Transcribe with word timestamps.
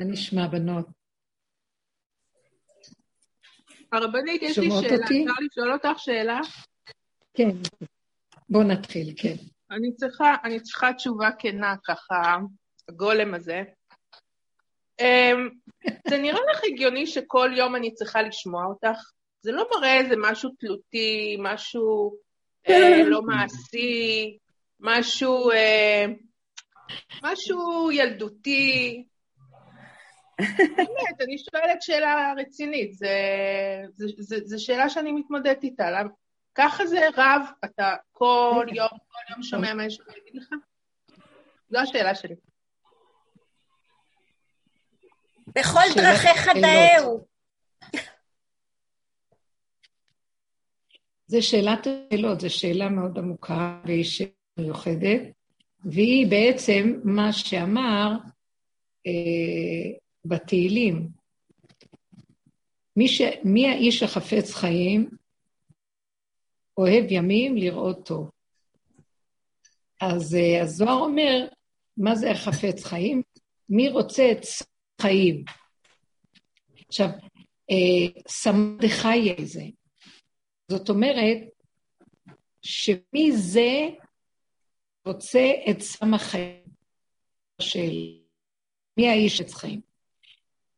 מה 0.00 0.06
נשמע, 0.06 0.46
בנות? 0.46 0.86
הרבנית, 3.92 4.42
יש 4.42 4.58
לי 4.58 4.70
שאלה, 4.70 5.04
אפשר 5.04 5.44
לשאול 5.46 5.72
אותך 5.72 5.98
שאלה? 5.98 6.40
כן, 7.34 7.48
בואו 8.48 8.62
נתחיל, 8.62 9.14
כן. 9.16 9.34
אני 9.70 9.94
צריכה, 9.94 10.34
אני 10.44 10.60
צריכה 10.60 10.92
תשובה 10.92 11.30
כנה, 11.38 11.74
ככה, 11.84 12.36
הגולם 12.88 13.34
הזה. 13.34 13.62
אמ, 15.00 15.48
זה 16.08 16.18
נראה 16.18 16.40
לך 16.52 16.60
הגיוני 16.64 17.06
שכל 17.06 17.50
יום 17.56 17.76
אני 17.76 17.94
צריכה 17.94 18.22
לשמוע 18.22 18.64
אותך? 18.64 18.98
זה 19.40 19.52
לא 19.52 19.66
מראה 19.76 19.98
איזה 19.98 20.14
משהו 20.18 20.50
תלותי, 20.58 21.36
משהו 21.38 22.16
אה, 22.68 23.02
לא 23.10 23.22
מעשי, 23.22 24.38
משהו, 24.80 25.50
אה, 25.50 26.04
משהו 27.22 27.90
ילדותי. 27.92 29.04
באמת, 30.76 31.20
אני 31.20 31.38
שואלת 31.38 31.82
שאלה 31.82 32.32
רצינית, 32.36 32.92
זו 34.44 34.64
שאלה 34.64 34.88
שאני 34.88 35.12
מתמודדת 35.12 35.62
איתה. 35.62 35.90
למה? 35.90 36.08
ככה 36.54 36.86
זה 36.86 37.00
רב, 37.16 37.42
אתה 37.64 37.94
כל 38.12 38.66
יום, 38.72 38.88
כל 38.88 39.32
יום 39.32 39.42
שומע 39.42 39.74
מה 39.74 39.86
יש 39.86 40.00
להגיד 40.00 40.34
לך? 40.34 40.48
זו 41.70 41.78
השאלה 41.78 42.14
שלי. 42.14 42.34
בכל 45.46 45.80
דרכיך 45.96 46.48
דאהו. 46.62 47.24
זה 51.26 51.42
שאלת 51.42 51.86
השאלות, 51.86 52.40
זו 52.40 52.50
שאלה 52.50 52.88
מאוד 52.88 53.18
עמוקה 53.18 53.80
והיא 53.84 54.04
שאלה 54.04 54.30
מיוחדת, 54.58 55.20
והיא 55.84 56.26
בעצם 56.26 57.00
מה 57.04 57.32
שאמר 57.32 58.12
אה, 59.06 59.98
בתהילים. 60.24 61.08
מי, 62.96 63.08
ש... 63.08 63.20
מי 63.44 63.68
האיש 63.68 64.02
החפץ 64.02 64.54
חיים, 64.54 65.08
אוהב 66.78 67.04
ימים 67.08 67.56
לראות 67.56 68.06
טוב. 68.06 68.30
אז 70.00 70.34
אה, 70.34 70.62
הזוהר 70.62 70.98
אומר, 70.98 71.46
מה 71.96 72.14
זה 72.14 72.30
החפץ 72.30 72.84
חיים? 72.84 73.22
מי 73.68 73.88
רוצה 73.88 74.32
את 74.32 74.40
חיים? 75.00 75.44
עכשיו, 76.88 77.08
אה, 77.70 78.20
סמדחיה 78.28 79.34
זה. 79.44 79.64
זאת 80.68 80.88
אומרת, 80.88 81.38
שמי 82.62 83.32
זה 83.32 83.88
רוצה 85.06 85.52
את 85.70 85.80
סם 85.80 86.14
החיים 86.14 86.64
של 87.60 88.20
מי 88.96 89.08
האיש 89.08 89.40
עץ 89.40 89.54
חיים. 89.54 89.93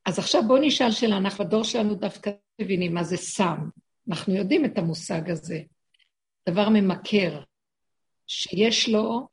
אז 0.06 0.18
עכשיו 0.18 0.42
בואו 0.46 0.62
נשאל 0.62 0.90
שאלה, 0.90 1.16
אנחנו 1.16 1.44
בדור 1.44 1.64
שלנו 1.64 1.94
דווקא 1.94 2.30
מבינים 2.60 2.94
מה 2.94 3.04
זה 3.04 3.16
סם. 3.16 3.58
אנחנו 4.08 4.34
יודעים 4.34 4.64
את 4.64 4.78
המושג 4.78 5.30
הזה. 5.30 5.60
דבר 6.48 6.68
ממכר, 6.68 7.42
שיש 8.26 8.88
לו 8.88 9.28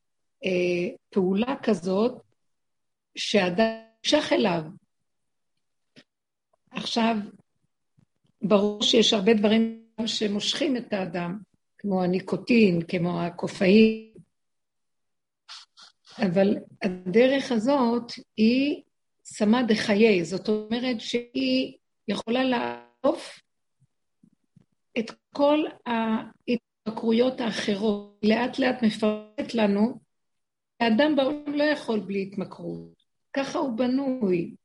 אה, 0.45 0.95
פעולה 1.09 1.55
כזאת 1.63 2.21
שאדם 3.15 3.83
נמשך 4.05 4.33
אליו. 4.33 4.61
עכשיו, 6.71 7.15
ברור 8.41 8.81
שיש 8.81 9.13
הרבה 9.13 9.33
דברים 9.33 9.87
שמושכים 10.05 10.77
את 10.77 10.93
האדם, 10.93 11.39
כמו 11.77 12.03
הניקוטין, 12.03 12.81
כמו 12.87 13.21
הקופאין, 13.21 14.13
אבל 16.17 16.55
הדרך 16.81 17.51
הזאת 17.51 18.11
היא 18.37 18.81
שמה 19.35 19.63
דחיי, 19.63 20.25
זאת 20.25 20.49
אומרת 20.49 20.99
שהיא 20.99 21.77
יכולה 22.07 22.43
לעוף 22.43 23.39
את 24.99 25.11
כל 25.33 25.59
ההתמכרויות 25.85 27.41
האחרות. 27.41 28.19
לאט 28.23 28.59
לאט 28.59 28.83
מפרט 28.83 29.53
לנו, 29.53 29.99
האדם 30.79 31.15
בעולם 31.15 31.53
לא 31.53 31.63
יכול 31.63 31.99
בלי 31.99 32.21
התמכרות. 32.21 33.03
ככה 33.33 33.59
הוא 33.59 33.77
בנוי. 33.77 34.55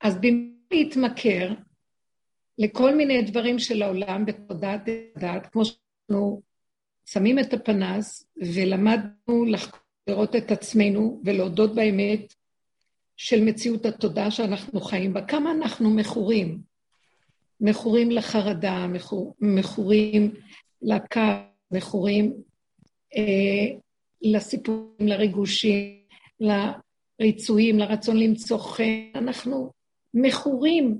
אז 0.00 0.20
במקום 0.20 0.56
להתמכר 0.70 1.54
לכל 2.58 2.94
מיני 2.94 3.22
דברים 3.22 3.58
של 3.58 3.82
העולם 3.82 4.24
בתודעת 4.24 4.88
דעת, 5.18 5.46
כמו 5.46 5.64
שאנחנו 5.64 6.42
שמים 7.06 7.38
את 7.38 7.52
הפנס 7.52 8.28
ולמדנו 8.36 9.44
לראות 10.06 10.36
את 10.36 10.50
עצמנו 10.50 11.22
ולהודות 11.24 11.74
באמת 11.74 12.34
של 13.16 13.44
מציאות 13.44 13.86
התודעה 13.86 14.30
שאנחנו 14.30 14.80
חיים 14.80 15.14
בה, 15.14 15.22
כמה 15.22 15.50
אנחנו 15.50 15.90
מכורים. 15.90 16.58
מכורים 17.60 18.10
לחרדה, 18.10 18.86
מכור, 18.86 19.34
מכורים 19.40 20.34
לכעס, 20.82 21.42
מכורים 21.70 22.34
אה, 23.16 23.76
לסיפורים, 24.22 25.08
לריגושים, 25.08 26.00
לריצויים, 26.40 27.78
לרצון 27.78 28.16
למצוא 28.16 28.58
חן. 28.58 29.10
אנחנו 29.14 29.72
מכורים 30.14 30.98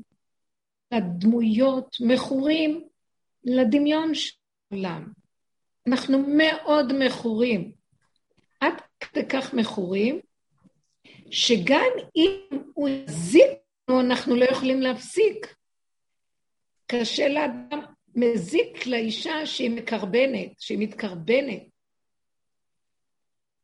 לדמויות, 0.93 1.97
מכורים 2.01 2.85
לדמיון 3.45 4.15
של 4.15 4.35
העולם. 4.73 5.13
אנחנו 5.87 6.19
מאוד 6.29 6.93
מכורים. 6.99 7.73
עד 8.61 8.75
כדי 9.01 9.27
כך 9.29 9.55
מכורים, 9.55 10.21
שגם 11.31 11.91
אם 12.17 12.59
הוא 12.75 12.89
יזיק 12.89 13.51
לנו, 13.89 14.01
אנחנו 14.01 14.37
לא 14.37 14.45
יכולים 14.45 14.81
להפסיק. 14.81 15.55
קשה 16.87 17.29
לאדם, 17.29 17.81
מזיק 18.15 18.87
לאישה 18.87 19.47
שהיא 19.47 19.71
מקרבנת, 19.71 20.61
שהיא 20.61 20.79
מתקרבנת. 20.79 21.63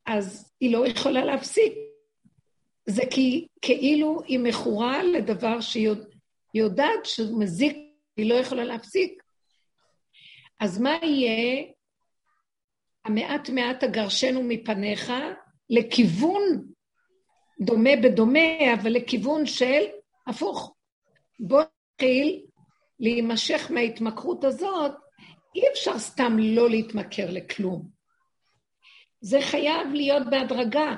אז 0.06 0.52
היא 0.60 0.72
לא 0.72 0.86
יכולה 0.86 1.24
להפסיק. 1.24 1.72
זה 2.86 3.02
כי 3.10 3.46
כאילו 3.62 4.22
היא 4.26 4.38
מכורה 4.38 5.02
לדבר 5.02 5.60
שהיא 5.60 5.88
יודעת 6.54 7.04
שהוא 7.04 7.40
מזיק, 7.40 7.76
היא 8.16 8.30
לא 8.30 8.34
יכולה 8.34 8.64
להפסיק. 8.64 9.22
אז 10.60 10.80
מה 10.80 10.98
יהיה 11.02 11.64
המעט 13.04 13.50
מעט 13.50 13.84
אגרשנו 13.84 14.42
מפניך 14.42 15.12
לכיוון 15.70 16.71
דומה 17.64 17.90
בדומה, 18.02 18.74
אבל 18.74 18.92
לכיוון 18.92 19.46
של 19.46 19.82
הפוך. 20.26 20.74
בוא 21.40 21.62
נתחיל 21.94 22.46
להימשך 23.00 23.70
מההתמכרות 23.70 24.44
הזאת, 24.44 24.92
אי 25.54 25.62
אפשר 25.72 25.98
סתם 25.98 26.36
לא 26.38 26.70
להתמכר 26.70 27.26
לכלום. 27.30 27.88
זה 29.20 29.38
חייב 29.40 29.88
להיות 29.92 30.22
בהדרגה. 30.30 30.96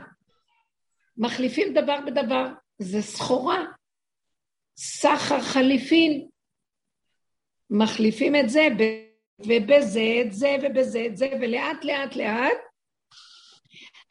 מחליפים 1.16 1.74
דבר 1.74 1.96
בדבר, 2.06 2.46
זה 2.78 3.02
סחורה. 3.02 3.64
סחר 4.76 5.40
חליפין. 5.40 6.28
מחליפים 7.70 8.36
את 8.36 8.48
זה 8.48 8.68
ובזה 9.38 10.22
את 10.22 10.32
זה 10.32 10.56
ובזה 10.62 11.06
את 11.06 11.16
זה, 11.16 11.26
ולאט 11.40 11.84
לאט 11.84 12.16
לאט 12.16 12.58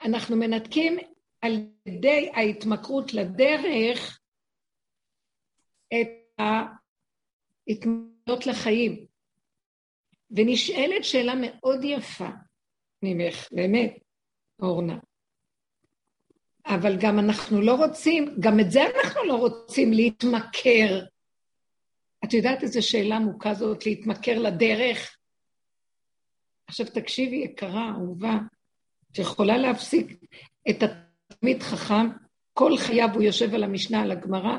אנחנו 0.03 0.35
מנתקים 0.35 0.97
על 1.43 1.67
ידי 1.85 2.29
ההתמכרות 2.33 3.13
לדרך 3.13 4.19
את 5.93 6.39
ההתמכרות 7.67 8.47
לחיים. 8.47 9.05
ונשאלת 10.31 11.03
שאלה 11.03 11.33
מאוד 11.41 11.79
יפה 11.83 12.29
ממך, 13.03 13.47
באמת, 13.51 13.97
אורנה. 14.61 14.97
אבל 16.65 16.97
גם 17.01 17.19
אנחנו 17.19 17.61
לא 17.61 17.75
רוצים, 17.75 18.35
גם 18.39 18.59
את 18.59 18.71
זה 18.71 18.81
אנחנו 19.03 19.23
לא 19.23 19.35
רוצים 19.35 19.94
להתמכר 19.94 21.06
את 22.25 22.33
יודעת 22.33 22.63
איזו 22.63 22.88
שאלה 22.88 23.15
עמוקה 23.15 23.53
זאת, 23.53 23.85
להתמכר 23.85 24.39
לדרך? 24.39 25.18
עכשיו 26.68 26.85
תקשיבי, 26.85 27.35
יקרה, 27.35 27.89
אהובה, 27.89 28.38
את 29.12 29.19
יכולה 29.19 29.57
להפסיק 29.57 30.23
את 30.69 30.83
התלמיד 31.44 31.63
חכם, 31.63 32.10
כל 32.54 32.78
חייו 32.78 33.10
הוא 33.13 33.24
יושב 33.24 33.54
על 33.54 33.63
המשנה, 33.63 34.01
על 34.01 34.12
הגמרא, 34.12 34.57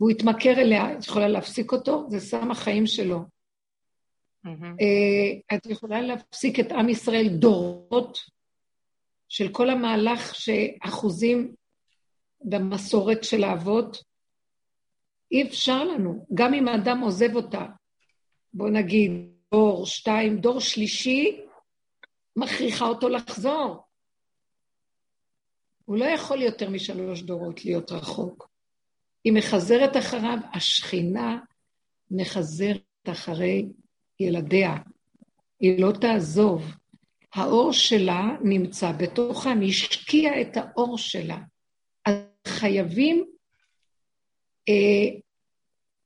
והוא 0.00 0.10
יתמכר 0.10 0.52
אליה, 0.52 0.92
את 0.92 1.04
יכולה 1.04 1.28
להפסיק 1.28 1.72
אותו? 1.72 2.06
זה 2.08 2.20
סם 2.20 2.50
החיים 2.50 2.86
שלו. 2.86 3.24
Mm-hmm. 4.46 4.84
את 5.54 5.66
יכולה 5.66 6.00
להפסיק 6.00 6.60
את 6.60 6.72
עם 6.72 6.88
ישראל 6.88 7.28
דורות 7.28 8.18
של 9.28 9.48
כל 9.48 9.70
המהלך 9.70 10.34
שאחוזים 10.34 11.54
במסורת 12.44 13.24
של 13.24 13.44
האבות, 13.44 14.04
אי 15.32 15.42
אפשר 15.42 15.84
לנו. 15.84 16.26
גם 16.34 16.54
אם 16.54 16.68
האדם 16.68 17.00
עוזב 17.00 17.36
אותה, 17.36 17.66
בוא 18.54 18.68
נגיד 18.68 19.12
דור 19.52 19.86
שתיים, 19.86 20.36
דור 20.36 20.60
שלישי, 20.60 21.40
מכריחה 22.36 22.84
אותו 22.84 23.08
לחזור. 23.08 23.89
הוא 25.90 25.98
לא 25.98 26.04
יכול 26.04 26.42
יותר 26.42 26.70
משלוש 26.70 27.22
דורות 27.22 27.64
להיות 27.64 27.92
רחוק. 27.92 28.48
היא 29.24 29.32
מחזרת 29.32 29.96
אחריו, 29.96 30.38
השכינה 30.52 31.38
מחזרת 32.10 32.82
אחרי 33.08 33.68
ילדיה. 34.20 34.76
היא 35.60 35.82
לא 35.82 35.92
תעזוב. 36.00 36.74
האור 37.34 37.72
שלה 37.72 38.22
נמצא 38.44 38.92
בתוכם, 38.92 39.60
היא 39.60 39.68
השקיעה 39.70 40.40
את 40.40 40.56
האור 40.56 40.98
שלה. 40.98 41.38
אז 42.06 42.14
חייבים 42.46 43.24
אה, 44.68 45.18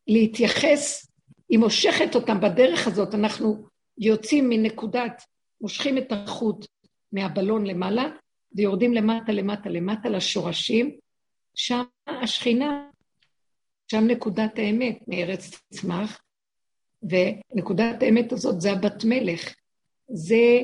להתייחס, 0.06 1.06
היא 1.48 1.58
מושכת 1.58 2.14
אותם 2.14 2.40
בדרך 2.40 2.87
הזאת, 2.87 3.14
אנחנו 3.14 3.66
יוצאים 3.98 4.48
מנקודת, 4.48 5.22
מושכים 5.60 5.98
את 5.98 6.12
החוט 6.12 6.66
מהבלון 7.12 7.66
למעלה, 7.66 8.08
ויורדים 8.54 8.94
למטה, 8.94 9.32
למטה, 9.32 9.68
למטה 9.68 10.08
לשורשים, 10.08 10.96
שם 11.54 11.82
השכינה, 12.06 12.88
שם 13.90 14.04
נקודת 14.06 14.58
האמת, 14.58 14.98
מארץ 15.08 15.50
תצמח, 15.50 16.20
ונקודת 17.02 18.02
האמת 18.02 18.32
הזאת 18.32 18.60
זה 18.60 18.72
הבת 18.72 19.04
מלך. 19.04 19.54
זה, 20.08 20.62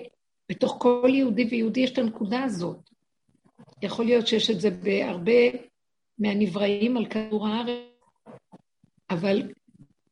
בתוך 0.49 0.77
כל 0.79 1.11
יהודי 1.15 1.45
ויהודי 1.51 1.81
יש 1.81 1.93
את 1.93 1.99
הנקודה 1.99 2.43
הזאת. 2.43 2.91
יכול 3.83 4.05
להיות 4.05 4.27
שיש 4.27 4.51
את 4.51 4.61
זה 4.61 4.71
בהרבה 4.71 5.43
מהנבראים 6.19 6.97
על 6.97 7.07
כדור 7.07 7.49
הארץ, 7.49 7.91
אבל 9.11 9.43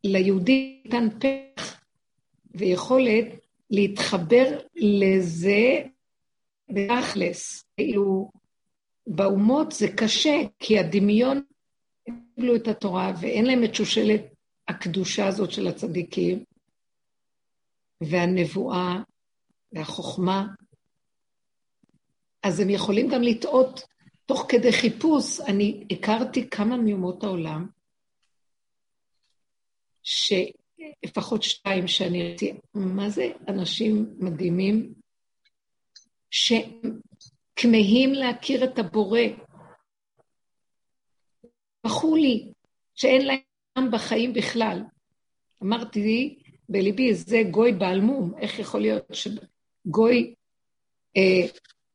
ליהודי 0.04 0.80
ניתן 0.84 1.08
פח 1.20 1.80
ויכולת 2.54 3.26
להתחבר 3.70 4.58
לזה 4.76 5.82
בתכלס. 6.70 7.64
כאילו, 7.76 8.30
באומות 9.06 9.72
זה 9.72 9.86
קשה, 9.96 10.36
כי 10.58 10.78
הדמיון, 10.78 11.42
הם 12.06 12.20
קיבלו 12.34 12.56
את 12.56 12.68
התורה 12.68 13.12
ואין 13.20 13.46
להם 13.46 13.64
את 13.64 13.74
שושלת 13.74 14.20
הקדושה 14.68 15.26
הזאת 15.26 15.52
של 15.52 15.66
הצדיקים, 15.66 16.44
והנבואה 18.00 19.02
והחוכמה, 19.72 20.46
אז 22.42 22.60
הם 22.60 22.70
יכולים 22.70 23.08
גם 23.08 23.22
לטעות 23.22 23.80
תוך 24.26 24.46
כדי 24.48 24.72
חיפוש. 24.72 25.40
אני 25.40 25.84
הכרתי 25.90 26.50
כמה 26.50 26.76
מאומות 26.76 27.24
העולם, 27.24 27.68
שלפחות 30.02 31.42
שתיים 31.42 31.88
שאני 31.88 32.22
ראיתי, 32.22 32.54
מה 32.74 33.10
זה 33.10 33.30
אנשים 33.48 34.14
מדהימים, 34.18 34.94
שכמהים 36.30 38.12
להכיר 38.12 38.64
את 38.64 38.78
הבורא. 38.78 39.20
בחו 41.86 42.16
לי 42.16 42.52
שאין 42.94 43.26
להם 43.26 43.90
בחיים 43.90 44.32
בכלל. 44.32 44.82
אמרתי 45.62 46.38
בליבי, 46.68 47.14
זה 47.14 47.42
גוי 47.50 47.72
בעל 47.72 48.00
מום, 48.00 48.32
איך 48.38 48.58
יכול 48.58 48.80
להיות 48.80 49.04
שגוי 49.12 50.34
אה, 51.16 51.46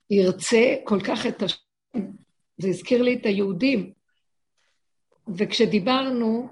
ירצה 0.09 0.75
כל 0.83 0.99
כך 1.07 1.25
את 1.25 1.41
השם? 1.41 1.57
זה 2.57 2.67
הזכיר 2.67 3.01
לי 3.01 3.15
את 3.15 3.25
היהודים. 3.25 3.93
וכשדיברנו, 5.37 6.49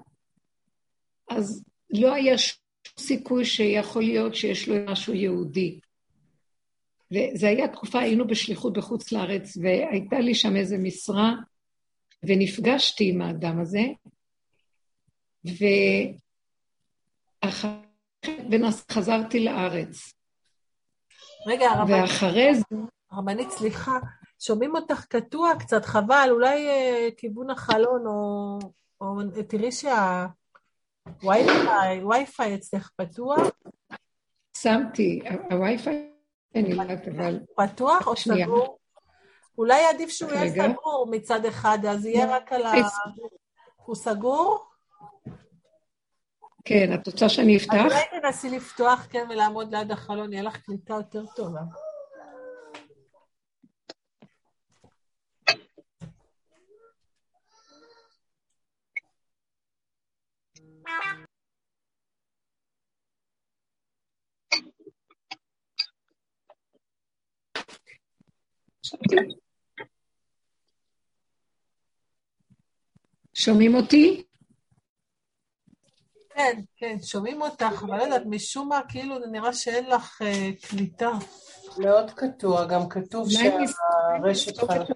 אז 1.30 1.64
לא 1.90 2.14
היה 2.14 2.38
שום 2.38 2.62
סיכוי 3.00 3.46
שיכול 3.46 4.04
להיות 4.04 4.36
שיש 4.36 4.68
לו 4.70 4.76
משהו 4.88 5.14
יהודי. 5.14 5.80
וזו 7.12 7.48
הייתה 7.48 7.68
תקופה, 7.68 8.00
היינו 8.00 8.28
בשליחות 8.28 8.74
בחוץ 8.74 9.12
לארץ, 9.12 9.58
והייתה 9.58 10.20
לי 10.20 10.36
שם 10.36 10.56
איזו 10.56 10.76
משרה, 10.80 11.34
ונפגשתי 12.24 13.10
עם 13.10 13.22
האדם 13.22 13.62
הזה, 13.62 13.82
וחזרתי 18.90 19.40
לארץ. 19.40 20.14
רגע, 21.48 21.70
הרבנית, 21.70 22.02
ואחרי 22.02 22.56
זה... 22.56 22.64
הרבנית, 23.12 23.52
סליחה, 23.52 23.98
שומעים 24.40 24.76
אותך 24.76 25.06
קטוע 25.06 25.52
קצת, 25.60 25.86
חבל, 25.86 26.28
אולי 26.32 26.70
אה, 26.70 27.08
כיוון 27.18 27.50
החלון, 27.50 28.08
או, 28.08 28.60
או 29.02 29.16
תראי 29.48 29.70
שהווי-פיי 31.22 32.56
אצלך 32.56 32.90
פתוח. 32.96 33.40
שמתי, 34.58 35.22
הווי-פיי 35.50 36.11
אין 36.56 36.66
לי 36.66 36.72
יודעת, 36.72 37.08
אבל... 37.08 37.40
פתוח 37.56 38.08
או 38.08 38.18
סגור? 38.18 38.78
אולי 39.58 39.86
עדיף 39.86 40.10
שהוא 40.10 40.32
יהיה 40.32 40.52
סגור 40.52 41.08
מצד 41.12 41.46
אחד, 41.46 41.80
אז 41.90 42.06
יהיה 42.06 42.36
רק 42.36 42.54
על 42.54 42.66
ה... 42.66 42.74
הוא 43.86 43.96
סגור? 43.96 44.66
כן, 46.66 46.94
את 46.94 47.08
רוצה 47.08 47.30
שאני 47.30 47.58
אפתח? 47.58 47.74
אז 47.74 47.92
אולי 47.92 48.22
תנסי 48.22 48.50
לפתוח, 48.50 49.08
כן, 49.10 49.26
ולעמוד 49.30 49.76
ליד 49.76 49.92
החלון, 49.92 50.34
יהיה 50.34 50.44
לך 50.44 50.58
קליטה 50.58 50.94
יותר 50.94 51.26
טובה. 51.36 51.62
שומעים 73.34 73.76
אותי? 73.76 74.24
כן, 76.36 76.62
כן, 76.78 76.98
שומעים 77.02 77.42
אותך, 77.42 77.84
אבל 77.86 77.98
לא 77.98 78.04
יודעת, 78.04 78.22
משום 78.26 78.70
מה, 78.70 78.82
כאילו, 78.90 79.20
נראה 79.32 79.54
שאין 79.54 79.90
לך 79.90 80.22
uh, 80.22 80.68
קליטה. 80.68 81.10
מאוד 81.78 82.12
קטוע, 82.12 82.66
גם 82.66 82.90
כתוב 82.90 83.30
שהרשת 83.30 84.58
חלק. 84.58 84.88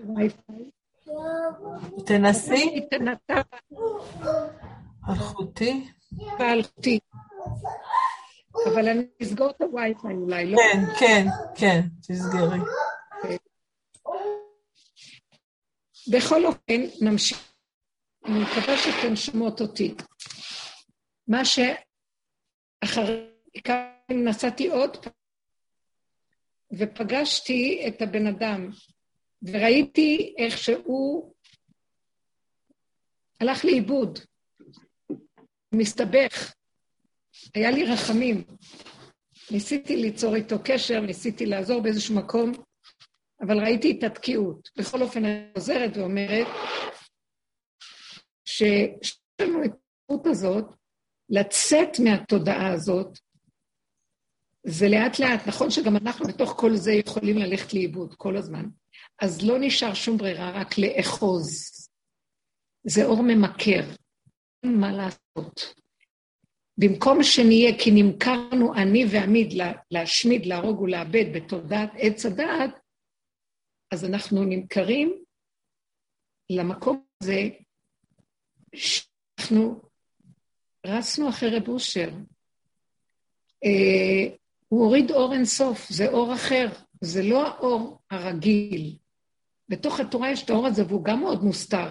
תנסי. 2.05 2.87
אלחוטי. 5.09 5.87
אלחוטי. 6.39 6.99
אבל 8.65 8.89
אני 8.89 9.07
אסגור 9.23 9.49
את 9.49 9.61
הווי-פיי 9.61 10.15
אולי, 10.15 10.51
לא? 10.51 10.57
כן, 10.57 10.83
כן, 10.99 11.27
כן, 11.55 11.81
תסגרי. 12.01 12.59
בכל 16.11 16.45
אופן, 16.45 16.81
נמשיך. 17.01 17.53
אני 18.25 18.39
מקווה 18.39 18.77
שאתן 18.77 19.15
שומעות 19.15 19.61
אותי. 19.61 19.95
מה 21.27 21.41
שאחרי 21.45 23.29
נסעתי 24.09 24.67
עוד 24.67 24.97
פעם, 24.97 25.13
ופגשתי 26.77 27.85
את 27.87 28.01
הבן 28.01 28.27
אדם, 28.27 28.69
וראיתי 29.43 30.35
איך 30.37 30.57
שהוא 30.57 31.33
הלך 33.39 33.65
לאיבוד, 33.65 34.19
מסתבך. 35.71 36.53
היה 37.53 37.71
לי 37.71 37.85
רחמים. 37.85 38.43
ניסיתי 39.51 39.95
ליצור 39.95 40.35
איתו 40.35 40.55
קשר, 40.63 40.99
ניסיתי 40.99 41.45
לעזור 41.45 41.81
באיזשהו 41.81 42.15
מקום, 42.15 42.51
אבל 43.41 43.59
ראיתי 43.59 43.97
את 43.99 44.03
התקיעות. 44.03 44.69
בכל 44.77 45.01
אופן, 45.01 45.25
אני 45.25 45.47
חוזרת 45.53 45.97
ואומרת 45.97 46.47
שיש 48.45 49.19
לנו 49.41 49.63
את 49.63 49.71
הזכות 49.71 50.27
הזאת 50.27 50.65
לצאת 51.29 51.99
מהתודעה 51.99 52.73
הזאת, 52.73 53.19
זה 54.67 54.89
לאט 54.89 55.19
לאט, 55.19 55.47
נכון 55.47 55.71
שגם 55.71 55.95
אנחנו 55.95 56.27
בתוך 56.27 56.53
כל 56.57 56.75
זה 56.75 56.91
יכולים 56.91 57.37
ללכת 57.37 57.73
לאיבוד 57.73 58.15
כל 58.17 58.37
הזמן, 58.37 58.65
אז 59.21 59.47
לא 59.47 59.55
נשאר 59.59 59.93
שום 59.93 60.17
ברירה, 60.17 60.51
רק 60.51 60.77
לאחוז. 60.77 61.71
זה 62.87 63.05
אור 63.05 63.23
ממכר, 63.23 63.81
אין 64.63 64.79
מה 64.79 64.91
לעשות. 64.91 65.73
במקום 66.77 67.23
שנהיה, 67.23 67.79
כי 67.79 67.91
נמכרנו 67.91 68.73
אני 68.73 69.05
ועמיד 69.11 69.53
להשמיד, 69.91 70.45
להרוג 70.45 70.81
ולאבד 70.81 71.25
בתודעת 71.33 71.89
עץ 71.97 72.25
הדעת, 72.25 72.79
אז 73.95 74.05
אנחנו 74.05 74.43
נמכרים 74.43 75.23
למקום 76.49 77.03
הזה 77.23 77.49
שאנחנו 78.75 79.81
רצנו 80.85 81.29
אחרי 81.29 81.49
רב 81.49 81.67
אושר. 81.67 82.09
אה, 83.65 84.35
הוא 84.67 84.85
הוריד 84.85 85.11
אור 85.11 85.33
אינסוף, 85.33 85.89
זה 85.89 86.07
אור 86.07 86.33
אחר, 86.33 86.67
זה 87.01 87.23
לא 87.23 87.47
האור 87.47 87.99
הרגיל. 88.11 88.95
בתוך 89.69 89.99
התורה 89.99 90.31
יש 90.31 90.43
את 90.43 90.49
האור 90.49 90.67
הזה, 90.67 90.85
והוא 90.87 91.03
גם 91.03 91.19
מאוד 91.19 91.43
מוסתר. 91.43 91.89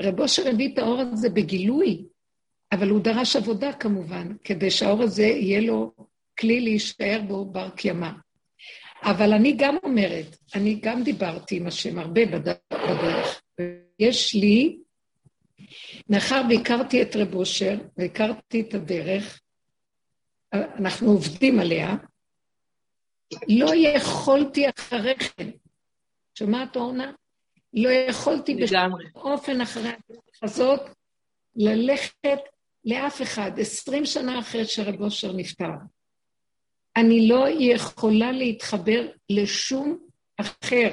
רב 0.00 0.20
אושר 0.20 0.48
הביא 0.48 0.72
את 0.72 0.78
האור 0.78 1.00
הזה 1.00 1.28
בגילוי, 1.28 2.04
אבל 2.72 2.88
הוא 2.88 3.00
דרש 3.00 3.36
עבודה 3.36 3.72
כמובן, 3.72 4.36
כדי 4.44 4.70
שהאור 4.70 5.02
הזה 5.02 5.22
יהיה 5.22 5.60
לו 5.60 5.92
כלי 6.38 6.60
להישאר 6.60 7.20
בו 7.28 7.44
בר 7.44 7.70
קיימא. 7.70 8.10
אבל 9.04 9.32
אני 9.32 9.52
גם 9.56 9.76
אומרת, 9.82 10.36
אני 10.54 10.80
גם 10.82 11.02
דיברתי 11.02 11.56
עם 11.56 11.66
השם 11.66 11.98
הרבה 11.98 12.20
בדרך. 12.26 13.42
יש 13.98 14.34
לי, 14.34 14.78
מאחר 16.08 16.42
והכרתי 16.50 17.02
את 17.02 17.16
רב 17.16 17.34
אושר, 17.34 17.78
והכרתי 17.96 18.60
את 18.60 18.74
הדרך, 18.74 19.40
אנחנו 20.54 21.10
עובדים 21.10 21.60
עליה, 21.60 21.94
לא 23.48 23.74
יכולתי 23.74 24.66
אחרי 24.78 25.14
כן, 25.14 25.50
שומעת 26.34 26.76
אורנה? 26.76 27.12
לא 27.72 27.88
יכולתי 27.88 28.54
בשום 28.54 28.92
אופן 29.14 29.60
אחרי 29.60 29.88
הדרך 29.88 30.42
הזאת 30.42 30.80
ללכת 31.56 32.38
לאף 32.84 33.22
אחד, 33.22 33.50
עשרים 33.60 34.06
שנה 34.06 34.38
אחרי 34.38 34.66
שרב 34.66 35.02
אושר 35.02 35.32
נפטר. 35.32 35.64
אני 36.96 37.28
לא 37.28 37.46
יכולה 37.58 38.32
להתחבר 38.32 39.06
לשום 39.30 39.98
אחר. 40.36 40.90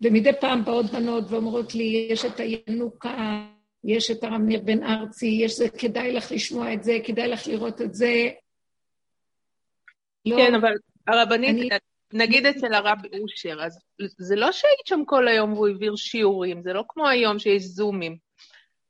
ומדי 0.00 0.30
פעם 0.40 0.64
באות 0.64 0.86
בנות 0.86 1.24
ואומרות 1.28 1.74
לי, 1.74 2.08
יש 2.10 2.24
את 2.24 2.40
הינוקה, 2.40 3.46
יש 3.84 4.10
את 4.10 4.24
הרב 4.24 4.40
ניר 4.40 4.60
בן 4.60 4.82
ארצי, 4.82 5.26
יש 5.26 5.52
זה, 5.56 5.68
כדאי 5.68 6.12
לך 6.12 6.32
לשמוע 6.32 6.72
את 6.72 6.84
זה, 6.84 6.98
כדאי 7.04 7.28
לך 7.28 7.46
לראות 7.46 7.82
את 7.82 7.94
זה. 7.94 8.28
לא, 10.26 10.36
כן, 10.36 10.54
אבל 10.54 10.72
הרבנית, 11.06 11.56
אני... 11.56 11.68
נגיד 12.12 12.46
אצל 12.46 12.74
הרב 12.74 12.98
אושר, 13.22 13.62
אז 13.62 13.78
זה 14.18 14.36
לא 14.36 14.52
שהיית 14.52 14.86
שם 14.86 15.02
כל 15.06 15.28
היום 15.28 15.52
והוא 15.52 15.68
העביר 15.68 15.96
שיעורים, 15.96 16.62
זה 16.62 16.72
לא 16.72 16.84
כמו 16.88 17.08
היום 17.08 17.38
שיש 17.38 17.62
זומים. 17.62 18.16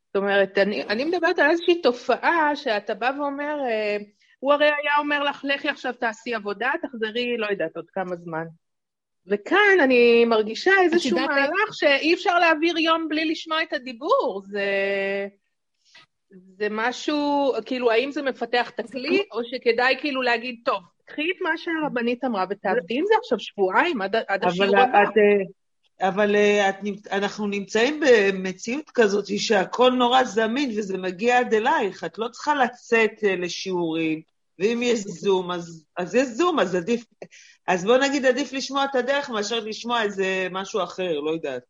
זאת 0.06 0.16
אומרת, 0.16 0.58
אני, 0.58 0.82
אני 0.82 1.04
מדברת 1.04 1.38
על 1.38 1.50
איזושהי 1.50 1.82
תופעה 1.82 2.56
שאתה 2.56 2.94
בא 2.94 3.11
ואומר, 3.18 3.56
אה, 3.68 3.96
הוא 4.38 4.52
הרי 4.52 4.66
היה 4.66 4.99
אומר 4.99 5.23
לך, 5.23 5.45
לכי 5.45 5.69
עכשיו 5.69 5.93
תעשי 5.93 6.35
עבודה, 6.35 6.71
תחזרי, 6.83 7.37
לא 7.37 7.47
יודעת, 7.47 7.76
עוד 7.76 7.90
כמה 7.93 8.16
זמן. 8.16 8.45
וכאן 9.26 9.81
אני 9.83 10.25
מרגישה 10.25 10.71
איזשהו 10.83 11.19
מהלך 11.19 11.73
שאי 11.73 12.14
אפשר 12.14 12.38
להעביר 12.38 12.78
יום 12.78 13.09
בלי 13.09 13.25
לשמוע 13.25 13.62
את 13.62 13.73
הדיבור. 13.73 14.43
זה, 14.45 14.66
זה 16.31 16.69
משהו, 16.71 17.52
כאילו, 17.66 17.90
האם 17.90 18.11
זה 18.11 18.23
מפתח 18.23 18.71
את 18.71 18.81
הכלי, 18.81 19.25
או 19.33 19.40
שכדאי 19.45 19.97
כאילו 20.00 20.23
להגיד, 20.23 20.61
טוב, 20.64 20.83
קחי 21.05 21.31
את 21.31 21.40
מה 21.40 21.50
שהרבנית 21.57 22.25
אמרה 22.25 22.45
ותעבדי 22.50 22.99
עם 22.99 23.05
זה 23.07 23.14
עכשיו 23.23 23.38
שבועיים 23.40 24.02
עד, 24.02 24.16
עד 24.28 24.45
השיעור 24.45 24.76
הבא. 24.76 25.02
אבל 25.02 25.21
אה, 26.03 26.69
את, 26.69 26.76
אנחנו 27.12 27.47
נמצאים 27.47 28.00
במציאות 28.00 28.91
כזאת 28.91 29.38
שהכל 29.38 29.91
נורא 29.91 30.25
זמין 30.25 30.71
וזה 30.79 30.99
מגיע 30.99 31.38
עד 31.38 31.55
אלייך, 31.55 32.05
את 32.05 32.19
לא 32.19 32.29
צריכה 32.29 32.55
לצאת 32.55 33.25
אה, 33.25 33.37
לשיעורים, 33.37 34.21
ואם 34.59 34.81
יש 34.83 35.00
זום, 35.00 35.50
אז, 35.50 35.85
אז 35.97 36.15
יש 36.15 36.29
זום, 36.29 36.61
אז 36.61 36.75
עדיף, 36.75 37.05
אז 37.67 37.85
בוא 37.85 37.97
נגיד 37.97 38.26
עדיף 38.26 38.53
לשמוע 38.53 38.85
את 38.85 38.95
הדרך 38.95 39.31
מאשר 39.31 39.61
לשמוע 39.61 40.03
איזה 40.03 40.49
משהו 40.50 40.83
אחר, 40.83 41.21
לא 41.21 41.31
יודעת. 41.31 41.62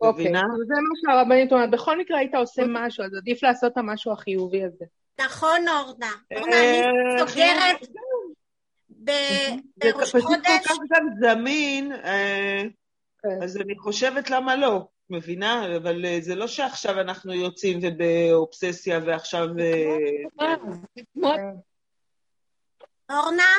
אוקיי, 0.00 0.24
מבינה? 0.24 0.42
זה 0.66 0.74
מה 0.74 1.12
שהרבנית 1.14 1.52
אומרת, 1.52 1.70
בכל 1.70 1.98
מקרה 1.98 2.18
היית 2.18 2.34
עושה 2.34 2.62
משהו, 2.68 3.04
אז 3.04 3.14
עדיף 3.14 3.42
לעשות 3.42 3.72
את 3.72 3.78
המשהו 3.78 4.12
החיובי 4.12 4.64
הזה. 4.64 4.84
נכון, 5.20 5.68
אורנה. 5.68 6.12
אורנה, 6.36 6.56
אני 6.60 6.82
אה, 6.82 7.26
סוגרת 7.26 7.88
בראש 8.90 10.10
חודש. 10.10 10.12
זה 10.12 10.20
פשוט 10.20 10.22
כל 10.22 10.68
כך 10.68 10.76
גם 10.92 11.06
זמין, 11.20 11.92
כן. 13.22 13.42
אז 13.42 13.56
אני 13.56 13.78
חושבת 13.78 14.30
למה 14.30 14.56
לא, 14.56 14.88
מבינה? 15.10 15.76
אבל 15.76 16.04
אה, 16.04 16.18
זה 16.20 16.34
לא 16.34 16.46
שעכשיו 16.46 17.00
אנחנו 17.00 17.34
יוצאים 17.34 17.78
ובאובססיה 17.82 19.00
ועכשיו... 19.06 19.48
אה, 19.58 19.96
אורנה, 23.10 23.52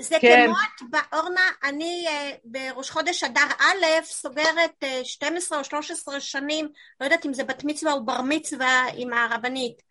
זה 0.00 0.16
כן. 0.20 0.50
כמו, 0.78 0.98
אורנה, 1.12 1.50
אני 1.64 2.06
uh, 2.08 2.36
בראש 2.44 2.90
חודש 2.90 3.24
אדר 3.24 3.46
א' 3.58 4.04
סוגרת 4.04 4.84
uh, 4.84 5.04
12 5.04 5.58
או 5.58 5.64
13 5.64 6.20
שנים, 6.20 6.68
לא 7.00 7.06
יודעת 7.06 7.26
אם 7.26 7.34
זה 7.34 7.44
בת 7.44 7.64
מצווה 7.64 7.92
או 7.92 8.04
בר 8.04 8.22
מצווה 8.22 8.86
עם 8.96 9.12
הרבנית. 9.12 9.82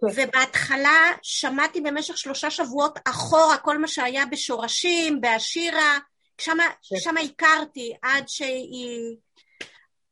כן. 0.00 0.06
ובהתחלה 0.06 1.10
שמעתי 1.22 1.80
במשך 1.80 2.18
שלושה 2.18 2.50
שבועות 2.50 2.98
אחורה 3.04 3.58
כל 3.58 3.78
מה 3.78 3.88
שהיה 3.88 4.26
בשורשים, 4.26 5.20
באשירה, 5.20 5.98
שם, 6.38 6.58
כן. 6.58 6.96
שם 6.98 7.16
הכרתי 7.16 7.94
עד 8.02 8.28
שהיא, 8.28 9.16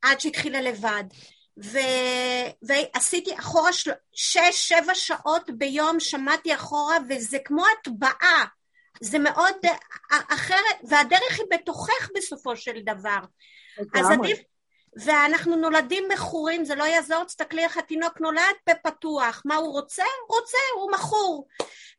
עד 0.03 0.21
שהתחילה 0.21 0.61
לבד. 0.61 1.05
ו, 1.65 1.79
ועשיתי 2.63 3.39
אחורה 3.39 3.73
של, 3.73 3.91
שש, 4.13 4.69
שבע 4.69 4.95
שעות 4.95 5.51
ביום, 5.51 6.01
שמעתי 6.01 6.55
אחורה, 6.55 6.97
וזה 7.09 7.39
כמו 7.45 7.65
הטבעה. 7.67 8.45
זה 9.01 9.19
מאוד 9.19 9.55
אחרת, 10.11 10.77
והדרך 10.89 11.39
היא 11.39 11.47
בתוכך 11.51 12.11
בסופו 12.17 12.57
של 12.57 12.81
דבר. 12.85 13.19
אז 13.95 14.11
עדיף, 14.11 14.39
ואנחנו 14.97 15.57
נולדים 15.57 16.05
מכורים, 16.09 16.65
זה 16.65 16.75
לא 16.75 16.85
יעזור, 16.85 17.25
תסתכלי 17.25 17.65
איך 17.65 17.77
התינוק 17.77 18.21
נולד 18.21 18.55
בפתוח, 18.69 19.43
מה 19.45 19.57
הוא 19.57 19.73
רוצה? 19.73 20.05
רוצה, 20.29 20.59
הוא 20.75 20.93
מכור. 20.93 21.49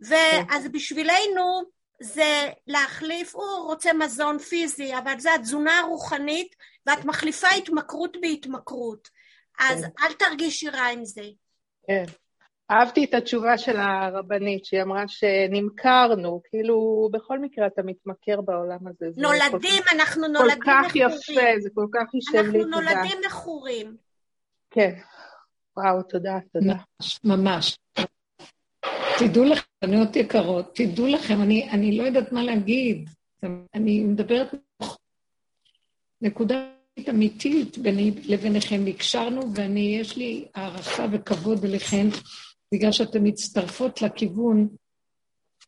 ואז 0.02 0.68
בשבילנו, 0.68 1.64
זה 2.04 2.50
להחליף, 2.68 3.36
הוא 3.36 3.66
רוצה 3.66 3.94
מזון 3.94 4.40
פיזי, 4.40 4.98
אבל 4.98 5.20
זה 5.20 5.34
התזונה 5.34 5.80
הרוחנית, 5.80 6.56
ואת 6.88 7.06
מחליפה 7.06 7.48
התמכרות 7.48 8.18
בהתמכרות. 8.22 9.10
אז 9.60 9.82
כן. 9.82 10.06
אל 10.06 10.14
תרגישי 10.14 10.70
רע 10.70 10.88
עם 10.88 11.06
זה. 11.06 11.22
כן. 11.88 12.04
אהבתי 12.72 13.04
את 13.04 13.14
התשובה 13.14 13.58
של 13.58 13.78
הרבנית, 13.78 14.66
שהיא 14.66 14.82
אמרה 14.82 15.04
שנמכרנו, 15.08 16.42
כאילו 16.50 17.10
בכל 17.12 17.40
מקרה 17.40 17.68
אתה 17.68 17.82
מתמכר 17.84 18.42
בעולם 18.42 18.88
הזה. 18.88 19.06
נולדים, 19.18 19.84
כל... 19.90 19.96
אנחנו 19.96 20.28
נולדים 20.28 20.60
מכורים. 20.60 20.82
כל 20.84 20.90
כך 20.90 20.96
יפה, 20.96 21.42
זה 21.60 21.70
כל 21.76 21.88
כך 21.94 22.14
יישב 22.14 22.52
לי, 22.52 22.64
תודה. 22.64 22.78
אנחנו 22.78 22.96
נולדים 22.96 23.18
מכורים. 23.26 23.96
כן. 24.72 24.94
וואו, 25.78 26.04
תודה, 26.04 26.38
תודה. 26.54 26.76
ממש. 27.24 27.78
תדעו 29.20 29.44
לכם, 29.44 29.66
בנות 29.82 30.16
יקרות, 30.16 30.76
תדעו 30.76 31.08
לכם, 31.08 31.42
אני, 31.42 31.70
אני 31.70 31.98
לא 31.98 32.04
יודעת 32.04 32.32
מה 32.32 32.44
להגיד. 32.44 33.10
אני 33.74 34.04
מדברת 34.04 34.56
נקודה 36.22 36.70
אמיתית 37.10 37.78
ביני 37.78 38.12
לביניכם. 38.26 38.86
הקשרנו, 38.88 39.42
ואני, 39.56 39.98
יש 40.00 40.18
לי 40.18 40.46
הערכה 40.56 41.06
וכבוד 41.12 41.64
אליכם, 41.66 42.08
בגלל 42.74 42.92
שאתן 42.92 43.20
מצטרפות 43.22 44.02
לכיוון, 44.02 44.68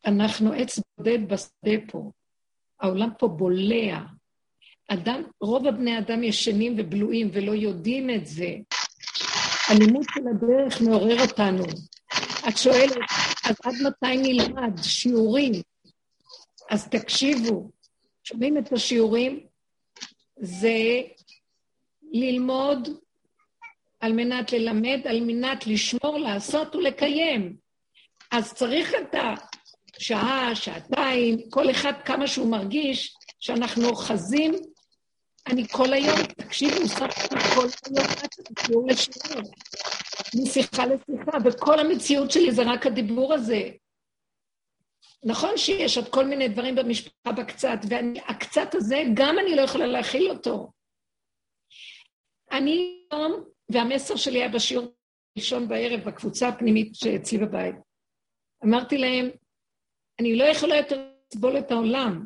אנחנו 0.05 0.53
עץ 0.53 0.79
בודד 0.97 1.29
בשדה 1.29 1.77
פה. 1.91 2.11
העולם 2.79 3.09
פה 3.19 3.27
בולע. 3.27 3.99
אדם, 4.87 5.21
רוב 5.41 5.67
הבני 5.67 5.97
אדם 5.97 6.23
ישנים 6.23 6.75
ובלויים 6.77 7.29
ולא 7.33 7.51
יודעים 7.51 8.09
את 8.09 8.27
זה. 8.27 8.55
הלימוד 9.69 10.05
של 10.13 10.21
הדרך 10.27 10.81
מעורר 10.81 11.21
אותנו. 11.21 11.63
את 12.49 12.57
שואלת, 12.57 12.95
אז 13.45 13.55
עד 13.63 13.73
מתי 13.83 14.17
נלמד 14.17 14.83
שיעורים? 14.83 15.53
אז 16.69 16.87
תקשיבו, 16.87 17.71
שומעים 18.23 18.57
את 18.57 18.73
השיעורים? 18.73 19.45
זה 20.39 21.01
ללמוד 22.11 22.89
על 23.99 24.13
מנת 24.13 24.51
ללמד, 24.51 24.99
על 25.05 25.21
מנת 25.21 25.67
לשמור, 25.67 26.17
לעשות 26.19 26.75
ולקיים. 26.75 27.55
אז 28.31 28.53
צריך 28.53 28.91
את 29.01 29.15
השעה, 29.97 30.55
שעתיים, 30.55 31.49
כל 31.49 31.71
אחד 31.71 31.93
כמה 32.05 32.27
שהוא 32.27 32.51
מרגיש 32.51 33.15
שאנחנו 33.39 33.89
אוחזים. 33.89 34.55
אני 35.47 35.67
כל 35.67 35.93
היום, 35.93 36.23
תקשיבו, 36.23 36.87
סך 36.87 37.27
כל 37.55 37.67
היום 37.85 38.07
רק 38.23 38.59
שיעור 38.65 38.87
לשיעור. 38.87 39.51
משיחה 40.43 40.85
לשיחה, 40.85 41.37
וכל 41.45 41.79
המציאות 41.79 42.31
שלי 42.31 42.51
זה 42.51 42.61
רק 42.65 42.85
הדיבור 42.85 43.33
הזה. 43.33 43.71
נכון 45.23 45.57
שיש 45.57 45.97
עוד 45.97 46.09
כל 46.09 46.25
מיני 46.25 46.47
דברים 46.47 46.75
במשפחה 46.75 47.31
בקצת, 47.31 47.77
והקצת 47.89 48.75
הזה, 48.75 49.03
גם 49.13 49.35
אני 49.39 49.55
לא 49.55 49.61
יכולה 49.61 49.87
להכיל 49.87 50.29
אותו. 50.29 50.71
אני 52.51 53.05
היום, 53.11 53.43
והמסר 53.69 54.15
שלי 54.15 54.39
היה 54.39 54.49
בשיעור 54.49 54.87
ראשון 55.37 55.67
בערב 55.67 55.99
בקבוצה 55.99 56.47
הפנימית 56.47 56.95
שאצלי 56.95 57.37
בבית. 57.37 57.75
אמרתי 58.65 58.97
להם, 58.97 59.29
אני 60.19 60.35
לא 60.35 60.43
יכולה 60.43 60.75
יותר 60.75 61.09
לסבול 61.33 61.57
את 61.57 61.71
העולם. 61.71 62.25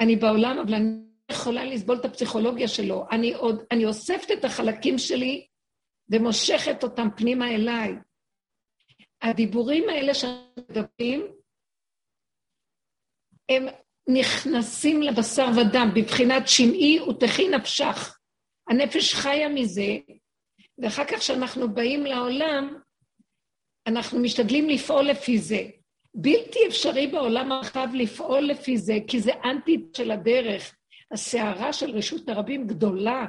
אני 0.00 0.16
בעולם, 0.16 0.58
אבל 0.58 0.74
אני 0.74 0.96
לא 1.30 1.34
יכולה 1.34 1.64
לסבול 1.64 1.96
את 1.96 2.04
הפסיכולוגיה 2.04 2.68
שלו. 2.68 3.04
אני 3.10 3.34
עוד, 3.34 3.62
אני 3.70 3.84
אוספת 3.86 4.30
את 4.32 4.44
החלקים 4.44 4.98
שלי 4.98 5.46
ומושכת 6.12 6.82
אותם 6.82 7.08
פנימה 7.16 7.50
אליי. 7.50 7.92
הדיבורים 9.22 9.88
האלה 9.88 10.14
שאנחנו 10.14 10.62
מדברים, 10.70 11.26
הם 13.48 13.66
נכנסים 14.08 15.02
לבשר 15.02 15.46
ודם, 15.56 15.88
בבחינת 15.94 16.48
שמעי 16.48 17.00
ותכי 17.00 17.48
נפשך. 17.48 18.18
הנפש 18.68 19.14
חיה 19.14 19.48
מזה, 19.48 19.98
ואחר 20.78 21.04
כך 21.04 21.18
כשאנחנו 21.18 21.74
באים 21.74 22.06
לעולם, 22.06 22.78
אנחנו 23.86 24.18
משתדלים 24.18 24.68
לפעול 24.68 25.04
לפי 25.04 25.38
זה. 25.38 25.70
בלתי 26.14 26.58
אפשרי 26.68 27.06
בעולם 27.06 27.52
הרחב 27.52 27.88
לפעול 27.94 28.42
לפי 28.42 28.78
זה, 28.78 28.98
כי 29.08 29.20
זה 29.20 29.32
אנטי 29.44 29.84
של 29.96 30.10
הדרך. 30.10 30.74
הסערה 31.12 31.72
של 31.72 31.90
רשות 31.90 32.28
הרבים 32.28 32.66
גדולה. 32.66 33.26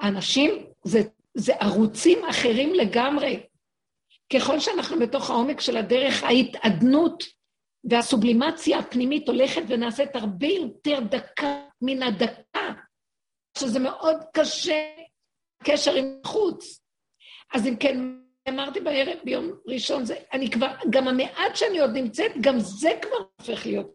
האנשים, 0.00 0.66
זה, 0.84 0.98
זה 1.34 1.54
ערוצים 1.54 2.24
אחרים 2.24 2.74
לגמרי. 2.74 3.46
ככל 4.32 4.60
שאנחנו 4.60 4.98
בתוך 4.98 5.30
העומק 5.30 5.60
של 5.60 5.76
הדרך, 5.76 6.22
ההתעדנות 6.22 7.24
והסובלימציה 7.84 8.78
הפנימית 8.78 9.28
הולכת 9.28 9.62
ונעשית 9.68 10.16
הרבה 10.16 10.46
יותר 10.46 11.00
דקה 11.00 11.66
מן 11.82 12.02
הדקה, 12.02 12.72
שזה 13.58 13.78
מאוד 13.78 14.16
קשה, 14.32 14.90
קשר 15.62 15.94
עם 15.94 16.20
חוץ. 16.26 16.80
אז 17.54 17.66
אם 17.66 17.76
כן, 17.76 17.96
אמרתי 18.48 18.80
בערב, 18.80 19.18
ביום 19.24 19.52
ראשון, 19.66 20.04
זה, 20.04 20.16
אני 20.32 20.50
כבר, 20.50 20.74
גם 20.90 21.08
המעט 21.08 21.56
שאני 21.56 21.80
עוד 21.80 21.90
נמצאת, 21.90 22.32
גם 22.40 22.58
זה 22.58 22.90
כבר 23.02 23.16
הופך 23.40 23.66
להיות. 23.66 23.90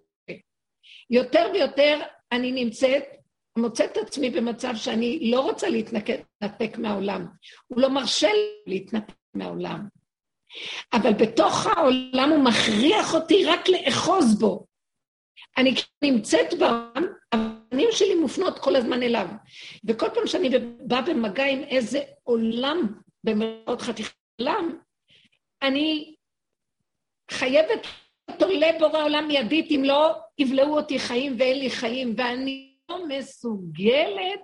יותר 1.09 1.49
ויותר 1.53 1.99
אני 2.31 2.51
נמצאת, 2.51 3.03
מוצאת 3.57 3.91
את 3.91 3.97
עצמי 3.97 4.29
במצב 4.29 4.75
שאני 4.75 5.31
לא 5.31 5.39
רוצה 5.39 5.69
להתנתק 5.69 6.77
מהעולם. 6.77 7.25
הוא 7.67 7.81
לא 7.81 7.89
מרשה 7.89 8.27
לי 8.33 8.73
להתנתק 8.73 9.13
מהעולם. 9.33 9.87
אבל 10.93 11.13
בתוך 11.13 11.67
העולם 11.67 12.29
הוא 12.29 12.43
מכריח 12.43 13.13
אותי 13.13 13.45
רק 13.45 13.69
לאחוז 13.69 14.39
בו. 14.39 14.65
אני 15.57 15.73
נמצאת 16.01 16.53
בעולם, 16.59 17.05
הפנים 17.31 17.89
שלי 17.91 18.15
מופנות 18.15 18.59
כל 18.59 18.75
הזמן 18.75 19.03
אליו. 19.03 19.27
וכל 19.87 20.09
פעם 20.13 20.27
שאני 20.27 20.49
באה 20.79 21.01
במגע 21.01 21.45
עם 21.45 21.63
איזה 21.63 21.99
עולם, 22.23 22.93
במאות 23.23 23.81
חתיכת 23.81 24.13
עולם, 24.41 24.79
אני 25.61 26.15
חייבת 27.31 27.87
אותו 28.31 28.47
לבורא 28.47 29.03
עולם 29.03 29.27
מיידית, 29.27 29.71
אם 29.71 29.83
לא 29.85 30.15
יבלעו 30.37 30.77
אותי 30.77 30.99
חיים 30.99 31.35
ואין 31.39 31.59
לי 31.59 31.69
חיים, 31.69 32.13
ואני 32.17 32.74
לא 32.89 33.07
מסוגלת 33.07 34.39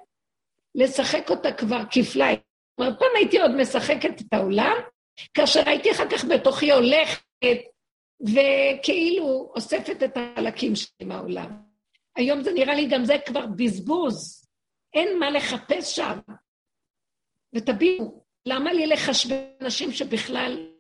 לשחק 0.76 1.30
אותה 1.30 1.54
כבר 1.54 1.82
כפליים. 1.92 2.40
כלומר, 2.76 3.00
פעם 3.00 3.10
הייתי 3.16 3.40
עוד 3.40 3.52
משחקת 3.52 4.22
את 4.22 4.34
העולם, 4.34 4.76
כאשר 5.34 5.60
הייתי 5.66 5.92
אחר 5.92 6.10
כך 6.12 6.26
בתוכי 6.26 6.72
הולכת 6.72 7.58
וכאילו 8.22 9.52
אוספת 9.56 10.04
את 10.04 10.18
החלקים 10.18 10.76
שלי 10.76 11.06
מהעולם. 11.06 11.62
היום 12.16 12.44
זה 12.44 12.54
נראה 12.54 12.76
לי 12.76 12.88
גם 12.92 13.06
זה 13.06 13.14
כבר 13.26 13.46
בזבוז, 13.58 14.48
אין 14.94 15.20
מה 15.20 15.30
לחפש 15.30 15.96
שם. 15.96 16.20
ותבינו, 17.56 18.26
למה 18.46 18.74
לי 18.74 18.88
לחשבן 18.88 19.44
אנשים 19.62 19.92
שבכלל 19.92 20.72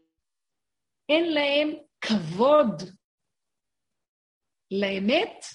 אין 1.09 1.33
להם 1.33 1.73
כבוד 2.01 2.81
לאמת, 4.71 5.45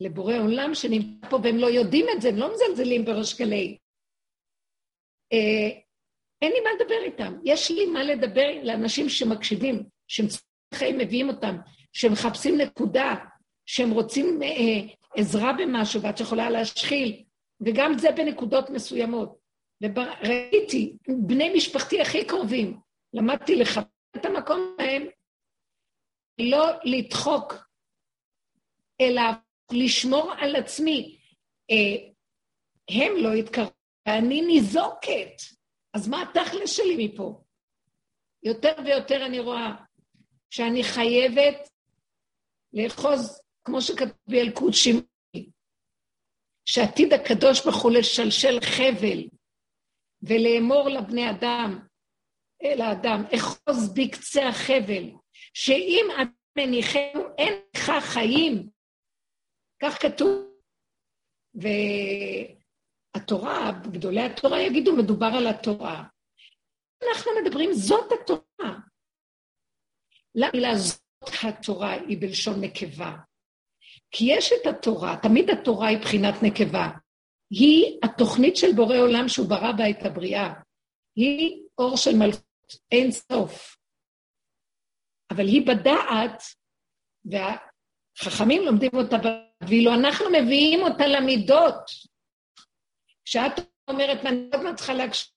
לבורא 0.00 0.34
עולם 0.34 0.74
שנמצא 0.74 1.28
פה, 1.30 1.38
והם 1.42 1.56
לא 1.56 1.66
יודעים 1.66 2.06
את 2.16 2.22
זה, 2.22 2.28
הם 2.28 2.36
לא 2.36 2.54
מזלזלים 2.54 3.04
בראש 3.04 3.40
גלי. 3.40 3.78
אה, 5.32 5.80
אין 6.42 6.52
לי 6.52 6.60
מה 6.60 6.70
לדבר 6.78 7.02
איתם. 7.04 7.38
יש 7.44 7.70
לי 7.70 7.86
מה 7.86 8.02
לדבר 8.02 8.62
לאנשים 8.62 9.08
שמקשיבים, 9.08 9.82
שהם 10.08 10.26
חיים 10.74 10.98
מביאים 10.98 11.28
אותם, 11.28 11.56
שהם 11.92 12.12
מחפשים 12.12 12.58
נקודה, 12.58 13.14
שהם 13.66 13.90
רוצים 13.90 14.42
אה, 14.42 14.94
עזרה 15.16 15.52
במשהו 15.52 16.02
ואת 16.02 16.20
יכולה 16.20 16.50
להשחיל, 16.50 17.24
וגם 17.60 17.98
זה 17.98 18.08
בנקודות 18.12 18.70
מסוימות. 18.70 19.46
וראיתי, 19.82 20.96
בני 21.26 21.52
משפחתי 21.56 22.00
הכי 22.00 22.24
קרובים, 22.24 22.80
למדתי 23.12 23.56
לכבד 23.56 23.84
את 24.16 24.24
המקום 24.24 24.76
שלהם, 24.76 25.06
לא 26.38 26.66
לדחוק, 26.84 27.54
אלא 29.00 29.22
לשמור 29.72 30.32
על 30.38 30.56
עצמי. 30.56 31.18
אה, 31.70 32.08
הם 32.90 33.12
לא 33.16 33.34
יתקרבו, 33.34 33.70
ואני 34.08 34.40
ניזוקת. 34.40 35.42
אז 35.94 36.08
מה 36.08 36.22
התכלס 36.22 36.76
שלי 36.76 37.06
מפה? 37.06 37.42
יותר 38.42 38.72
ויותר 38.84 39.26
אני 39.26 39.40
רואה 39.40 39.74
שאני 40.50 40.84
חייבת 40.84 41.68
לאחוז, 42.72 43.42
כמו 43.64 43.82
שכתוב 43.82 44.16
בילקוט 44.28 44.74
שמעי, 44.74 45.50
שעתיד 46.64 47.12
הקדוש 47.12 47.64
ברוך 47.64 47.82
הוא 47.82 47.92
לשלשל 47.92 48.60
חבל 48.60 49.28
ולאמור 50.22 50.88
לבני 50.88 51.30
אדם, 51.30 51.86
אל 52.62 52.80
האדם, 52.80 53.22
אחוז 53.34 53.94
בקצה 53.94 54.48
החבל, 54.48 55.10
שאם 55.54 56.06
את 56.22 56.28
מניחנו 56.58 57.20
אין 57.38 57.52
לך 57.76 57.92
חיים. 58.00 58.75
כך 59.82 60.02
כתוב. 60.02 60.46
והתורה, 63.14 63.72
גדולי 63.92 64.20
התורה 64.20 64.60
יגידו, 64.62 64.96
מדובר 64.96 65.30
על 65.38 65.46
התורה. 65.46 66.04
אנחנו 67.08 67.32
מדברים, 67.42 67.72
זאת 67.72 68.12
התורה. 68.12 68.78
למילה 70.34 70.76
זאת 70.76 71.30
התורה 71.44 71.92
היא 71.92 72.20
בלשון 72.20 72.60
נקבה. 72.60 73.16
כי 74.10 74.24
יש 74.28 74.52
את 74.52 74.66
התורה, 74.66 75.16
תמיד 75.22 75.50
התורה 75.50 75.88
היא 75.88 75.98
בחינת 75.98 76.34
נקבה. 76.42 76.88
היא 77.50 77.98
התוכנית 78.02 78.56
של 78.56 78.72
בורא 78.76 78.96
עולם 78.96 79.28
שהוא 79.28 79.48
ברא 79.48 79.72
בה 79.72 79.90
את 79.90 80.06
הבריאה. 80.06 80.52
היא 81.16 81.62
אור 81.78 81.96
של 81.96 82.10
מלכות, 82.18 82.72
אין 82.92 83.10
סוף. 83.10 83.76
אבל 85.30 85.46
היא 85.46 85.66
בדעת, 85.66 86.42
והחכמים 87.24 88.62
לומדים 88.62 88.90
אותה, 88.94 89.16
ואילו 89.60 89.94
אנחנו 89.94 90.26
מביאים 90.30 90.82
אותה 90.82 91.06
למידות. 91.06 91.90
כשאת 93.24 93.52
אומרת, 93.88 94.18
ואני 94.24 94.48
עוד 94.52 94.62
מעט 94.62 94.76
צריכה 94.76 94.94
להקשיב, 94.94 95.32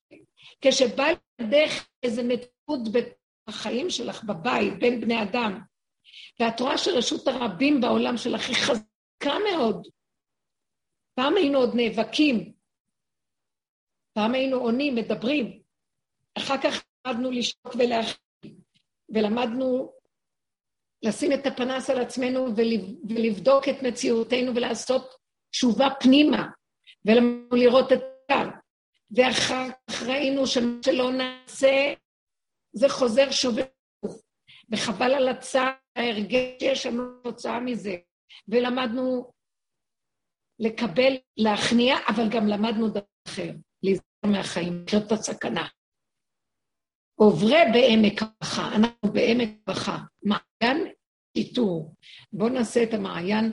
כשבא 0.62 1.08
לידך 1.40 1.88
איזה 2.04 2.24
מציאות 2.24 2.80
בחיים 3.48 3.90
שלך, 3.90 4.24
בבית, 4.24 4.80
בין 4.80 5.02
בני 5.02 5.24
אדם, 5.24 5.62
ואת 6.40 6.60
רואה 6.60 6.78
שרשות 6.78 7.28
הרבים 7.28 7.82
בעולם 7.82 8.18
שלך 8.18 8.48
היא 8.48 8.56
חזקה 8.56 9.36
מאוד. 9.52 9.88
פעם 11.14 11.38
היינו 11.38 11.60
עוד 11.60 11.76
נאבקים, 11.76 12.54
פעם 14.14 14.34
היינו 14.34 14.58
עונים, 14.58 14.96
מדברים, 14.96 15.62
אחר 16.38 16.56
כך 16.64 16.84
למדנו 17.08 17.32
לשתוק 17.32 17.76
ולהכין, 17.76 18.62
ולמדנו 19.10 19.99
לשים 21.04 21.34
את 21.34 21.46
הפנס 21.46 21.90
על 21.90 22.00
עצמנו 22.00 22.48
ולבדוק 23.10 23.70
את 23.70 23.84
מציאותנו 23.84 24.56
ולעשות 24.56 25.16
תשובה 25.52 25.88
פנימה, 26.00 26.48
ולמדנו 27.06 27.56
לראות 27.56 27.92
את 27.92 28.00
זה. 28.00 28.36
ואחר 29.12 29.68
כך 29.90 30.04
ראינו 30.04 30.48
שמה 30.48 30.84
שלא 30.86 31.12
נעשה, 31.12 31.94
זה 32.74 32.90
חוזר 32.90 33.32
שוב 33.32 33.56
וחבל 34.72 35.14
על 35.14 35.28
הצער, 35.28 35.72
ההרגש 35.96 36.60
שיש 36.60 36.86
לנו 36.86 37.04
תוצאה 37.24 37.60
מזה. 37.60 37.96
ולמדנו 38.48 39.32
לקבל, 40.60 41.18
להכניע, 41.38 41.96
אבל 42.10 42.30
גם 42.30 42.48
למדנו 42.48 42.90
דבר 42.90 43.02
אחר, 43.28 43.52
להיזהר 43.84 44.04
מהחיים, 44.26 44.84
לחיות 44.88 45.08
את 45.08 45.12
הסכנה. 45.12 45.68
עוברי 47.16 47.60
בעמק 47.74 48.22
הבכה, 48.22 48.76
אנחנו 48.76 49.14
בעמק 49.14 49.50
הבכה, 49.68 49.98
מעיין 50.24 50.89
שיטור. 51.50 51.96
בואו 52.34 52.50
נעשה 52.50 52.84
את 52.84 52.94
המעיין, 52.94 53.52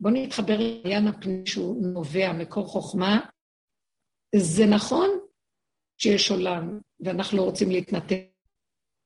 בואו 0.00 0.14
נתחבר 0.14 0.56
למעיין 0.58 1.08
הפנים 1.08 1.46
שהוא 1.46 1.86
נובע, 1.86 2.32
מקור 2.32 2.66
חוכמה. 2.66 3.20
זה 4.36 4.66
נכון 4.66 5.08
שיש 5.98 6.30
עולם, 6.30 6.80
ואנחנו 7.00 7.38
לא 7.38 7.42
רוצים 7.42 7.70
להתנתק, 7.70 8.20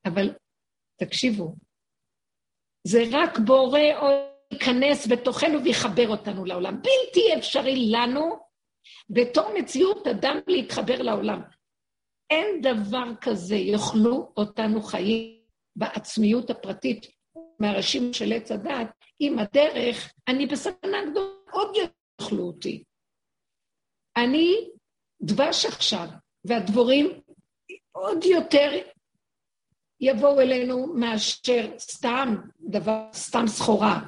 אבל 0.05 0.33
תקשיבו, 0.99 1.55
זה 2.87 3.03
רק 3.11 3.39
בורא 3.45 3.79
ייכנס 4.51 5.07
בתוכנו 5.11 5.63
ויחבר 5.63 6.09
אותנו 6.09 6.45
לעולם. 6.45 6.75
בלתי 6.75 7.37
אפשרי 7.37 7.91
לנו, 7.91 8.39
בתור 9.09 9.53
מציאות 9.59 10.07
אדם, 10.07 10.37
להתחבר 10.47 11.01
לעולם. 11.01 11.41
אין 12.29 12.61
דבר 12.61 13.15
כזה, 13.21 13.55
יאכלו 13.55 14.33
אותנו 14.37 14.81
חיים 14.81 15.41
בעצמיות 15.75 16.49
הפרטית 16.49 17.20
מהראשים 17.61 18.13
של 18.13 18.33
עץ 18.33 18.51
הדת, 18.51 18.87
עם 19.19 19.39
הדרך, 19.39 20.13
אני 20.27 20.47
בסכנה 20.47 20.97
גדולה, 21.11 21.35
עוד 21.51 21.75
יאכלו 21.75 22.43
אותי. 22.43 22.83
אני 24.17 24.69
דבש 25.21 25.65
עכשיו, 25.65 26.07
והדבורים 26.45 27.21
עוד 27.91 28.25
יותר 28.25 28.71
יבואו 29.99 30.41
אלינו 30.41 30.93
מאשר 30.93 31.77
סתם 31.77 32.35
דבר, 32.59 33.09
סתם 33.13 33.47
סחורה. 33.47 33.99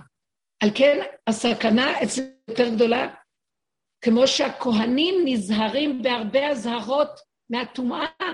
על 0.64 0.70
כן, 0.76 1.00
הסכנה 1.28 2.04
אצלנו 2.04 2.30
יותר 2.48 2.70
גדולה, 2.76 3.16
כמו 4.02 4.28
שהכוהנים 4.28 5.16
נזהרים 5.26 6.02
בהרבה 6.02 6.48
אזהרות 6.48 7.20
מהטומאה, 7.50 8.34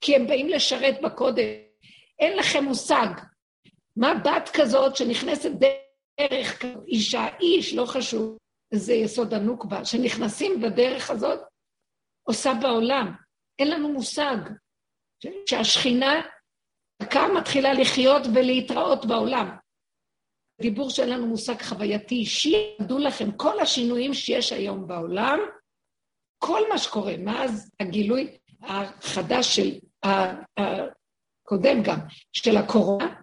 כי 0.00 0.16
הם 0.16 0.26
באים 0.26 0.48
לשרת 0.48 0.94
בקודש. 1.02 1.44
אין 2.18 2.36
לכם 2.38 2.64
מושג. 2.64 3.06
מה 3.96 4.14
בת 4.14 4.50
כזאת 4.52 4.96
שנכנסת 4.96 5.50
דרך 5.50 6.64
אישה, 6.86 7.26
איש, 7.40 7.74
לא 7.74 7.86
חשוב, 7.86 8.36
זה 8.74 8.92
יסוד 8.92 9.34
הנוקבה, 9.34 9.84
שנכנסים 9.84 10.60
בדרך 10.60 11.10
הזאת, 11.10 11.40
עושה 12.28 12.52
בעולם. 12.62 13.12
אין 13.58 13.70
לנו 13.70 13.92
מושג 13.92 14.36
שהשכינה 15.48 16.12
דקה 17.02 17.20
מתחילה 17.38 17.72
לחיות 17.72 18.22
ולהתראות 18.34 19.06
בעולם. 19.06 19.56
דיבור 20.60 20.90
שאין 20.90 21.08
לנו 21.10 21.26
מושג 21.26 21.62
חווייתי 21.62 22.14
אישי, 22.14 22.76
ידעו 22.80 22.98
לכם, 22.98 23.32
כל 23.32 23.60
השינויים 23.60 24.14
שיש 24.14 24.52
היום 24.52 24.86
בעולם, 24.86 25.38
כל 26.38 26.60
מה 26.68 26.78
שקורה 26.78 27.16
מאז 27.16 27.70
הגילוי 27.80 28.38
החדש 28.62 29.56
של, 29.56 29.78
הקודם 30.04 31.82
גם, 31.82 31.98
של 32.32 32.56
הקורונה, 32.56 33.20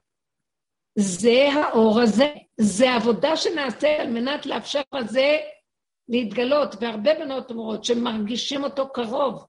זה 0.95 1.49
האור 1.53 1.99
הזה, 2.01 2.33
זה 2.57 2.93
עבודה 2.93 3.37
שנעשה 3.37 4.01
על 4.01 4.09
מנת 4.09 4.45
לאפשר 4.45 4.81
לזה 4.95 5.37
להתגלות, 6.09 6.75
והרבה 6.81 7.13
בנות 7.13 7.51
אומרות 7.51 7.83
שמרגישים 7.83 8.63
אותו 8.63 8.89
קרוב, 8.93 9.47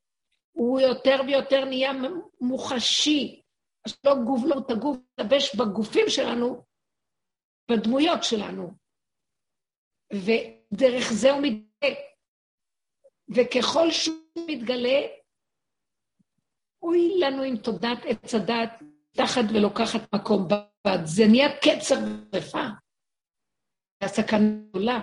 הוא 0.52 0.80
יותר 0.80 1.16
ויותר 1.26 1.64
נהיה 1.64 1.92
מוחשי, 2.40 3.42
שלא 3.88 4.14
גובלו 4.26 4.58
את 4.58 4.70
הגוף, 4.70 4.96
מתלבש 5.18 5.56
בגופים 5.56 6.08
שלנו, 6.08 6.64
בדמויות 7.70 8.24
שלנו. 8.24 8.70
ודרך 10.12 11.12
זה 11.12 11.30
הוא 11.30 11.42
מתגלה. 11.42 11.94
וככל 13.28 13.90
שהוא 13.90 14.16
מתגלה, 14.50 15.00
אוי 16.82 17.18
לנו 17.20 17.42
עם 17.42 17.56
תודעת 17.56 17.98
עץ 18.04 18.34
הדת, 18.34 18.82
תחת 19.12 19.44
ולוקחת 19.54 20.14
מקום 20.14 20.48
בד. 20.48 20.73
זה 21.04 21.26
נהיה 21.26 21.48
קצר 21.56 21.94
ושרפה. 22.32 22.64
הסכנה 24.02 24.48
גדולה. 24.68 25.00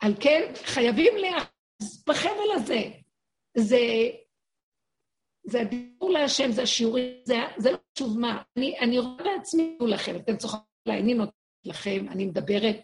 על 0.00 0.12
כן, 0.20 0.52
חייבים 0.64 1.16
להיאחז 1.16 2.04
בחבל 2.06 2.50
הזה. 2.54 2.82
זה, 3.56 3.78
זה 5.44 5.60
הדיבור 5.60 6.10
להשם, 6.10 6.52
זה 6.52 6.62
השיעורים, 6.62 7.20
זה, 7.24 7.34
זה 7.56 7.70
לא 7.72 7.78
חשוב 7.94 8.18
מה. 8.18 8.42
אני, 8.56 8.78
אני 8.78 8.98
רואה 8.98 9.24
בעצמי 9.24 9.78
לכם, 9.80 10.16
אתם 10.16 10.36
צוחקים 10.36 10.60
עליי, 10.86 11.00
אני 11.00 11.14
נותנת 11.14 11.34
לכם, 11.64 12.06
אני 12.10 12.26
מדברת. 12.26 12.76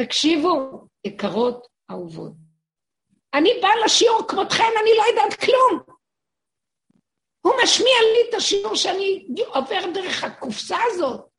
תקשיבו, 0.00 0.86
יקרות, 1.06 1.66
אהובות. 1.90 2.32
אני 3.34 3.50
באה 3.62 3.76
לשיעור 3.84 4.28
כמותכן, 4.28 4.72
אני 4.82 4.90
לא 4.96 5.04
יודעת 5.10 5.40
כלום. 5.40 5.96
הוא 7.46 7.52
משמיע 7.62 7.94
לי 8.12 8.28
את 8.28 8.34
השיעור 8.34 8.74
שאני 8.76 9.26
עובר 9.46 9.90
דרך 9.94 10.24
הקופסה 10.24 10.76
הזאת. 10.90 11.31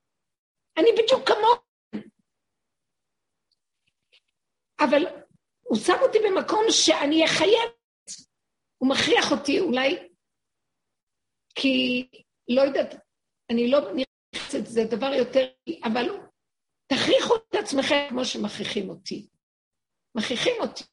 אני 0.77 0.89
בדיוק 0.91 1.27
כמוהו. 1.27 1.55
אבל 4.79 5.05
הוא 5.63 5.77
שם 5.77 5.93
אותי 6.01 6.17
במקום 6.19 6.65
שאני 6.69 7.15
אהיה 7.15 7.27
חייבת. 7.27 7.73
הוא 8.77 8.89
מכריח 8.89 9.31
אותי 9.31 9.59
אולי, 9.59 10.09
כי 11.55 12.07
לא 12.47 12.61
יודעת, 12.61 12.95
אני 13.51 13.71
לא 13.71 13.79
נכנסת, 13.79 14.65
זה 14.65 14.81
דבר 14.83 15.13
יותר, 15.13 15.47
אבל 15.83 16.05
תכריחו 16.87 17.35
את 17.35 17.55
עצמכם 17.55 18.05
כמו 18.09 18.25
שמכריחים 18.25 18.89
אותי. 18.89 19.27
מכריחים 20.15 20.53
אותי. 20.61 20.83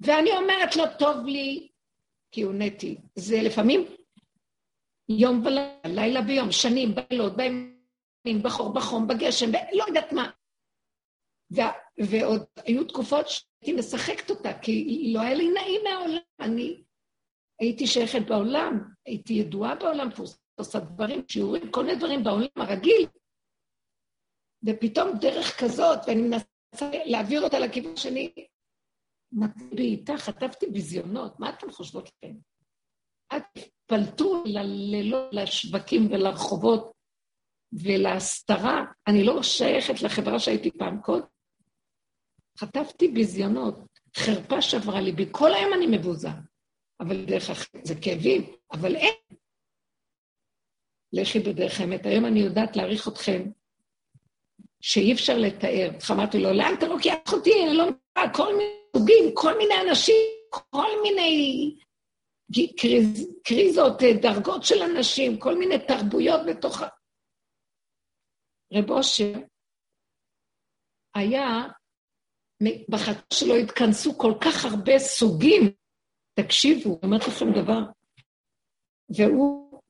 ואני 0.00 0.30
אומרת 0.30 0.76
לו, 0.76 0.84
טוב 0.98 1.26
לי, 1.26 1.68
כי 2.32 2.42
הוא 2.42 2.54
נטי. 2.58 2.96
זה 3.14 3.36
לפעמים 3.42 3.84
יום 5.08 5.46
ולילה, 5.46 5.78
לילה 5.84 6.20
ויום, 6.26 6.52
שנים, 6.52 6.94
בלילות, 6.94 7.36
בימים, 7.36 7.71
בחור, 8.42 8.74
בחום, 8.74 9.06
בגשם. 9.06 9.50
לא 9.72 9.84
יודעת 9.88 10.12
מה. 10.12 10.30
ו... 11.56 11.60
ועוד 11.98 12.44
היו 12.64 12.84
תקופות 12.84 13.28
שהייתי 13.28 13.72
משחקת 13.78 14.30
אותה, 14.30 14.58
כי 14.62 15.12
לא 15.14 15.20
היה 15.20 15.34
לי 15.34 15.50
נעים 15.50 15.80
מהעולם. 15.84 16.20
אני 16.40 16.82
הייתי 17.60 17.86
שייכת 17.86 18.26
בעולם, 18.28 18.78
הייתי 19.06 19.32
ידועה 19.32 19.74
בעולם, 19.74 20.08
עושה 20.54 20.78
דברים, 20.80 21.22
שיעורים, 21.28 21.70
כל 21.70 21.84
מיני 21.84 21.98
דברים 21.98 22.24
בעולם 22.24 22.46
הרגיל. 22.56 23.06
ופתאום 24.66 25.18
דרך 25.20 25.60
כזאת, 25.60 25.98
ואני 26.06 26.22
מנסה 26.22 26.90
להעביר 27.04 27.42
אותה 27.42 27.58
לכיוון 27.58 27.96
שני, 27.96 28.32
נתתי 29.32 29.64
בעיטה, 29.74 30.16
חטפתי 30.16 30.66
ביזיונות, 30.66 31.40
מה 31.40 31.50
אתן 31.50 31.70
חושבות 31.70 32.08
לכם? 32.08 32.34
את 33.36 33.58
פלטו 33.86 34.42
ללילות, 34.46 35.32
לשווקים 35.32 36.06
ולרחובות 36.10 36.92
ולהסתרה. 37.72 38.84
אני 39.06 39.24
לא 39.24 39.42
שייכת 39.42 40.02
לחברה 40.02 40.38
שהייתי 40.38 40.70
פעם 40.70 41.00
קודם. 41.00 41.26
חטפתי 42.58 43.08
ביזיונות, 43.08 43.74
חרפה 44.16 44.62
שברה 44.62 45.00
ליבי, 45.00 45.26
כל 45.30 45.54
היום 45.54 45.72
אני 45.74 45.86
מבוזה. 45.86 46.28
אבל 47.00 47.24
דרך 47.24 47.50
אחרת 47.50 47.86
זה 47.86 47.94
כאבים, 47.94 48.42
אבל 48.72 48.96
אין. 48.96 49.14
לכי 51.12 51.38
בדרך 51.38 51.80
האמת. 51.80 52.06
היום 52.06 52.26
אני 52.26 52.40
יודעת 52.40 52.76
להעריך 52.76 53.08
אתכם, 53.08 53.42
שאי 54.80 55.12
אפשר 55.12 55.38
לתאר. 55.38 55.90
איך 55.94 56.10
אמרתי 56.10 56.38
לו, 56.38 56.52
לאן 56.52 56.74
אתה 56.78 56.88
לוקח 56.88 57.32
אותי? 57.32 57.64
אני 57.64 57.76
לא 57.76 57.84
מבינה, 57.84 58.34
כל 58.34 58.56
מיני 58.56 58.70
סוגים, 58.96 59.30
כל 59.34 59.58
מיני 59.58 59.74
אנשים, 59.88 60.16
כל 60.50 61.02
מיני 61.02 61.76
קריז, 62.76 63.28
קריזות, 63.44 64.02
דרגות 64.02 64.64
של 64.64 64.82
אנשים, 64.82 65.38
כל 65.38 65.58
מיני 65.58 65.78
תרבויות 65.78 66.40
בתוך. 66.46 66.82
רב 68.72 68.90
אושר 68.90 69.32
היה, 71.14 71.68
בחצר 72.88 73.34
שלו 73.34 73.54
התכנסו 73.54 74.18
כל 74.18 74.32
כך 74.40 74.64
הרבה 74.64 74.98
סוגים, 74.98 75.62
תקשיבו, 76.34 76.90
אני 76.90 76.98
אומרת 77.02 77.28
לכם 77.28 77.46
דבר, 77.50 77.80
והוא, 79.16 79.80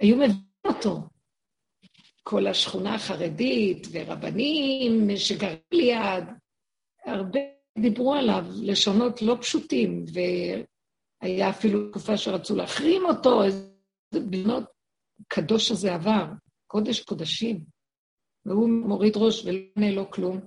היו 0.00 0.16
מביאים 0.16 0.46
אותו. 0.64 1.00
כל 2.22 2.46
השכונה 2.46 2.94
החרדית 2.94 3.86
ורבנים 3.92 5.16
שגרים 5.16 5.58
ליד, 5.72 6.24
הרבה 7.04 7.40
דיברו 7.78 8.14
עליו 8.14 8.44
לשונות 8.62 9.22
לא 9.22 9.36
פשוטים, 9.40 10.04
והיה 10.12 11.50
אפילו 11.50 11.90
תקופה 11.90 12.16
שרצו 12.16 12.56
להחרים 12.56 13.04
אותו, 13.04 13.44
איזה 13.44 14.20
בנות 14.30 14.64
קדוש 15.28 15.70
הזה 15.70 15.94
עבר, 15.94 16.24
קודש 16.66 17.00
קודשים, 17.00 17.75
והוא 18.46 18.68
מוריד 18.68 19.12
ראש 19.16 19.44
ולא 19.44 19.58
עונה 19.76 19.90
לו 19.90 20.10
כלום. 20.10 20.40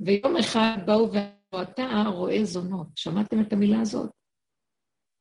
ויום 0.00 0.36
אחד 0.36 0.76
באו 0.86 1.12
ואמרו, 1.12 1.62
אתה 1.62 2.04
רואה 2.06 2.44
זונות. 2.44 2.86
שמעתם 2.96 3.40
את 3.40 3.52
המילה 3.52 3.80
הזאת? 3.80 4.10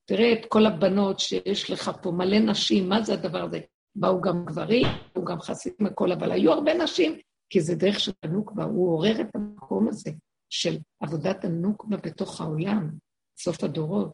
תראה 0.05 0.33
את 0.33 0.45
כל 0.49 0.65
הבנות 0.65 1.19
שיש 1.19 1.71
לך 1.71 1.91
פה, 2.03 2.11
מלא 2.11 2.39
נשים, 2.39 2.89
מה 2.89 3.01
זה 3.01 3.13
הדבר 3.13 3.43
הזה? 3.43 3.59
באו 3.95 4.21
גם 4.21 4.45
גברים, 4.45 4.87
באו 5.15 5.25
גם 5.25 5.39
חסידים 5.39 5.87
הכל, 5.87 6.11
אבל 6.11 6.31
היו 6.31 6.51
הרבה 6.51 6.73
נשים, 6.73 7.19
כי 7.49 7.61
זה 7.61 7.75
דרך 7.75 7.99
של 7.99 8.11
הנוקבה, 8.23 8.63
הוא 8.63 8.93
עורר 8.93 9.21
את 9.21 9.35
המקום 9.35 9.87
הזה. 9.87 10.11
של 10.49 10.77
עבודת 10.99 11.45
הנוקבה 11.45 11.97
בתוך 11.97 12.41
העולם, 12.41 12.89
סוף 13.37 13.63
הדורות. 13.63 14.11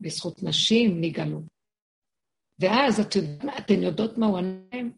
בזכות 0.00 0.42
נשים 0.42 1.00
נגאלו. 1.00 1.42
ואז 2.60 3.00
את, 3.00 3.16
אתן 3.58 3.82
יודעות 3.82 4.18
מה 4.18 4.26
הוא 4.26 4.38
ענה 4.38 4.60
להם? 4.72 4.92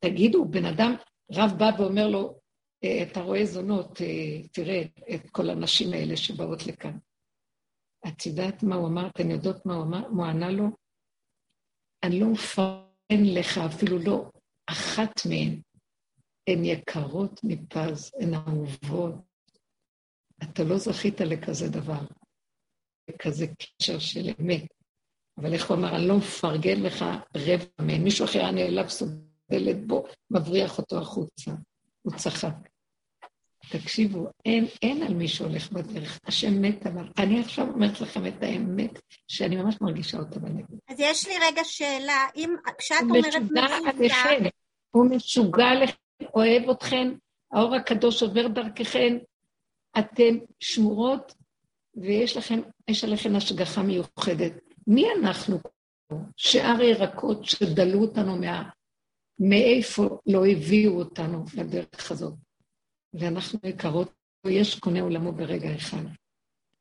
תגידו, 0.00 0.44
בן 0.44 0.64
אדם, 0.64 0.94
רב 1.32 1.50
בא 1.58 1.70
ואומר 1.78 2.08
לו, 2.08 2.40
אה, 2.84 3.02
אתה 3.02 3.20
רואה 3.20 3.44
זונות, 3.44 4.00
אה, 4.00 4.48
תראה 4.52 4.82
את 5.14 5.30
כל 5.30 5.50
הנשים 5.50 5.92
האלה 5.92 6.16
שבאות 6.16 6.66
לכאן. 6.66 6.98
את 8.08 8.26
יודעת 8.26 8.62
מה 8.62 8.74
הוא 8.74 8.88
אמר? 8.88 9.06
אתן 9.06 9.30
יודעות 9.30 9.66
מה 9.66 9.74
הוא 9.74 9.82
אמר? 9.82 10.06
הוא 10.08 10.24
ענה 10.24 10.50
לו? 10.50 10.66
אני 12.02 12.20
לא 12.20 12.26
מפרן 12.26 13.24
לך 13.34 13.58
אפילו 13.58 13.98
לא 13.98 14.30
אחת 14.66 15.20
מהן. 15.28 15.60
הן 16.46 16.64
יקרות 16.64 17.40
מפז, 17.44 18.12
הן 18.20 18.34
אהובות, 18.34 19.14
אתה 20.42 20.64
לא 20.64 20.78
זכית 20.78 21.20
לכזה 21.20 21.68
דבר, 21.68 22.00
לכזה 23.10 23.46
קשר 23.46 23.98
של 23.98 24.30
אמת. 24.40 24.66
אבל 25.38 25.52
איך 25.52 25.70
הוא 25.70 25.76
אמר, 25.76 25.96
אני 25.96 26.08
לא 26.08 26.16
מפרגן 26.18 26.82
לך 26.82 27.04
רבע 27.36 27.64
מהם. 27.78 28.04
מישהו 28.04 28.24
אחר 28.24 28.38
היה 28.38 28.50
נעלב, 28.50 28.88
סובלת 29.50 29.86
בו, 29.86 30.04
מבריח 30.30 30.78
אותו 30.78 30.98
החוצה. 30.98 31.50
הוא 32.02 32.12
צחק. 32.16 32.54
תקשיבו, 33.70 34.26
אין, 34.44 34.66
אין 34.82 35.02
על 35.02 35.14
מי 35.14 35.28
שהולך 35.28 35.72
בדרך. 35.72 36.20
השם 36.26 36.62
מת 36.62 36.86
עליו. 36.86 37.04
אני 37.18 37.40
עכשיו 37.40 37.68
אומרת 37.68 38.00
לכם 38.00 38.26
את 38.26 38.42
האמת, 38.42 38.90
שאני 39.28 39.56
ממש 39.56 39.80
מרגישה 39.80 40.18
אותה 40.18 40.40
בנגב. 40.40 40.66
אז 40.88 40.96
יש 40.98 41.26
לי 41.26 41.34
רגע 41.48 41.64
שאלה, 41.64 42.26
אם 42.36 42.54
כשאת 42.78 43.00
אומרת 43.02 43.34
מבוזע... 43.34 44.20
הוא 44.90 45.06
משוגע 45.10 45.74
לכם, 45.82 45.94
אוהב 46.34 46.70
אתכם, 46.70 47.12
האור 47.52 47.74
הקדוש 47.74 48.22
עובר 48.22 48.48
דרככם, 48.48 49.16
אתן 49.98 50.38
שמורות 50.60 51.34
ויש 51.96 52.36
לכם, 52.36 52.60
יש 52.88 53.04
עליכם 53.04 53.36
השגחה 53.36 53.82
מיוחדת. 53.82 54.52
מי 54.86 55.06
אנחנו 55.20 55.58
שאר 56.36 56.76
הירקות 56.78 57.44
שדלו 57.44 58.00
אותנו 58.00 58.36
מה, 58.36 58.68
מאיפה 59.40 60.18
לא 60.26 60.46
הביאו 60.46 60.98
אותנו 60.98 61.44
לדרך 61.54 62.10
הזאת. 62.10 62.34
ואנחנו 63.14 63.58
יקרות, 63.64 64.12
יש 64.46 64.78
קונה 64.78 65.00
עולמו 65.00 65.32
ברגע 65.32 65.74
אחד. 65.76 66.04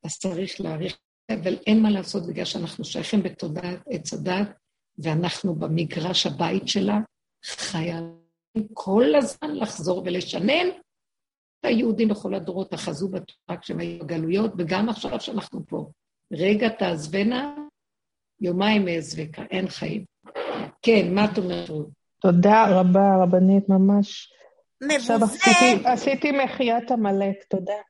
אז 0.03 0.19
צריך 0.19 0.61
להעריך, 0.61 0.97
אבל 1.31 1.55
אין 1.67 1.81
מה 1.81 1.89
לעשות 1.89 2.27
בגלל 2.27 2.45
שאנחנו 2.45 2.83
שייכים 2.85 3.23
בתודעת 3.23 3.79
עץ 3.89 4.13
הדת, 4.13 4.47
ואנחנו 4.97 5.55
במגרש 5.55 6.25
הבית 6.25 6.67
שלה, 6.67 6.99
חייבים 7.45 8.67
כל 8.73 9.15
הזמן 9.15 9.55
לחזור 9.55 10.03
ולשנן 10.05 10.67
היהודים 11.63 12.07
בכל 12.07 12.35
הדורות 12.35 12.73
אחזו 12.73 13.07
בתורה 13.07 13.59
כשהם 13.61 13.79
היו 13.79 13.99
בגלויות, 13.99 14.51
וגם 14.57 14.89
עכשיו 14.89 15.21
שאנחנו 15.21 15.67
פה. 15.67 15.91
רגע 16.33 16.69
תעזבנה, 16.69 17.55
יומיים 18.41 18.87
אעזבקה, 18.87 19.43
אין 19.51 19.67
חיים. 19.67 20.05
כן, 20.81 21.15
מה 21.15 21.25
את 21.25 21.37
אומרת? 21.37 21.69
תודה 22.21 22.65
רבה, 22.69 23.23
רבנית, 23.23 23.69
ממש. 23.69 24.33
מבוזה. 24.81 24.95
עכשיו 25.15 25.23
עשיתי, 25.23 25.87
עשיתי 25.87 26.31
מחיית 26.31 26.91
עמלק, 26.91 27.43
תודה. 27.49 27.81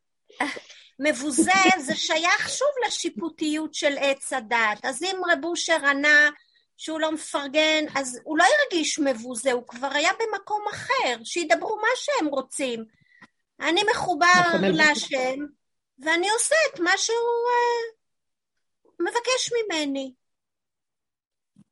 מבוזה 1.00 1.52
זה 1.80 1.96
שייך 1.96 2.50
שוב 2.50 2.68
לשיפוטיות 2.88 3.74
של 3.74 3.96
עץ 4.00 4.34
הדת. 4.34 4.86
אז 4.86 5.04
אם 5.04 5.22
רב 5.32 5.46
אושר 5.46 5.86
ענה 5.86 6.30
שהוא 6.78 7.00
לא 7.00 7.12
מפרגן, 7.12 7.86
אז 7.96 8.20
הוא 8.24 8.38
לא 8.38 8.44
הרגיש 8.44 9.00
מבוזה, 9.00 9.52
הוא 9.52 9.64
כבר 9.68 9.90
היה 9.94 10.12
במקום 10.20 10.62
אחר, 10.74 11.24
שידברו 11.24 11.76
מה 11.76 11.88
שהם 11.96 12.28
רוצים. 12.28 12.86
אני 13.60 13.82
מחובר 13.92 14.26
נכון, 14.48 14.64
להשם, 14.64 15.46
ואני 16.00 16.30
עושה 16.30 16.56
את 16.74 16.80
מה 16.80 16.92
שהוא 16.98 17.16
uh, 17.50 18.90
מבקש 19.00 19.52
ממני. 19.54 20.14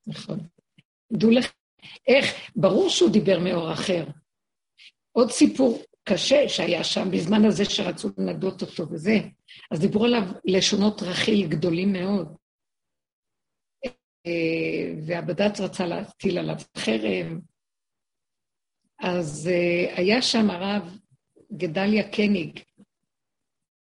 נכון. 0.07 0.39
דעו 1.11 1.31
לך, 1.31 1.51
איך, 2.07 2.51
ברור 2.55 2.89
שהוא 2.89 3.11
דיבר 3.11 3.39
מאור 3.39 3.73
אחר. 3.73 4.05
עוד 5.11 5.31
סיפור 5.31 5.83
קשה 6.03 6.49
שהיה 6.49 6.83
שם 6.83 7.11
בזמן 7.11 7.45
הזה 7.45 7.65
שרצו 7.65 8.09
לנדות 8.17 8.61
אותו 8.61 8.89
וזה, 8.91 9.17
אז 9.71 9.79
דיברו 9.79 10.05
עליו 10.05 10.23
לשונות 10.45 11.01
רכיל 11.01 11.47
גדולים 11.47 11.93
מאוד. 11.93 12.35
אה, 14.25 14.93
והבד"ץ 15.07 15.59
רצה 15.59 15.85
להטיל 15.85 16.37
עליו 16.37 16.55
חרם. 16.77 17.39
אז 18.99 19.49
אה, 19.53 19.97
היה 19.97 20.21
שם 20.21 20.49
הרב 20.49 20.97
גדליה 21.53 22.11
קניג, 22.11 22.59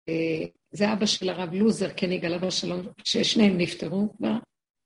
אה, 0.09 0.45
זה 0.71 0.93
אבא 0.93 1.05
של 1.05 1.29
הרב 1.29 1.53
לוזר 1.53 1.93
קניג, 1.93 2.25
עליו 2.25 2.45
השלום, 2.45 2.81
ששניהם 3.03 3.57
נפטרו 3.57 4.13
כבר, 4.17 4.37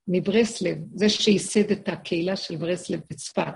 מברסלב, 0.08 0.78
זה 0.94 1.10
שייסד 1.10 1.72
את 1.72 1.90
הקהילה 1.90 2.36
של 2.36 2.56
ברסלב 2.56 3.00
בצפת, 3.10 3.54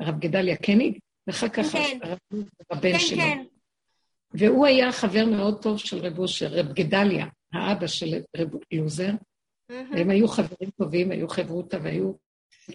הרב 0.00 0.18
גדליה 0.18 0.56
קניג, 0.56 0.98
ואחר 1.26 1.48
כך 1.48 1.66
כן. 1.66 1.98
הרב 2.02 2.18
לוזר, 2.30 2.48
הבן 2.70 2.92
כן, 2.92 2.98
שלו. 2.98 3.18
כן. 3.18 3.44
והוא 4.34 4.66
היה 4.66 4.92
חבר 4.92 5.26
מאוד 5.26 5.62
טוב 5.62 5.78
של 5.78 5.98
רב 6.06 6.18
אושר, 6.18 6.46
רב 6.46 6.72
גדליה, 6.72 7.26
האבא 7.52 7.86
של 7.86 8.22
רב 8.36 8.48
לוזר, 8.72 9.10
mm-hmm. 9.10 9.98
הם 9.98 10.10
היו 10.10 10.28
חברים 10.28 10.70
טובים, 10.78 11.10
היו 11.10 11.28
חברותא 11.28 11.78
והיו 11.82 12.12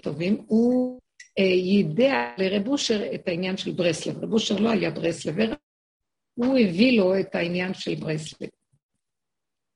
טובים. 0.01 0.43
הוא 0.47 0.99
אה, 1.39 1.43
יידע 1.43 2.33
לרב 2.37 2.67
אושר 2.67 3.13
את 3.15 3.27
העניין 3.27 3.57
של 3.57 3.71
ברסלב. 3.71 4.23
רב 4.23 4.33
אושר 4.33 4.55
לא 4.55 4.69
היה 4.69 4.91
ברסלבר, 4.91 5.53
הוא 6.33 6.57
הביא 6.57 6.97
לו 6.97 7.19
את 7.19 7.35
העניין 7.35 7.73
של 7.73 7.95
ברסלב. 7.95 8.49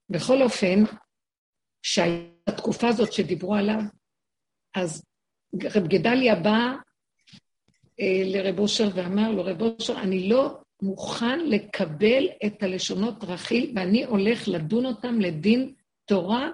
בכל 0.09 0.41
אופן, 0.41 0.83
שהתקופה 2.49 2.88
הזאת 2.88 3.13
שדיברו 3.13 3.56
עליו, 3.56 3.79
אז 4.75 5.03
רב 5.63 5.88
גדליה 5.88 6.36
בא 6.36 6.73
אה, 7.99 8.23
לרב 8.25 8.60
אושר 8.60 8.89
ואמר 8.93 9.32
לו, 9.32 9.43
רב 9.43 9.62
אושר, 9.62 9.99
אני 10.01 10.29
לא 10.29 10.62
מוכן 10.82 11.39
לקבל 11.39 12.27
את 12.45 12.63
הלשונות 12.63 13.23
רכיל, 13.23 13.73
ואני 13.75 14.06
הולך 14.06 14.47
לדון 14.47 14.86
אותם 14.86 15.21
לדין 15.21 15.73
תורה 16.06 16.49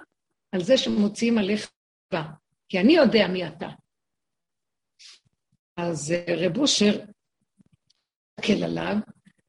על 0.52 0.63
זה 0.63 0.78
שמוציאים 0.78 1.38
עליך 1.38 1.71
כי 2.69 2.80
אני 2.80 2.93
יודע 2.93 3.28
מי 3.28 3.47
אתה. 3.47 3.69
אז 5.78 6.12
אה, 6.12 6.36
רב 6.38 6.58
אושר 6.58 6.99
מסתכל 8.39 8.63
עליו, 8.63 8.95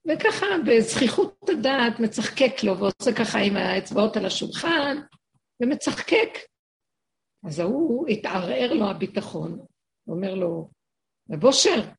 וככה 0.09 0.46
בזכיחות 0.66 1.48
הדעת 1.48 2.00
מצחקק 2.00 2.64
לו 2.64 2.79
ועושה 2.79 3.12
ככה 3.16 3.38
עם 3.38 3.57
האצבעות 3.57 4.16
על 4.16 4.26
השולחן, 4.26 4.96
ומצחקק. 5.61 6.31
אז 7.46 7.59
ההוא 7.59 8.09
התערער 8.09 8.73
לו 8.73 8.90
הביטחון, 8.90 9.66
אומר 10.09 10.35
לו, 10.35 10.70
רב 11.31 11.44
אושר, 11.44 11.90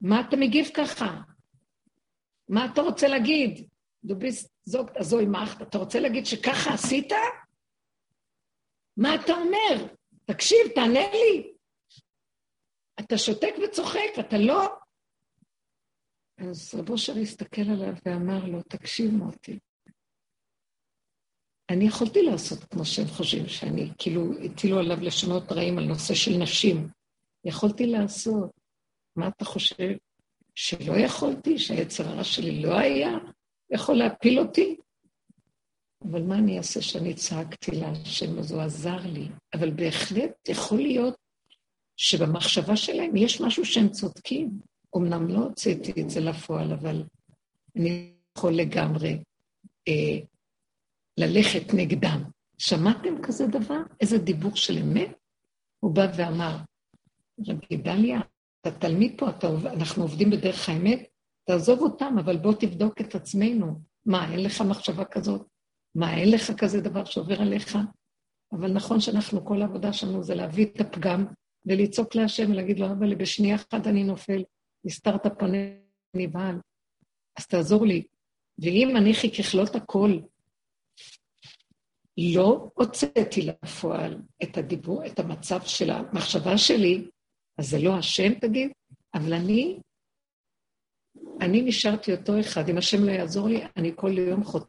מה 0.00 0.20
אתה 0.28 0.36
מגיב 0.36 0.66
ככה? 0.76 1.20
מה 2.48 2.66
אתה 2.72 2.80
רוצה 2.80 3.08
להגיד? 3.08 3.68
דוביסט 4.04 4.52
זוג 4.64 4.90
הזוי 4.96 5.26
מאכט, 5.26 5.62
אתה 5.62 5.78
רוצה 5.78 6.00
להגיד 6.00 6.26
שככה 6.26 6.74
עשית? 6.74 7.12
מה 8.96 9.14
אתה 9.14 9.32
אומר? 9.32 9.94
תקשיב, 10.24 10.58
תענה 10.74 11.10
לי. 11.12 11.54
אתה 13.00 13.18
שותק 13.18 13.54
וצוחק, 13.64 14.18
אתה 14.20 14.36
לא... 14.38 14.78
אז 16.38 16.74
רב 16.74 16.90
אושר 16.90 17.12
הסתכל 17.22 17.62
עליו 17.62 17.94
ואמר 18.04 18.44
לו, 18.44 18.62
תקשיב 18.62 19.10
מוטי, 19.10 19.58
אני 21.70 21.84
יכולתי 21.84 22.22
לעשות 22.22 22.64
כמו 22.64 22.84
שהם 22.84 23.06
חושבים 23.06 23.48
שאני, 23.48 23.90
כאילו 23.98 24.32
הטילו 24.44 24.78
עליו 24.78 25.00
לשונות 25.00 25.52
רעים 25.52 25.78
על 25.78 25.84
נושא 25.84 26.14
של 26.14 26.36
נשים. 26.36 26.88
יכולתי 27.44 27.86
לעשות. 27.86 28.50
מה 29.16 29.28
אתה 29.28 29.44
חושב? 29.44 29.92
שלא 30.54 30.92
יכולתי? 30.92 31.58
שהיצר 31.58 32.08
הרע 32.08 32.24
שלי 32.24 32.62
לא 32.62 32.78
היה 32.78 33.18
יכול 33.70 33.96
להפיל 33.96 34.38
אותי? 34.38 34.76
אבל 36.10 36.22
מה 36.22 36.38
אני 36.38 36.58
אעשה 36.58 36.82
שאני 36.82 37.14
צעקתי 37.14 37.70
להשם, 37.70 38.38
אז 38.38 38.52
הוא 38.52 38.62
עזר 38.62 39.00
לי. 39.06 39.28
אבל 39.54 39.70
בהחלט 39.70 40.48
יכול 40.48 40.78
להיות 40.78 41.14
שבמחשבה 41.96 42.76
שלהם 42.76 43.16
יש 43.16 43.40
משהו 43.40 43.64
שהם 43.64 43.88
צודקים. 43.88 44.50
אמנם 44.96 45.28
לא 45.28 45.38
הוצאתי 45.38 46.00
את 46.00 46.10
זה 46.10 46.20
לפועל, 46.20 46.72
אבל 46.72 47.04
אני 47.76 48.12
יכול 48.38 48.52
לגמרי 48.54 49.18
אה, 49.88 50.18
ללכת 51.18 51.74
נגדם. 51.74 52.22
שמעתם 52.58 53.22
כזה 53.22 53.46
דבר? 53.46 53.80
איזה 54.00 54.18
דיבור 54.18 54.56
של 54.56 54.78
אמת? 54.78 55.10
הוא 55.80 55.94
בא 55.94 56.06
ואמר, 56.16 56.56
רבי 57.46 57.76
דליה, 57.76 58.20
אתה 58.60 58.70
תלמיד 58.70 59.14
פה, 59.18 59.30
אתה, 59.30 59.48
אנחנו 59.66 60.02
עובדים 60.02 60.30
בדרך 60.30 60.68
האמת, 60.68 61.08
תעזוב 61.44 61.80
אותם, 61.80 62.16
אבל 62.20 62.36
בוא 62.36 62.52
תבדוק 62.52 63.00
את 63.00 63.14
עצמנו. 63.14 63.80
מה, 64.06 64.32
אין 64.32 64.42
לך 64.42 64.60
מחשבה 64.60 65.04
כזאת? 65.04 65.46
מה, 65.94 66.16
אין 66.16 66.30
לך 66.30 66.52
כזה 66.58 66.80
דבר 66.80 67.04
שעובר 67.04 67.42
עליך? 67.42 67.78
אבל 68.52 68.72
נכון 68.72 69.00
שאנחנו, 69.00 69.44
כל 69.44 69.62
העבודה 69.62 69.92
שלנו 69.92 70.22
זה 70.22 70.34
להביא 70.34 70.66
את 70.66 70.80
הפגם 70.80 71.26
ולצעוק 71.66 72.14
להשם 72.14 72.50
ולהגיד 72.50 72.78
לו, 72.78 72.86
אבל 72.86 73.14
בשנייה 73.14 73.54
אחת 73.54 73.86
אני 73.86 74.04
נופל, 74.04 74.42
הסתרת 74.84 75.38
פני 75.38 75.76
נבהל, 76.16 76.60
אז 77.38 77.46
תעזור 77.46 77.86
לי. 77.86 78.06
ואם 78.58 78.96
אניחי 78.96 79.30
ככלות 79.30 79.74
הכל, 79.74 80.18
לא 82.18 82.70
הוצאתי 82.74 83.42
לפועל 83.42 84.22
את 84.42 84.56
הדיבור, 84.56 85.06
את 85.06 85.18
המצב 85.18 85.60
של 85.62 85.90
המחשבה 85.90 86.58
שלי, 86.58 87.04
אז 87.58 87.70
זה 87.70 87.78
לא 87.78 87.96
השם, 87.96 88.34
תגיד, 88.34 88.70
אבל 89.14 89.32
אני, 89.32 89.78
אני 91.40 91.62
נשארתי 91.62 92.12
אותו 92.12 92.40
אחד. 92.40 92.68
אם 92.68 92.78
השם 92.78 93.04
לא 93.04 93.10
יעזור 93.10 93.48
לי, 93.48 93.60
אני 93.76 93.92
כל 93.96 94.18
יום 94.18 94.44
חוטא. 94.44 94.66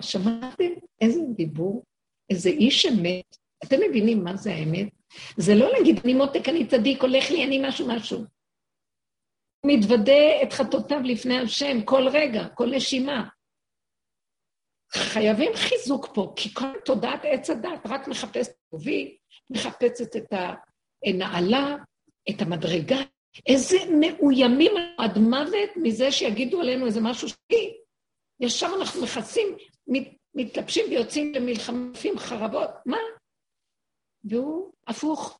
שמעתם 0.00 0.72
איזה 1.00 1.20
דיבור? 1.36 1.82
איזה 2.30 2.48
איש 2.48 2.86
אמת. 2.86 3.36
אתם 3.64 3.76
מבינים 3.88 4.24
מה 4.24 4.36
זה 4.36 4.54
האמת? 4.54 4.88
זה 5.36 5.54
לא 5.54 5.72
להגיד, 5.72 6.00
אני 6.04 6.14
מותק, 6.14 6.48
אני 6.48 6.66
צדיק, 6.66 7.02
הולך 7.02 7.30
לי, 7.30 7.44
אני 7.44 7.68
משהו, 7.68 7.88
משהו. 7.88 8.18
הוא 9.60 9.72
מתוודה 9.72 10.42
את 10.42 10.52
חטאותיו 10.52 11.00
לפני 11.04 11.38
השם 11.38 11.82
כל 11.84 12.08
רגע, 12.12 12.48
כל 12.48 12.70
נשימה. 12.70 13.28
חייבים 14.92 15.52
חיזוק 15.54 16.08
פה, 16.14 16.32
כי 16.36 16.54
כל 16.54 16.72
תודעת 16.84 17.20
עץ 17.24 17.50
הדת 17.50 17.86
רק 17.86 18.08
מחפשת 18.08 18.52
טובי, 18.70 19.16
מחפשת 19.50 20.16
את 20.16 20.32
הנעלה, 21.04 21.76
את 22.30 22.42
המדרגה. 22.42 22.98
איזה 23.46 23.76
מאוימים 24.00 24.72
עד 24.98 25.18
מוות 25.18 25.70
מזה 25.76 26.12
שיגידו 26.12 26.60
עלינו 26.60 26.86
איזה 26.86 27.00
משהו 27.00 27.28
שלי. 27.28 27.76
ישר 28.40 28.70
אנחנו 28.80 29.02
מכסים, 29.02 29.56
מת, 29.86 30.08
מתלבשים 30.34 30.84
ויוצאים 30.90 31.34
למלחמפים, 31.34 32.18
חרבות, 32.18 32.70
מה? 32.86 32.98
והוא 34.24 34.72
הפוך. 34.86 35.38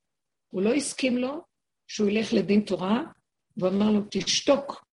הוא 0.50 0.62
לא 0.62 0.74
הסכים 0.74 1.18
לו 1.18 1.42
שהוא 1.86 2.08
ילך 2.08 2.32
לדין 2.32 2.60
תורה, 2.60 3.02
והוא 3.56 3.70
אמר 3.70 3.90
לו, 3.90 4.00
תשתוק. 4.10 4.84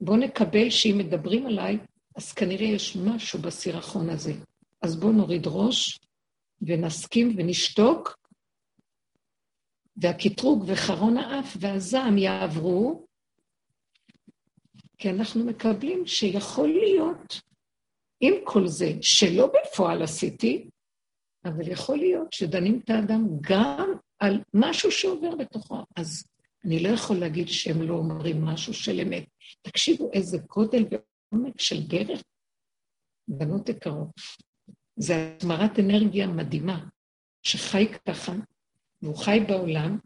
בוא 0.00 0.16
נקבל 0.16 0.70
שאם 0.70 0.98
מדברים 0.98 1.46
עליי, 1.46 1.78
אז 2.16 2.32
כנראה 2.32 2.66
יש 2.66 2.96
משהו 2.96 3.38
בסירחון 3.38 4.10
הזה. 4.10 4.32
אז 4.82 4.96
בואו 4.96 5.12
נוריד 5.12 5.42
ראש 5.46 6.00
ונסכים 6.62 7.34
ונשתוק, 7.36 8.18
והקטרוג 9.96 10.64
וחרון 10.66 11.16
האף 11.16 11.56
והזעם 11.60 12.18
יעברו, 12.18 13.06
כי 14.98 15.10
אנחנו 15.10 15.44
מקבלים 15.44 16.06
שיכול 16.06 16.68
להיות, 16.68 17.40
עם 18.20 18.34
כל 18.44 18.66
זה, 18.66 18.92
שלא 19.00 19.46
בפועל 19.46 20.02
עשיתי, 20.02 20.68
אבל 21.44 21.68
יכול 21.68 21.98
להיות 21.98 22.32
שדנים 22.32 22.80
את 22.84 22.90
האדם 22.90 23.26
גם 23.40 23.92
על 24.18 24.40
משהו 24.54 24.90
שעובר 24.90 25.36
בתוכו. 25.36 25.84
אז 25.96 26.24
אני 26.64 26.82
לא 26.82 26.88
יכול 26.88 27.16
להגיד 27.16 27.48
שהם 27.48 27.82
לא 27.82 27.94
אומרים 27.94 28.44
משהו 28.44 28.74
של 28.74 29.00
אמת. 29.00 29.24
תקשיבו 29.62 30.10
איזה 30.12 30.38
גודל 30.38 30.84
ועומק 31.32 31.60
של 31.60 31.86
דרך. 31.88 32.22
בנות 33.28 33.68
יקרות, 33.68 34.08
זה 34.96 35.12
התמרת 35.36 35.78
אנרגיה 35.78 36.26
מדהימה, 36.26 36.84
שחי 37.42 37.86
ככה, 38.08 38.32
והוא 39.02 39.16
חי 39.16 39.38
בעולם, 39.48 39.98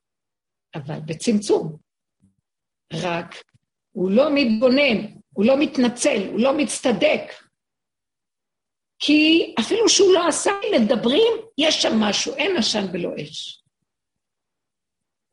אבל 0.74 1.00
בצמצום. 1.06 1.76
רק 2.92 3.34
הוא 3.92 4.10
לא 4.10 4.24
מתבונן, 4.34 5.20
הוא 5.34 5.44
לא 5.44 5.54
מתנצל, 5.60 6.28
הוא 6.30 6.40
לא 6.40 6.58
מצטדק. 6.58 7.32
כי 8.98 9.54
אפילו 9.60 9.88
שהוא 9.88 10.14
לא 10.14 10.28
עשה, 10.28 10.50
מדברים, 10.80 11.32
יש 11.58 11.82
שם 11.82 12.00
משהו, 12.00 12.34
אין 12.34 12.56
עשן 12.56 12.84
ולא 12.92 13.10
אש. 13.22 13.62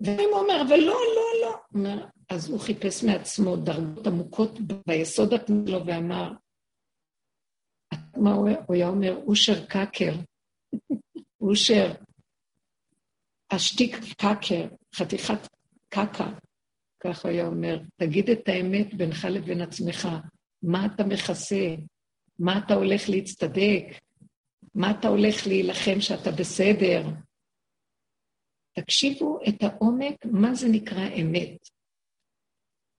ואם 0.01 0.29
הוא 0.31 0.39
אומר, 0.39 0.61
אבל 0.67 0.77
לא, 0.77 0.99
לא, 1.15 1.41
לא. 1.41 1.55
אומר, 1.73 2.05
אז 2.29 2.49
הוא 2.49 2.59
חיפש 2.59 3.03
מעצמו 3.03 3.55
דרגות 3.55 4.07
עמוקות 4.07 4.51
ביסוד 4.87 5.33
שלו 5.47 5.85
ואמר, 5.85 6.31
מה 8.17 8.33
הוא 8.33 8.75
היה 8.75 8.87
אומר? 8.87 9.15
אושר 9.27 9.65
קקר. 9.65 10.13
אושר, 11.41 11.93
השטיק 13.51 13.95
קקר, 14.17 14.67
חתיכת 14.95 15.47
קקה. 15.89 16.33
ככה 16.99 17.29
היה 17.29 17.47
אומר, 17.47 17.79
תגיד 17.95 18.29
את 18.29 18.47
האמת 18.47 18.93
בינך 18.93 19.27
לבין 19.31 19.61
עצמך, 19.61 20.07
מה 20.63 20.85
אתה 20.85 21.03
מכסה? 21.03 21.75
מה 22.39 22.57
אתה 22.65 22.73
הולך 22.73 23.09
להצטדק? 23.09 23.83
מה 24.75 24.91
אתה 24.91 25.07
הולך 25.07 25.47
להילחם 25.47 26.01
שאתה 26.01 26.31
בסדר? 26.31 27.03
תקשיבו 28.73 29.39
את 29.49 29.63
העומק, 29.63 30.25
מה 30.25 30.55
זה 30.55 30.67
נקרא 30.71 31.07
אמת. 31.21 31.69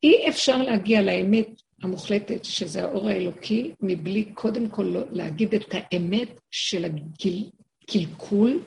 אי 0.04 0.28
אפשר 0.28 0.56
להגיע 0.56 1.02
לאמת 1.02 1.48
המוחלטת, 1.82 2.44
שזה 2.44 2.82
האור 2.82 3.08
האלוקי, 3.08 3.74
מבלי 3.80 4.32
קודם 4.34 4.70
כל 4.70 4.82
לא 4.82 5.00
להגיד 5.10 5.54
את 5.54 5.64
האמת 5.70 6.28
של 6.50 6.84
הקלקול 6.84 8.64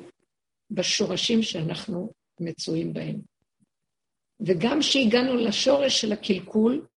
בשורשים 0.72 1.44
שאנחנו 1.44 2.14
מצויים 2.40 2.94
בהם. 2.94 3.22
וגם 4.40 4.80
כשהגענו 4.80 5.36
לשורש 5.36 6.02
של 6.02 6.12
הקלקול, 6.12 6.88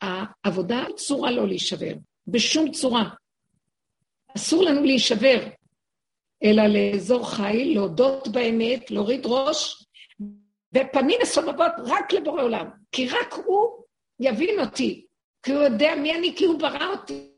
העבודה 0.00 0.76
אסורה 0.96 1.30
לא 1.30 1.48
להישבר, 1.48 1.92
בשום 2.26 2.72
צורה. 2.72 3.10
אסור 4.36 4.62
לנו 4.62 4.82
להישבר, 4.82 5.57
אלא 6.44 6.62
לאזור 6.66 7.30
חיל, 7.30 7.74
להודות 7.74 8.28
באמת, 8.28 8.90
להוריד 8.90 9.22
ראש, 9.24 9.84
ופנים 10.74 11.18
מסובבות 11.22 11.72
רק 11.86 12.12
לבורא 12.12 12.42
עולם, 12.42 12.68
כי 12.92 13.08
רק 13.08 13.32
הוא 13.32 13.84
יבין 14.20 14.60
אותי, 14.60 15.06
כי 15.42 15.52
הוא 15.52 15.62
יודע 15.62 15.94
מי 15.94 16.14
אני, 16.14 16.34
כי 16.36 16.44
הוא 16.44 16.58
ברא 16.58 16.86
אותי. 16.86 17.32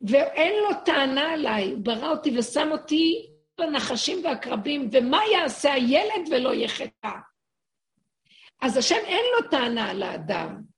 ואין 0.00 0.52
לו 0.62 0.68
טענה 0.84 1.32
עליי, 1.32 1.70
הוא 1.70 1.78
ברא 1.82 2.10
אותי 2.10 2.38
ושם 2.38 2.68
אותי 2.72 3.26
בנחשים 3.58 4.24
והקרבים, 4.24 4.88
ומה 4.92 5.20
יעשה 5.32 5.72
הילד 5.72 6.28
ולא 6.30 6.54
יחטא? 6.54 7.10
אז 8.62 8.76
השם 8.76 9.00
אין 9.04 9.24
לו 9.36 9.50
טענה 9.50 9.90
על 9.90 10.02
האדם. 10.02 10.73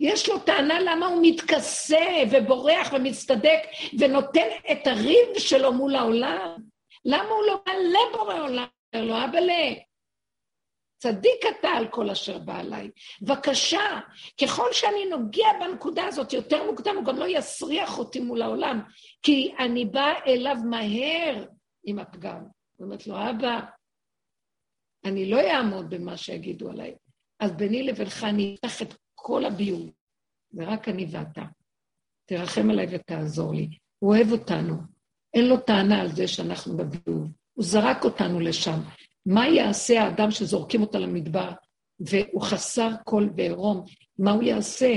יש 0.00 0.28
לו 0.28 0.38
טענה 0.38 0.80
למה 0.80 1.06
הוא 1.06 1.20
מתכסה 1.22 2.06
ובורח 2.30 2.92
ומצטדק 2.92 3.60
ונותן 3.98 4.48
את 4.72 4.86
הריב 4.86 5.38
שלו 5.38 5.72
מול 5.72 5.94
העולם. 5.94 6.56
למה 7.04 7.28
הוא 7.28 7.46
לא 7.46 7.62
מלא 7.68 8.18
בורא 8.18 8.40
עולם? 8.40 8.66
אומר 8.94 9.04
לו, 9.04 9.24
אבאלה, 9.24 9.74
צדיק 10.98 11.46
אתה 11.50 11.68
על 11.68 11.88
כל 11.88 12.10
אשר 12.10 12.38
בא 12.38 12.58
עליי. 12.58 12.90
בבקשה, 13.22 14.00
ככל 14.42 14.72
שאני 14.72 15.04
נוגע 15.04 15.48
בנקודה 15.60 16.06
הזאת 16.06 16.32
יותר 16.32 16.64
מוקדם, 16.70 16.96
הוא 16.96 17.04
גם 17.04 17.18
לא 17.18 17.24
יסריח 17.28 17.98
אותי 17.98 18.20
מול 18.20 18.42
העולם, 18.42 18.80
כי 19.22 19.54
אני 19.58 19.84
באה 19.84 20.24
אליו 20.26 20.56
מהר 20.70 21.44
עם 21.84 21.98
הפגם. 21.98 22.40
היא 22.78 22.84
אומרת 22.84 23.06
לו, 23.06 23.14
אבא, 23.30 23.60
אני 25.04 25.30
לא 25.30 25.40
אעמוד 25.40 25.90
במה 25.90 26.16
שיגידו 26.16 26.70
עליי. 26.70 26.94
אז 27.40 27.52
ביני 27.52 27.82
לבינך 27.82 28.24
אני 28.24 28.56
אפתח 28.64 28.82
את 28.82 28.94
כל 29.18 29.44
הביוב, 29.44 29.90
ורק 30.54 30.88
אני 30.88 31.06
ואתה. 31.10 31.42
תרחם 32.26 32.70
עליי 32.70 32.86
ותעזור 32.90 33.54
לי. 33.54 33.68
הוא 33.98 34.14
אוהב 34.14 34.32
אותנו. 34.32 34.74
אין 35.34 35.48
לו 35.48 35.56
טענה 35.56 36.00
על 36.00 36.08
זה 36.08 36.28
שאנחנו 36.28 36.76
בביוב. 36.76 37.28
הוא 37.52 37.64
זרק 37.64 38.04
אותנו 38.04 38.40
לשם. 38.40 38.80
מה 39.26 39.48
יעשה 39.48 40.02
האדם 40.02 40.30
שזורקים 40.30 40.80
אותו 40.80 40.98
למדבר 40.98 41.50
והוא 42.00 42.42
חסר 42.42 42.90
קול 43.04 43.30
ועירום? 43.36 43.84
מה 44.18 44.30
הוא 44.30 44.42
יעשה? 44.42 44.94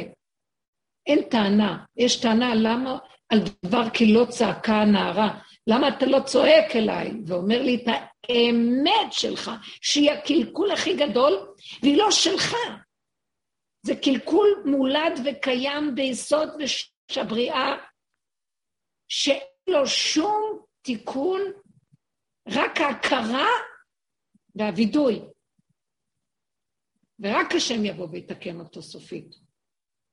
אין 1.07 1.21
טענה. 1.29 1.85
יש 1.97 2.21
טענה 2.21 2.55
למה 2.55 2.97
על 3.29 3.39
דבר 3.65 3.89
כי 3.89 4.13
לא 4.13 4.25
צעקה 4.29 4.81
הנערה. 4.81 5.39
למה 5.67 5.87
אתה 5.87 6.05
לא 6.05 6.19
צועק 6.19 6.75
אליי 6.75 7.11
ואומר 7.25 7.61
לי 7.61 7.75
את 7.75 7.87
האמת 7.87 9.11
שלך, 9.13 9.51
שהיא 9.81 10.11
הקלקול 10.11 10.71
הכי 10.71 10.95
גדול, 10.95 11.33
והיא 11.81 11.97
לא 11.97 12.11
שלך. 12.11 12.55
זה 13.89 13.95
קלקול 13.95 14.63
מולד 14.65 15.19
וקיים 15.25 15.95
ביסוד 15.95 16.49
הבריאה, 17.15 17.67
שאין 19.07 19.41
לו 19.69 19.87
שום 19.87 20.65
תיקון, 20.81 21.41
רק 22.47 22.77
ההכרה 22.77 23.47
והווידוי. 24.55 25.21
ורק 27.19 27.55
השם 27.55 27.85
יבוא 27.85 28.07
ויתקן 28.11 28.59
אותו 28.59 28.81
סופית, 28.81 29.35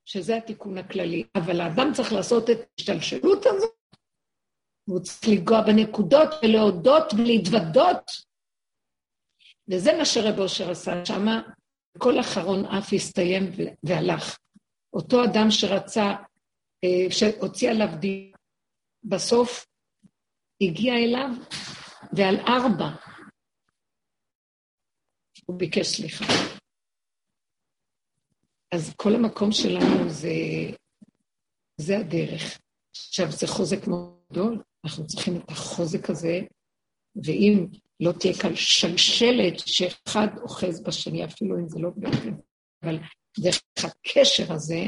שזה 0.04 0.36
התיקון 0.36 0.78
הכללי. 0.78 1.24
אבל 1.34 1.60
האדם 1.60 1.92
צריך 1.94 2.12
לעשות 2.12 2.50
את 2.50 2.56
ההשתלשלות 2.56 3.46
הזאת, 3.46 3.74
והוא 4.88 5.00
צריך 5.00 5.28
לנגוע 5.28 5.60
בנקודות 5.60 6.28
ולהודות 6.42 7.12
ולהתוודות. 7.12 8.10
וזה 9.70 9.90
מה 9.98 10.04
שרב 10.04 10.38
אושר 10.38 10.70
עשה 10.70 11.04
שמה, 11.04 11.42
כל 11.98 12.20
אחרון 12.20 12.64
אף 12.64 12.92
הסתיים 12.92 13.42
והלך. 13.82 14.38
אותו 14.92 15.24
אדם 15.24 15.50
שרצה, 15.50 16.14
אה, 16.84 17.10
שהוציא 17.10 17.70
עליו 17.70 17.88
דין, 18.00 18.32
בסוף 19.04 19.66
הגיע 20.60 20.94
אליו, 20.94 21.28
ועל 22.12 22.36
ארבע 22.36 22.88
הוא 25.46 25.58
ביקש 25.58 25.86
סליחה. 25.86 26.24
אז 28.74 28.94
כל 28.96 29.14
המקום 29.14 29.52
שלנו 29.52 30.08
זה, 30.08 30.28
זה 31.76 31.98
הדרך. 31.98 32.58
עכשיו, 32.90 33.30
זה 33.30 33.46
חוזק 33.46 33.86
מאוד 33.86 34.16
גדול, 34.32 34.62
אנחנו 34.84 35.06
צריכים 35.06 35.36
את 35.36 35.50
החוזק 35.50 36.10
הזה, 36.10 36.40
ואם 37.24 37.66
לא 38.00 38.12
תהיה 38.12 38.34
כאן 38.34 38.56
שלשלת 38.56 39.58
שאחד 39.58 40.28
אוחז 40.42 40.82
בשני, 40.82 41.24
אפילו 41.24 41.58
אם 41.58 41.68
זה 41.68 41.78
לא 41.78 41.90
בעצם, 41.96 42.32
אבל 42.82 42.98
דרך 43.38 43.62
הקשר 43.84 44.52
הזה, 44.52 44.82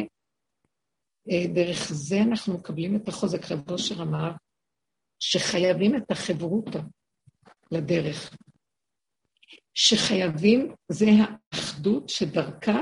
אה, 1.31 1.47
דרך 1.55 1.93
זה 1.93 2.17
אנחנו 2.23 2.55
מקבלים 2.55 2.97
את 2.97 3.09
החוזק. 3.09 3.53
רב 3.53 3.71
אושר 3.71 4.03
אמר 4.03 4.31
שחייבים 5.19 5.97
את 5.97 6.11
החברותא 6.11 6.81
לדרך. 7.71 8.37
שחייבים, 9.75 10.75
זה 10.89 11.07
האחדות 11.53 12.09
שדרכה 12.09 12.81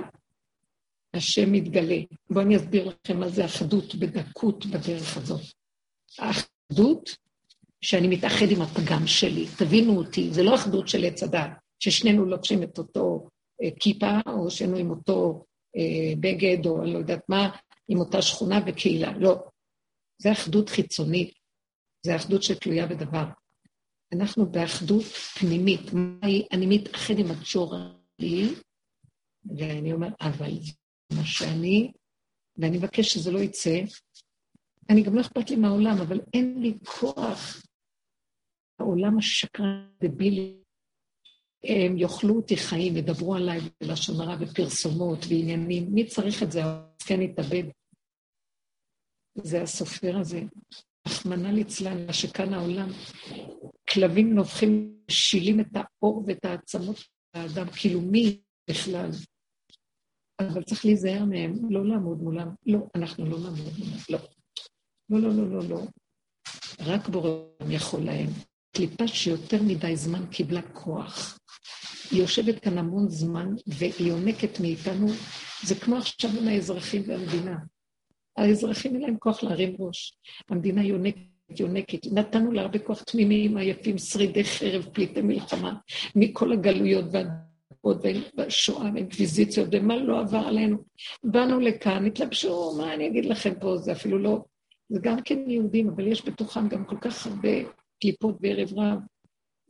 השם 1.15 1.53
מתגלה. 1.53 1.97
בואו 2.31 2.45
אני 2.45 2.57
אסביר 2.57 2.89
לכם 2.89 3.21
מה 3.21 3.29
זה 3.29 3.45
אחדות 3.45 3.95
בדקות 3.95 4.67
בדרך 4.67 5.17
הזאת. 5.17 5.41
האחדות 6.19 7.17
שאני 7.81 8.09
מתאחד 8.09 8.47
עם 8.51 8.63
הפגם 8.63 9.07
שלי, 9.07 9.47
תבינו 9.59 9.99
אותי, 9.99 10.33
זה 10.33 10.43
לא 10.43 10.55
אחדות 10.55 10.89
של 10.89 11.05
עץ 11.05 11.23
הדת, 11.23 11.51
ששנינו 11.81 12.25
לובשים 12.25 12.63
את 12.63 12.79
אותו 12.79 13.29
אה, 13.63 13.69
כיפה, 13.81 14.21
או 14.27 14.51
שנינו 14.51 14.77
עם 14.77 14.91
אותו 14.91 15.45
אה, 15.77 16.15
בגד, 16.21 16.67
או 16.67 16.83
אני 16.83 16.93
לא 16.93 16.99
יודעת 16.99 17.23
מה, 17.29 17.57
עם 17.89 17.99
אותה 17.99 18.23
שכונה 18.23 18.61
וקהילה, 18.67 19.19
לא. 19.19 19.45
זה 20.19 20.33
אחדות 20.33 20.69
חיצונית, 20.69 21.35
זה 22.07 22.17
אחדות 22.17 22.43
שתלויה 22.43 22.87
בדבר. 22.87 23.25
אנחנו 24.13 24.47
באחדות 24.47 25.05
פנימית. 25.39 25.81
אני 26.53 26.67
מתאחד 26.67 27.19
עם 27.19 27.27
הג'ורלי, 27.31 28.55
ואני 29.59 29.93
אומר, 29.93 30.09
אבל 30.21 30.51
מה 31.13 31.25
שאני, 31.25 31.93
ואני 32.57 32.79
מבקש 32.79 33.13
שזה 33.13 33.31
לא 33.31 33.39
יצא, 33.39 33.81
אני 34.91 35.03
גם 35.03 35.15
לא 35.15 35.21
אכפת 35.21 35.51
לי 35.51 35.57
מהעולם, 35.57 35.97
אבל 36.01 36.21
אין 36.35 36.63
לי 36.63 36.79
כוח. 36.85 37.63
העולם 38.79 39.19
השקרן, 39.19 39.89
דבילי, 40.03 40.57
הם 41.65 41.99
יאכלו 41.99 42.37
אותי 42.37 42.57
חיים, 42.57 42.97
ידברו 42.97 43.35
עליי 43.35 43.61
בלשון 43.81 44.21
הרע 44.21 44.37
ופרסומות 44.41 45.19
ועניינים. 45.29 45.95
מי 45.95 46.07
צריך 46.07 46.43
את 46.43 46.53
זה? 46.53 46.61
כן 47.07 47.23
יתאבד. 47.23 47.65
זה 49.35 49.63
הסופר 49.63 50.17
הזה. 50.19 50.43
רחמנא 51.09 51.49
ליצלן, 51.49 52.13
שכאן 52.13 52.55
העולם. 52.55 52.89
כלבים 53.93 54.35
נובחים, 54.35 54.97
שילים 55.11 55.61
את 55.61 55.67
האור 55.75 56.25
ואת 56.27 56.45
העצמות 56.45 56.97
של 56.97 57.09
האדם, 57.35 57.67
כאילו 57.81 58.01
מי 58.01 58.41
בכלל? 58.71 59.11
אבל 60.41 60.63
צריך 60.63 60.85
להיזהר 60.85 61.25
מהם, 61.25 61.71
לא 61.71 61.87
לעמוד 61.89 62.19
מולם. 62.19 62.49
לא, 62.67 62.79
אנחנו 62.95 63.25
לא 63.25 63.39
נעמוד 63.39 63.73
מולם, 63.79 63.99
לא. 64.11 64.19
לא, 65.11 65.19
לא, 65.21 65.31
לא, 65.35 65.49
לא, 65.51 65.69
לא. 65.69 65.83
רק 66.81 67.09
בורא 67.09 67.31
יכול 67.69 68.01
להם. 68.01 68.29
קליפה 68.77 69.09
שיותר 69.09 69.63
מדי 69.63 69.97
זמן 69.97 70.27
קיבלה 70.31 70.63
כוח. 70.63 71.39
היא 72.11 72.21
יושבת 72.21 72.59
כאן 72.59 72.79
המון 72.79 73.09
זמן, 73.09 73.49
והיא 73.67 74.09
יונקת 74.09 74.61
מאיתנו, 74.61 75.07
זה 75.63 75.75
כמו 75.75 75.97
עכשיו 75.97 76.31
עם 76.41 76.49
האזרחים 76.49 77.03
והמדינה. 77.07 77.57
האזרחים 78.37 78.95
אין 78.95 79.03
להם 79.03 79.17
כוח 79.19 79.43
להרים 79.43 79.77
ראש. 79.79 80.19
המדינה 80.51 80.85
יונקת, 80.85 81.61
יונקת. 81.61 82.07
נתנו 82.13 82.53
לה 82.53 82.63
הרבה 82.63 82.79
כוח 82.79 83.03
תמימים, 83.03 83.57
עייפים, 83.57 83.99
שרידי 83.99 84.45
חרב, 84.45 84.89
פליטי 84.93 85.23
מלחמה, 85.23 85.75
מכל 86.15 86.53
הגלויות 86.53 87.05
והדקות 87.13 88.05
והשואה 88.37 88.91
והאינקוויזיציות, 88.93 89.69
ומה 89.73 89.97
לא 89.97 90.21
עבר 90.21 90.39
עלינו. 90.47 90.77
באנו 91.25 91.61
לכאן, 91.61 92.07
התלבשו, 92.07 92.75
מה 92.79 92.95
אני 92.95 93.07
אגיד 93.07 93.25
לכם 93.25 93.53
פה, 93.61 93.77
זה 93.77 93.93
אפילו 93.93 94.19
לא... 94.19 94.45
זה 94.89 94.99
גם 95.03 95.23
כן 95.23 95.51
יהודים, 95.51 95.89
אבל 95.89 96.07
יש 96.07 96.29
בתוכם 96.29 96.69
גם 96.69 96.85
כל 96.85 96.97
כך 97.01 97.27
הרבה 97.27 97.49
קליפות 98.01 98.41
בערב 98.41 98.69
רב. 98.77 98.99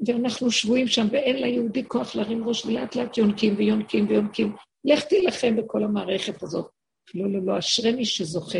ואנחנו 0.07 0.51
שבויים 0.51 0.89
שם, 0.89 1.07
ואין 1.11 1.37
ליהודי 1.37 1.85
כוח 1.89 2.17
להרים 2.17 2.49
ראש, 2.49 2.67
ולאט 2.67 2.97
לאט 2.97 3.19
יונקים 3.19 3.55
ויונקים 3.57 4.09
ויונקים. 4.09 4.57
לך 4.85 5.05
תילחם 5.05 5.57
בכל 5.57 5.85
המערכת 5.85 6.43
הזאת. 6.43 6.71
לא, 7.15 7.31
לא, 7.31 7.41
לא, 7.47 7.59
אשרי 7.59 7.93
מי 7.93 8.05
שזוכה, 8.05 8.59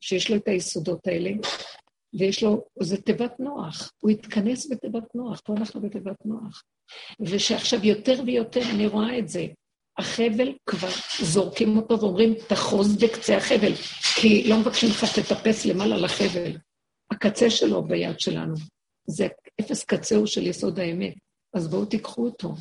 שיש 0.00 0.30
לו 0.30 0.36
את 0.36 0.48
היסודות 0.48 1.06
האלה, 1.06 1.30
ויש 2.18 2.42
לו, 2.42 2.64
זה 2.80 3.02
תיבת 3.02 3.40
נוח, 3.40 3.92
הוא 4.00 4.10
התכנס 4.10 4.70
בתיבת 4.72 5.14
נוח, 5.14 5.40
פה 5.44 5.54
אנחנו 5.56 5.80
בתיבת 5.80 6.26
נוח. 6.26 6.62
ושעכשיו 7.20 7.84
יותר 7.84 8.22
ויותר 8.26 8.60
אני 8.74 8.86
רואה 8.86 9.18
את 9.18 9.28
זה, 9.28 9.46
החבל 9.98 10.52
כבר 10.66 10.88
זורקים 11.22 11.76
אותו 11.76 12.00
ואומרים, 12.00 12.34
תחוז 12.48 12.96
בקצה 12.96 13.36
החבל, 13.36 13.72
כי 14.20 14.48
לא 14.48 14.58
מבקשים 14.58 14.88
לך 14.88 15.18
תטפס 15.18 15.64
למעלה 15.64 15.96
לחבל. 15.96 16.56
הקצה 17.10 17.50
שלו 17.50 17.82
ביד 17.82 18.20
שלנו. 18.20 18.54
זה 19.06 19.26
אפס 19.60 19.84
קצהו 19.84 20.26
של 20.26 20.46
יסוד 20.46 20.78
האמת. 20.78 21.14
אז 21.54 21.68
בואו 21.68 21.84
תיקחו 21.84 22.24
אותו, 22.24 22.54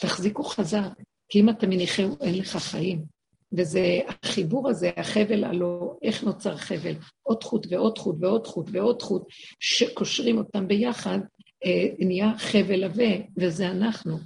תחזיקו 0.00 0.42
חזק, 0.42 0.88
כי 1.28 1.40
אם 1.40 1.50
אתה 1.50 1.66
מניחהו, 1.66 2.16
אין 2.20 2.38
לך 2.38 2.56
חיים. 2.56 3.04
וזה 3.52 4.00
החיבור 4.08 4.68
הזה, 4.68 4.90
החבל 4.96 5.44
הלא, 5.44 5.96
איך 6.02 6.24
נוצר 6.24 6.56
חבל? 6.56 6.94
עוד 7.22 7.44
חוט 7.44 7.66
ועוד 7.70 7.98
חוט 7.98 8.16
ועוד 8.20 8.46
חוט 8.46 8.68
ועוד 8.72 9.02
חוט, 9.02 9.22
שקושרים 9.60 10.38
אותם 10.38 10.68
ביחד, 10.68 11.18
אה, 11.64 11.88
נהיה 11.98 12.38
חבל 12.38 12.84
עבה, 12.84 13.12
וזה 13.36 13.70
אנחנו. 13.70 14.18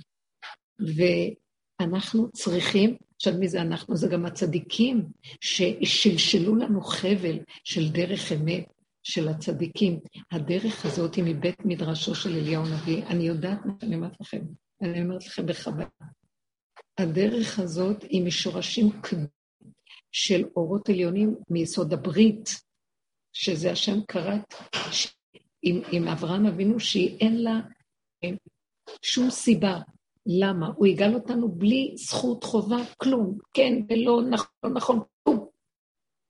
ואנחנו 1.81 2.31
צריכים, 2.33 2.97
עכשיו 3.17 3.35
מי 3.39 3.49
זה 3.49 3.63
אנחנו? 3.63 3.97
זה 3.97 4.09
גם 4.09 4.27
הצדיקים 4.27 5.05
ששלשלו 5.41 6.57
לנו 6.57 6.81
חבל 6.81 7.39
של 7.65 7.89
דרך 7.89 8.33
אמת, 8.33 8.65
של 9.03 9.29
הצדיקים. 9.29 10.01
הדרך 10.33 10.85
הזאת 10.85 11.15
היא 11.15 11.25
מבית 11.27 11.65
מדרשו 11.65 12.15
של 12.15 12.37
אליהו 12.37 12.65
נביא. 12.65 13.05
אני 13.07 13.25
יודעת 13.25 13.67
מה 13.67 13.73
שאני 13.81 13.95
אומרת 13.95 14.21
לכם, 14.21 14.41
אני 14.83 15.03
אומרת 15.03 15.27
לכם 15.27 15.47
בחוויה. 15.47 15.87
הדרך 16.99 17.59
הזאת 17.59 18.03
היא 18.03 18.27
משורשים 18.27 18.91
של 20.13 20.45
אורות 20.57 20.89
עליונים 20.89 21.35
מיסוד 21.51 21.93
הברית, 21.93 22.49
שזה 23.33 23.73
השם 23.73 24.05
כרת 24.09 24.55
עם, 25.63 25.83
עם 25.93 26.09
אברהם 26.09 26.47
אבינו, 26.47 26.81
שהיא 26.81 27.19
אין 27.21 27.43
לה 27.43 27.61
אין, 28.23 28.37
שום 29.03 29.31
סיבה. 29.31 29.81
למה? 30.27 30.71
הוא 30.77 30.87
יגאל 30.87 31.15
אותנו 31.15 31.49
בלי 31.49 31.95
זכות 31.97 32.45
חובה, 32.45 32.77
כלום. 32.97 33.39
כן 33.55 33.73
ולא 33.89 34.23
נכון, 34.31 34.73
נכון, 34.75 35.01
כלום. 35.23 35.47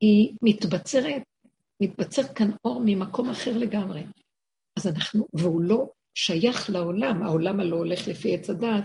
היא 0.00 0.34
מתבצרת, 0.42 1.22
מתבצר 1.82 2.22
כאן 2.22 2.50
אור 2.64 2.82
ממקום 2.84 3.30
אחר 3.30 3.58
לגמרי. 3.58 4.02
אז 4.76 4.86
אנחנו, 4.86 5.26
והוא 5.32 5.62
לא 5.62 5.86
שייך 6.14 6.70
לעולם, 6.70 7.22
העולם 7.22 7.60
הלא 7.60 7.76
הולך 7.76 8.08
לפי 8.08 8.34
עץ 8.34 8.50
הדעת, 8.50 8.84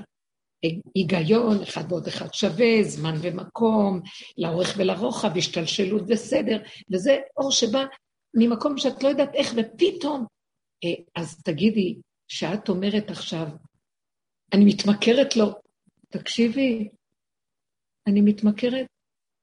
היגיון, 0.95 1.61
אחד 1.61 1.91
ועוד 1.91 2.07
אחד 2.07 2.33
שווה, 2.33 2.83
זמן 2.83 3.15
ומקום, 3.21 4.01
לאורך 4.37 4.75
ולרוחב, 4.77 5.37
השתלשלות 5.37 6.03
וסדר, 6.07 6.57
וזה 6.91 7.17
אור 7.37 7.51
שבא 7.51 7.83
ממקום 8.33 8.77
שאת 8.77 9.03
לא 9.03 9.09
יודעת 9.09 9.35
איך, 9.35 9.53
ופתאום, 9.55 10.25
אה, 10.83 11.03
אז 11.15 11.41
תגידי, 11.43 11.95
שאת 12.27 12.69
אומרת 12.69 13.11
עכשיו, 13.11 13.47
אני 14.53 14.65
מתמכרת 14.65 15.35
לו, 15.35 15.45
תקשיבי, 16.09 16.89
אני 18.07 18.21
מתמכרת, 18.21 18.85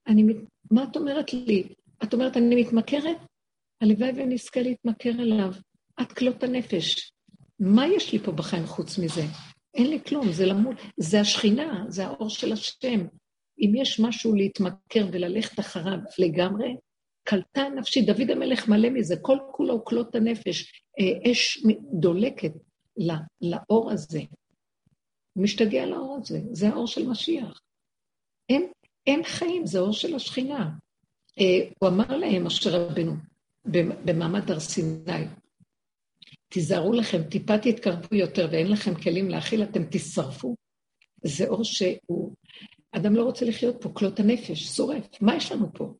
אני, 0.07 0.23
מה 0.71 0.83
את 0.83 0.95
אומרת 0.95 1.33
לי? 1.33 1.63
את 2.03 2.13
אומרת, 2.13 2.37
אני 2.37 2.61
מתמכרת? 2.61 3.17
הלוואי 3.81 4.11
ונזכה 4.15 4.61
להתמכר 4.61 5.09
אליו. 5.09 5.51
את 6.01 6.11
כלות 6.11 6.43
הנפש. 6.43 7.11
מה 7.59 7.87
יש 7.87 8.13
לי 8.13 8.19
פה 8.19 8.31
בחיים 8.31 8.65
חוץ 8.65 8.97
מזה? 8.97 9.21
אין 9.73 9.89
לי 9.89 9.99
כלום, 10.07 10.31
זה 10.31 10.45
למות, 10.45 10.75
זה 10.97 11.19
השכינה, 11.19 11.85
זה 11.87 12.05
האור 12.05 12.29
של 12.29 12.51
השם. 12.53 13.07
אם 13.59 13.73
יש 13.75 13.99
משהו 13.99 14.35
להתמכר 14.35 15.07
וללכת 15.11 15.59
אחריו 15.59 15.97
לגמרי, 16.19 16.75
קלטה 17.23 17.69
נפשי, 17.69 18.01
דוד 18.01 18.31
המלך 18.31 18.67
מלא 18.67 18.89
מזה, 18.89 19.15
כל 19.21 19.37
כולו 19.51 19.85
כלות 19.85 20.15
הנפש, 20.15 20.83
אה, 20.99 21.31
אש 21.31 21.63
דולקת 21.93 22.51
לאור 23.41 23.91
הזה. 23.91 24.21
הוא 25.33 25.43
משתגע 25.43 25.85
לאור 25.85 26.17
הזה, 26.21 26.39
זה 26.51 26.69
האור 26.69 26.87
של 26.87 27.07
משיח. 27.07 27.61
אין, 28.49 28.71
אין 29.07 29.23
חיים, 29.23 29.65
זה 29.65 29.79
אור 29.79 29.93
של 29.93 30.15
השכינה. 30.15 30.71
אה, 31.39 31.69
הוא 31.79 31.89
אמר 31.89 32.17
להם, 32.17 32.45
משה 32.45 32.69
רבנו, 32.69 33.13
במעמד 34.05 34.51
הר 34.51 34.59
סיני, 34.59 35.25
תיזהרו 36.49 36.93
לכם, 36.93 37.23
טיפה 37.23 37.57
תתקרבו 37.57 38.15
יותר 38.15 38.47
ואין 38.51 38.71
לכם 38.71 38.95
כלים 38.95 39.29
להכיל, 39.29 39.63
אתם 39.63 39.81
תשרפו. 39.91 40.55
זה 41.23 41.47
אור 41.47 41.63
שהוא... 41.63 42.35
אדם 42.91 43.15
לא 43.15 43.23
רוצה 43.23 43.45
לחיות 43.45 43.75
פה, 43.81 43.89
כלות 43.93 44.19
הנפש, 44.19 44.63
שורף. 44.63 45.21
מה 45.21 45.35
יש 45.35 45.51
לנו 45.51 45.73
פה? 45.73 45.93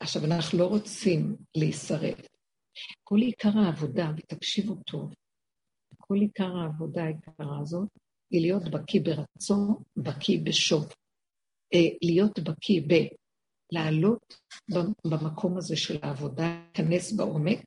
עכשיו, 0.00 0.24
אנחנו 0.24 0.58
לא 0.58 0.66
רוצים 0.66 1.36
להישרף. 1.56 2.20
כל 3.04 3.18
עיקר 3.18 3.58
העבודה, 3.58 4.12
ותקשיבו 4.16 4.74
טוב, 4.74 5.14
כל 5.98 6.16
עיקר 6.16 6.56
העבודה 6.56 7.04
היקרה 7.04 7.60
הזאת, 7.60 7.88
היא 8.30 8.40
להיות 8.40 8.68
בקיא 8.70 9.00
ברצון, 9.00 9.74
בקיא 9.96 10.40
בשוב. 10.44 10.92
אה, 11.74 11.88
להיות 12.02 12.38
בקיא 12.38 12.82
ב... 12.88 12.94
לעלות 13.72 14.34
במקום 15.04 15.56
הזה 15.56 15.76
של 15.76 15.98
העבודה, 16.02 16.60
להיכנס 16.64 17.12
בעומק, 17.12 17.58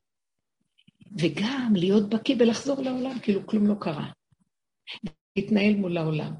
וגם 1.18 1.72
להיות 1.76 2.08
בקיא 2.08 2.36
ולחזור 2.38 2.82
לעולם, 2.82 3.18
כאילו 3.22 3.46
כלום 3.46 3.66
לא 3.66 3.74
קרה. 3.80 4.10
להתנהל 5.36 5.74
מול 5.74 5.96
העולם. 5.96 6.34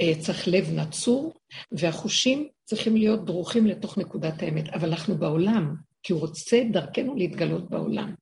אה, 0.00 0.12
צריך 0.20 0.48
לב 0.48 0.70
נצור, 0.70 1.34
והחושים 1.72 2.48
צריכים 2.64 2.96
להיות 2.96 3.24
דרוכים 3.24 3.66
לתוך 3.66 3.98
נקודת 3.98 4.42
האמת. 4.42 4.68
אבל 4.68 4.88
אנחנו 4.88 5.18
בעולם, 5.18 5.74
כי 6.02 6.12
הוא 6.12 6.20
רוצה 6.20 6.62
דרכנו 6.72 7.14
להתגלות 7.14 7.70
בעולם. 7.70 8.14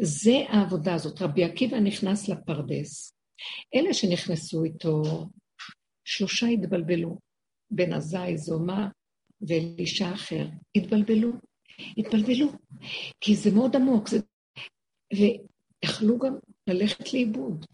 זה 0.00 0.44
העבודה 0.48 0.94
הזאת. 0.94 1.22
רבי 1.22 1.44
עקיבא 1.44 1.80
נכנס 1.80 2.28
לפרדס. 2.28 3.15
אלה 3.74 3.94
שנכנסו 3.94 4.64
איתו, 4.64 5.02
שלושה 6.04 6.46
התבלבלו, 6.46 7.18
בן 7.70 7.92
עזאי, 7.92 8.38
זומה 8.38 8.88
ואלישע 9.40 10.14
אחר. 10.14 10.48
התבלבלו, 10.76 11.30
התבלבלו, 11.98 12.52
כי 13.20 13.36
זה 13.36 13.50
מאוד 13.50 13.76
עמוק, 13.76 14.08
זה 14.08 14.18
ויכלו 15.14 16.18
גם 16.18 16.36
ללכת 16.66 17.12
לאיבוד. 17.12 17.66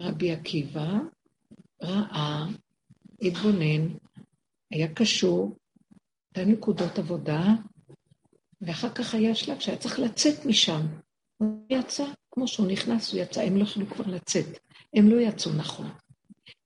רבי 0.00 0.32
עקיבא 0.32 0.92
ראה, 1.82 2.44
התבונן, 3.22 3.96
היה 4.70 4.94
קשור, 4.94 5.56
נתן 6.30 6.50
נקודות 6.50 6.98
עבודה, 6.98 7.42
ואחר 8.60 8.94
כך 8.94 9.14
היה 9.14 9.34
שלב 9.34 9.60
שהיה 9.60 9.78
צריך 9.78 9.98
לצאת 9.98 10.46
משם. 10.46 10.80
הוא 11.38 11.66
יצא, 11.70 12.04
כמו 12.30 12.48
שהוא 12.48 12.66
נכנס, 12.66 13.12
הוא 13.12 13.20
יצא, 13.20 13.40
הם 13.42 13.56
לא 13.56 13.62
יכלו 13.62 13.86
כבר 13.86 14.06
לצאת. 14.06 14.58
הם 14.94 15.08
לא 15.08 15.20
יצאו 15.20 15.52
נכון. 15.52 15.86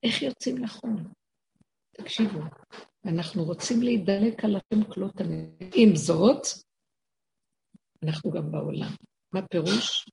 איך 0.02 0.22
יוצאים 0.22 0.58
נכון? 0.58 1.04
תקשיבו, 1.92 2.40
אנחנו 3.04 3.44
רוצים 3.44 3.82
להידלק 3.82 4.44
על 4.44 4.56
השם 4.56 4.84
כלות 4.84 5.20
הנפש. 5.20 5.70
עם 5.74 5.96
זאת, 5.96 6.46
אנחנו 8.02 8.30
גם 8.30 8.52
בעולם. 8.52 8.94
מה 9.32 9.42
פירוש? 9.42 10.08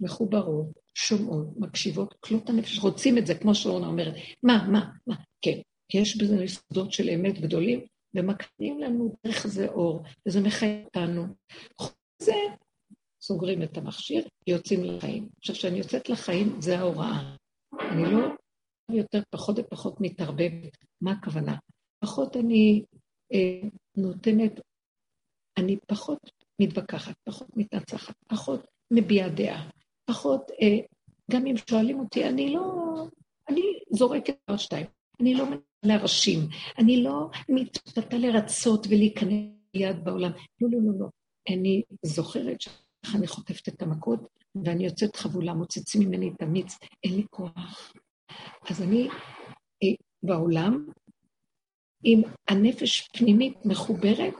מחוברות, 0.00 0.66
שומעות, 0.94 1.46
מקשיבות, 1.56 2.14
כלות 2.20 2.48
הנפש, 2.48 2.78
רוצים 2.78 3.18
את 3.18 3.26
זה, 3.26 3.34
כמו 3.34 3.54
שאורנה 3.54 3.86
אומרת. 3.86 4.14
מה, 4.42 4.68
מה, 4.72 4.90
מה? 5.06 5.16
כן, 5.40 5.60
יש 5.94 6.16
בזה 6.16 6.44
יסודות 6.44 6.92
של 6.92 7.10
אמת 7.10 7.40
גדולים, 7.40 7.80
ומקנים 8.14 8.80
לנו 8.80 9.16
דרך 9.26 9.46
זה 9.46 9.68
אור, 9.68 10.02
וזה 10.26 10.40
מחייב 10.40 10.84
אותנו. 10.84 11.26
זה, 12.22 12.32
סוגרים 13.30 13.62
את 13.62 13.78
המכשיר, 13.78 14.24
יוצאים 14.46 14.84
לחיים. 14.84 15.28
עכשיו, 15.38 15.54
כשאני 15.54 15.78
יוצאת 15.78 16.08
לחיים, 16.08 16.60
זה 16.60 16.78
ההוראה. 16.78 17.34
אני 17.80 18.12
לא 18.12 18.18
יותר, 18.92 19.20
פחות 19.30 19.58
ופחות 19.58 20.00
מתערבבת. 20.00 20.76
מה 21.00 21.12
הכוונה? 21.12 21.56
פחות 22.04 22.36
אני 22.36 22.82
אה, 23.32 23.68
נותנת, 23.96 24.60
אני 25.58 25.76
פחות 25.86 26.18
מתווכחת, 26.60 27.14
פחות 27.24 27.48
מתנצחת, 27.56 28.14
פחות 28.26 28.66
מביעה 28.92 29.28
דעה, 29.28 29.70
פחות, 30.04 30.50
אה, 30.62 30.78
גם 31.30 31.46
אם 31.46 31.54
שואלים 31.70 32.00
אותי, 32.00 32.24
אני 32.24 32.54
לא, 32.54 32.62
אני 33.48 33.62
זורקת 33.90 34.36
עוד 34.48 34.58
שתיים, 34.58 34.86
אני 35.20 35.34
לא 35.34 35.44
להרשים, 35.82 36.38
אני 36.78 37.02
לא 37.02 37.30
מתפתה 37.48 38.18
לרצות 38.18 38.86
ולהיכנס 38.86 39.44
ליד 39.74 40.04
בעולם. 40.04 40.30
לא, 40.60 40.68
לא, 40.72 40.78
לא, 40.82 41.00
לא. 41.00 41.06
אני 41.48 41.82
זוכרת 42.02 42.60
שככה 43.02 43.18
אני 43.18 43.26
חוטפת 43.26 43.68
את 43.68 43.82
המכות, 43.82 44.20
ואני 44.64 44.84
יוצאת 44.84 45.16
חבולה, 45.16 45.54
מוצצים 45.54 46.02
ממני 46.02 46.30
את 46.36 46.42
המיץ, 46.42 46.78
אין 47.04 47.14
לי 47.16 47.24
כוח. 47.30 47.92
אז 48.70 48.82
אני 48.82 49.08
אה, 49.82 49.88
בעולם, 50.22 50.86
עם 52.04 52.22
הנפש 52.48 53.08
פנימית 53.08 53.56
מחוברת, 53.64 54.34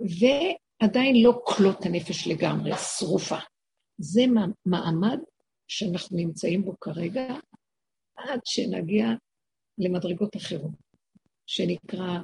ועדיין 0.00 1.22
לא 1.22 1.42
כלות 1.44 1.86
הנפש 1.86 2.26
לגמרי, 2.26 2.70
שרופה. 2.98 3.38
זה 3.98 4.22
מעמד 4.66 5.18
שאנחנו 5.68 6.16
נמצאים 6.16 6.64
בו 6.64 6.74
כרגע, 6.80 7.34
עד 8.16 8.40
שנגיע 8.44 9.06
למדרגות 9.78 10.36
אחרות, 10.36 10.74
שנקרא 11.46 12.18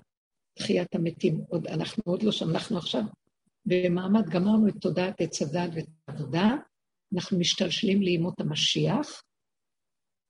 תחיית 0.59 0.95
המתים. 0.95 1.41
עוד, 1.49 1.67
אנחנו 1.67 2.03
עוד 2.07 2.23
לא 2.23 2.33
שם, 2.33 2.51
אנחנו 2.51 2.79
עכשיו 2.79 3.03
במעמד, 3.67 4.29
גמרנו 4.29 4.69
את 4.69 4.75
תודעת 4.81 5.21
עץ 5.21 5.43
הדת 5.43 5.71
ואת 5.75 5.87
העבודה, 6.09 6.55
אנחנו 7.15 7.39
משתלשלים 7.39 8.03
לימות 8.03 8.41
המשיח, 8.41 9.23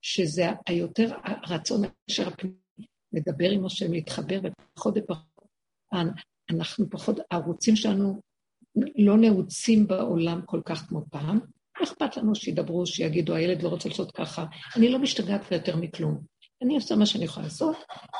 שזה 0.03 0.47
היותר 0.67 1.17
הרצון 1.25 1.83
אשר 2.11 2.29
הפנימי 2.29 2.57
לדבר 3.13 3.51
עם 3.51 3.67
השם, 3.67 3.93
להתחבר, 3.93 4.41
ופחות 4.45 4.95
ופחות, 4.97 5.49
אנחנו 6.51 6.91
פחות, 6.91 7.17
הערוצים 7.31 7.77
שלנו 7.77 8.21
לא 8.97 9.17
נעוצים 9.17 9.87
בעולם 9.87 10.41
כל 10.47 10.61
כך 10.65 10.79
כמו 10.89 11.05
פעם. 11.11 11.39
אכפת 11.83 12.17
לנו 12.17 12.35
שידברו, 12.35 12.87
שיגידו, 12.87 13.35
הילד 13.35 13.63
לא 13.63 13.69
רוצה 13.69 13.89
לעשות 13.89 14.13
ככה. 14.13 14.45
אני 14.77 14.89
לא 14.89 14.99
משתגעת 14.99 15.53
יותר 15.53 15.77
מכלום. 15.77 16.21
אני 16.63 16.75
עושה 16.75 16.97
מה 16.97 17.07
שאני 17.07 17.25
יכולה 17.25 17.47
לעשות, 17.47 17.77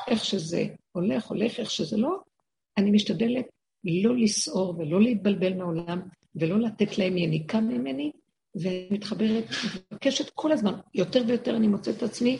איך 0.07 0.25
שזה 0.25 0.65
הולך, 0.91 1.25
הולך, 1.25 1.59
איך 1.59 1.71
שזה 1.71 1.97
לא. 1.97 2.19
אני 2.77 2.91
משתדלת 2.91 3.45
לא 3.87 4.17
לסעור 4.17 4.75
ולא 4.77 5.01
להתבלבל 5.01 5.53
מהעולם, 5.53 6.01
ולא 6.35 6.59
לתת 6.59 6.97
להם 6.97 7.17
יניקה 7.17 7.59
ממני, 7.59 8.11
ומתחברת, 8.61 9.45
מבקשת 9.91 10.29
כל 10.33 10.51
הזמן, 10.51 10.73
יותר 10.93 11.23
ויותר 11.27 11.55
אני 11.55 11.67
מוצאת 11.67 11.97
את 11.97 12.03
עצמי, 12.03 12.37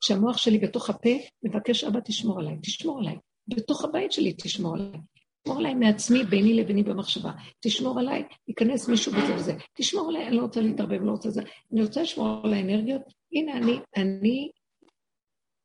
כשהמוח 0.00 0.36
שלי 0.36 0.58
בתוך 0.58 0.90
הפה, 0.90 1.10
מבקש, 1.42 1.84
אבא, 1.84 2.00
תשמור 2.00 2.40
עליי, 2.40 2.56
תשמור 2.62 2.98
עליי. 2.98 3.16
בתוך 3.48 3.84
הבית 3.84 4.12
שלי 4.12 4.32
תשמור 4.32 4.74
עליי. 4.74 5.00
תשמור 5.42 5.58
עליי 5.58 5.74
מעצמי, 5.74 6.24
ביני 6.24 6.54
לביני 6.54 6.82
במחשבה. 6.82 7.32
תשמור 7.60 8.00
עליי, 8.00 8.22
ייכנס 8.48 8.88
מישהו 8.88 9.12
בזה 9.12 9.34
וזה. 9.34 9.54
תשמור 9.76 10.08
עליי, 10.08 10.26
אני 10.28 10.36
לא 10.36 10.42
רוצה 10.42 10.60
להתערבב, 10.60 11.02
לא 11.02 11.10
רוצה 11.10 11.30
זה. 11.30 11.42
אני 11.72 11.82
רוצה 11.82 12.02
לשמור 12.02 12.40
על 12.44 12.52
האנרגיות. 12.54 13.02
הנה, 13.32 13.56
אני, 13.56 13.78
אני 13.96 14.50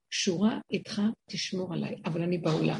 קשורה 0.09 0.59
איתך, 0.71 1.01
תשמור 1.29 1.73
עליי, 1.73 1.95
אבל 2.05 2.21
אני 2.21 2.37
בעולם. 2.37 2.79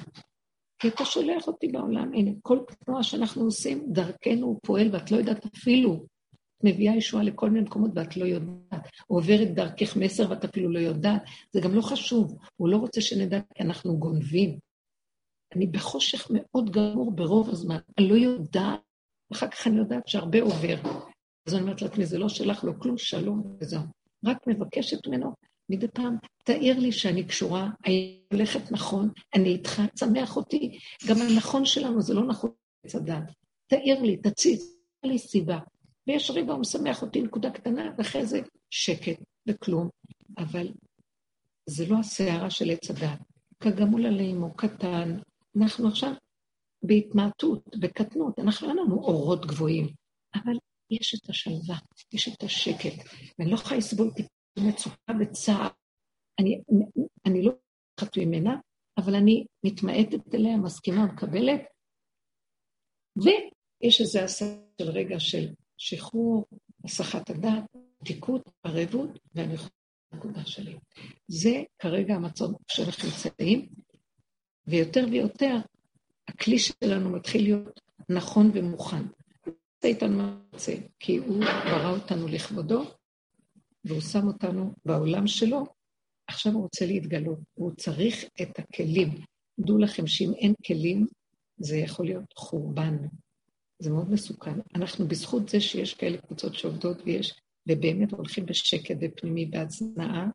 כי 0.80 0.88
אתה 0.88 1.06
שולח 1.06 1.48
אותי 1.48 1.68
בעולם. 1.68 2.14
הנה, 2.14 2.32
כל 2.42 2.60
תנועה 2.86 3.04
שאנחנו 3.04 3.44
עושים, 3.44 3.86
דרכנו 3.88 4.46
הוא 4.46 4.60
פועל, 4.64 4.90
ואת 4.94 5.12
לא 5.12 5.18
יודעת 5.18 5.46
אפילו. 5.46 6.06
מביאה 6.64 6.96
ישועה 6.96 7.24
לכל 7.24 7.50
מיני 7.50 7.66
מקומות 7.66 7.92
ואת 7.96 8.18
לא 8.18 8.26
יודעת. 8.26 8.88
עוברת 9.08 9.54
דרכך 9.54 9.98
מסר 9.98 10.32
ואת 10.32 10.46
אפילו 10.46 10.72
לא 10.72 10.80
יודעת. 10.80 11.22
זה 11.52 11.62
גם 11.62 11.76
לא 11.76 11.82
חשוב. 11.82 12.38
הוא 12.56 12.70
לא 12.70 12.78
רוצה 12.78 13.02
שנדע 13.02 13.40
כי 13.56 13.64
אנחנו 13.64 13.98
גונבים. 13.98 14.60
אני 15.56 15.68
בחושך 15.68 16.28
מאוד 16.30 16.72
גמור 16.72 17.12
ברוב 17.12 17.50
הזמן, 17.50 17.78
אני 17.98 18.10
לא 18.10 18.16
יודעת, 18.16 18.80
אחר 19.34 19.48
כך 19.48 19.68
אני 19.68 19.78
יודעת 19.78 20.08
שהרבה 20.08 20.42
עובר. 20.42 20.76
אז 21.46 21.54
אני 21.54 21.62
אומרת 21.62 21.82
לעצמי, 21.82 22.06
זה 22.06 22.18
לא 22.18 22.30
שלך, 22.30 22.64
לא 22.64 22.74
כלום, 22.80 22.98
שלום, 22.98 23.58
וזהו. 23.60 23.82
רק 24.26 24.48
מבקשת 24.48 25.08
ממנו, 25.08 25.34
מדי 25.70 25.88
פעם, 25.88 26.16
תאיר 26.44 26.80
לי 26.80 26.92
שאני 26.92 27.24
קשורה, 27.24 27.70
אני 27.86 28.22
הולכת 28.34 28.72
נכון, 28.72 29.10
אני 29.36 29.50
איתך, 29.50 29.82
תשמח 29.94 30.38
אותי. 30.38 30.80
גם 31.10 31.16
הנכון 31.22 31.66
שלנו 31.66 32.02
זה 32.02 32.14
לא 32.14 32.28
נכון 32.28 32.52
הדת. 32.94 33.24
תאיר 33.68 34.02
לי, 34.02 34.18
תציץ, 34.18 34.62
לי 35.04 35.20
סיבה. 35.20 35.60
ויש 36.08 36.32
ריבה, 36.32 36.54
הוא 36.54 36.62
משמח 36.62 37.02
אותי, 37.02 37.22
נקודה 37.22 37.52
קטנה, 37.52 37.92
ואחרי 37.98 38.26
זה 38.26 38.42
שקט 38.70 39.24
וכלום. 39.48 39.90
אבל 40.38 40.68
זה 41.70 41.86
לא 41.88 42.00
הסערה 42.00 42.50
של 42.50 42.70
עץ 42.70 42.90
הדת. 42.90 43.20
כגמול 43.60 44.06
עליהם 44.06 44.42
הוא 44.42 44.52
קטן, 44.56 45.18
אנחנו 45.58 45.88
עכשיו 45.88 46.12
בהתמעטות, 46.84 47.78
בקטנות, 47.80 48.40
אנחנו 48.40 48.70
אין 48.70 48.78
לנו 48.78 48.96
אורות 48.96 49.46
גבוהים, 49.46 49.88
אבל 50.36 50.54
יש 50.92 51.16
את 51.16 51.30
השלווה, 51.30 51.78
יש 52.14 52.28
את 52.28 52.44
השקט, 52.44 53.06
ואני 53.40 53.52
לא 53.52 53.56
יכולה 53.56 53.78
לסבול 53.78 54.12
מצוקה 54.68 55.14
וצער. 55.20 55.68
אני, 56.40 56.62
אני 57.26 57.42
לא 57.42 57.52
חת 58.00 58.18
ממנה, 58.18 58.56
אבל 58.98 59.16
אני 59.16 59.46
מתמעטת 59.66 60.36
אליה, 60.36 60.58
מסכימה, 60.58 61.06
מקבלת, 61.06 61.62
ויש 63.18 64.02
איזה 64.02 64.24
עשה 64.24 64.46
של 64.82 64.90
רגע 64.90 65.20
של 65.20 65.54
שחרור, 65.78 66.46
הסחת 66.86 67.30
הדעת, 67.30 67.64
עתיקות, 68.02 68.50
ערבות, 68.64 69.20
ואני 69.36 69.54
יכולה 69.54 69.70
לנקודה 70.14 70.46
שלי. 70.46 70.78
זה 71.28 71.64
כרגע 71.80 72.16
המצב 72.16 72.46
שאנחנו 72.68 73.10
נמצאים, 73.10 73.70
ויותר 74.68 75.06
ויותר 75.12 75.56
הכלי 76.28 76.60
שלנו 76.60 77.10
מתחיל 77.10 77.44
להיות 77.44 77.80
נכון 78.10 78.52
ומוכן. 78.54 79.04
איתנו 79.84 80.18
מה 80.18 80.40
רוצה, 80.54 80.74
כי 81.00 81.18
הוא 81.18 81.46
ברא 81.66 81.90
אותנו 81.90 82.28
לכבודו, 82.28 82.84
והוא 83.86 84.02
שם 84.02 84.28
אותנו 84.28 84.74
בעולם 84.86 85.28
שלו, 85.28 85.64
עכשיו 86.28 86.54
הוא 86.54 86.62
רוצה 86.62 86.86
להתגלות, 86.86 87.40
הוא 87.54 87.72
צריך 87.72 88.26
את 88.42 88.60
הכלים. 88.60 89.10
דעו 89.60 89.78
לכם 89.78 90.08
שאם 90.08 90.32
אין 90.38 90.54
כלים, 90.68 91.08
זה 91.58 91.78
יכול 91.78 92.06
להיות 92.06 92.34
חורבן. 92.36 92.98
זה 93.80 93.92
מאוד 93.92 94.12
מסוכן. 94.12 94.60
אנחנו 94.76 95.08
בזכות 95.08 95.50
זה 95.50 95.62
שיש 95.62 95.94
כאלה 95.94 96.18
קבוצות 96.18 96.56
שעובדות 96.56 96.98
ויש, 97.06 97.40
ובאמת 97.70 98.12
הולכים 98.12 98.46
בשקט 98.46 98.96
ופנימי 99.02 99.46
בהצנעה, 99.46 100.30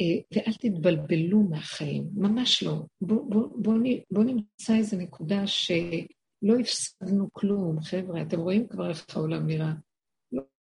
אה, 0.00 0.20
ואל 0.34 0.52
תתבלבלו 0.52 1.42
מהחיים, 1.42 2.10
ממש 2.14 2.62
לא. 2.62 2.82
בואו 3.00 3.28
בוא, 3.28 3.48
בוא, 3.56 3.74
בוא 4.10 4.24
נמצא 4.24 4.76
איזו 4.76 4.96
נקודה 4.96 5.46
שלא 5.46 6.58
הפסדנו 6.60 7.28
כלום, 7.32 7.80
חבר'ה, 7.80 8.22
אתם 8.22 8.40
רואים 8.40 8.68
כבר 8.68 8.88
איך 8.88 9.16
העולם 9.16 9.46
נראה. 9.46 9.72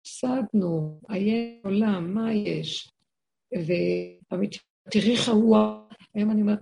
הפסדנו, 0.01 0.99
היה 1.09 1.35
עולם, 1.63 2.13
מה 2.13 2.33
יש? 2.33 2.91
ותראי 3.53 5.11
איך 5.11 5.29
הוא... 5.29 5.57
היום 6.13 6.31
אני 6.31 6.41
אומרת, 6.41 6.59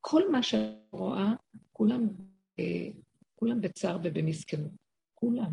כל 0.00 0.30
מה 0.30 0.42
שאני 0.42 0.72
רואה, 0.92 1.34
כולם, 1.72 2.08
אה, 2.58 2.88
כולם 3.34 3.60
בצער 3.60 3.98
ובמסכנות. 4.04 4.70
כולם. 5.14 5.52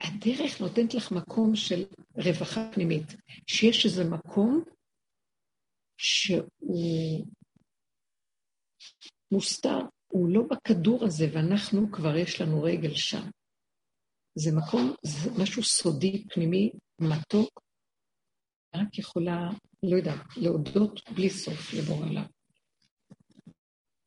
הדרך 0.00 0.60
נותנת 0.60 0.94
לך 0.94 1.12
מקום 1.12 1.56
של 1.56 1.84
רווחה 2.14 2.70
פנימית, 2.74 3.16
שיש 3.46 3.86
איזה 3.86 4.04
מקום 4.04 4.64
שהוא 5.96 7.26
מוסתר, 9.32 9.78
הוא 10.08 10.28
לא 10.28 10.42
בכדור 10.50 11.04
הזה, 11.04 11.26
ואנחנו 11.32 11.92
כבר 11.92 12.16
יש 12.16 12.40
לנו 12.40 12.62
רגל 12.62 12.94
שם. 12.94 13.30
זה 14.34 14.50
מקום, 14.56 14.94
זה 15.02 15.30
משהו 15.42 15.62
סודי, 15.62 16.24
פנימי, 16.28 16.70
מתוק, 17.00 17.60
רק 18.76 18.98
יכולה, 18.98 19.50
לא 19.82 19.96
יודעת, 19.96 20.36
להודות 20.36 21.00
בלי 21.14 21.30
סוף 21.30 21.74
לבורא 21.74 22.06
לה. 22.06 22.24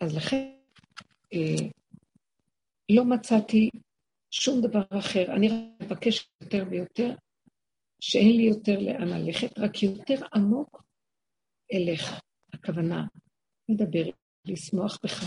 אז 0.01 0.15
לכן, 0.15 0.55
אה, 1.33 1.69
לא 2.89 3.05
מצאתי 3.05 3.69
שום 4.31 4.61
דבר 4.61 4.83
אחר. 4.99 5.35
אני 5.35 5.49
רק 5.49 5.81
מבקשת 5.81 6.27
יותר 6.41 6.65
ויותר, 6.69 7.15
שאין 8.01 8.37
לי 8.37 8.43
יותר 8.43 8.79
לאן 8.79 9.07
ללכת, 9.07 9.59
רק 9.59 9.83
יותר 9.83 10.25
עמוק 10.33 10.83
אליך. 11.73 12.19
הכוונה, 12.53 13.05
לדבר, 13.69 14.09
לשמוח 14.45 14.99
בך. 15.03 15.23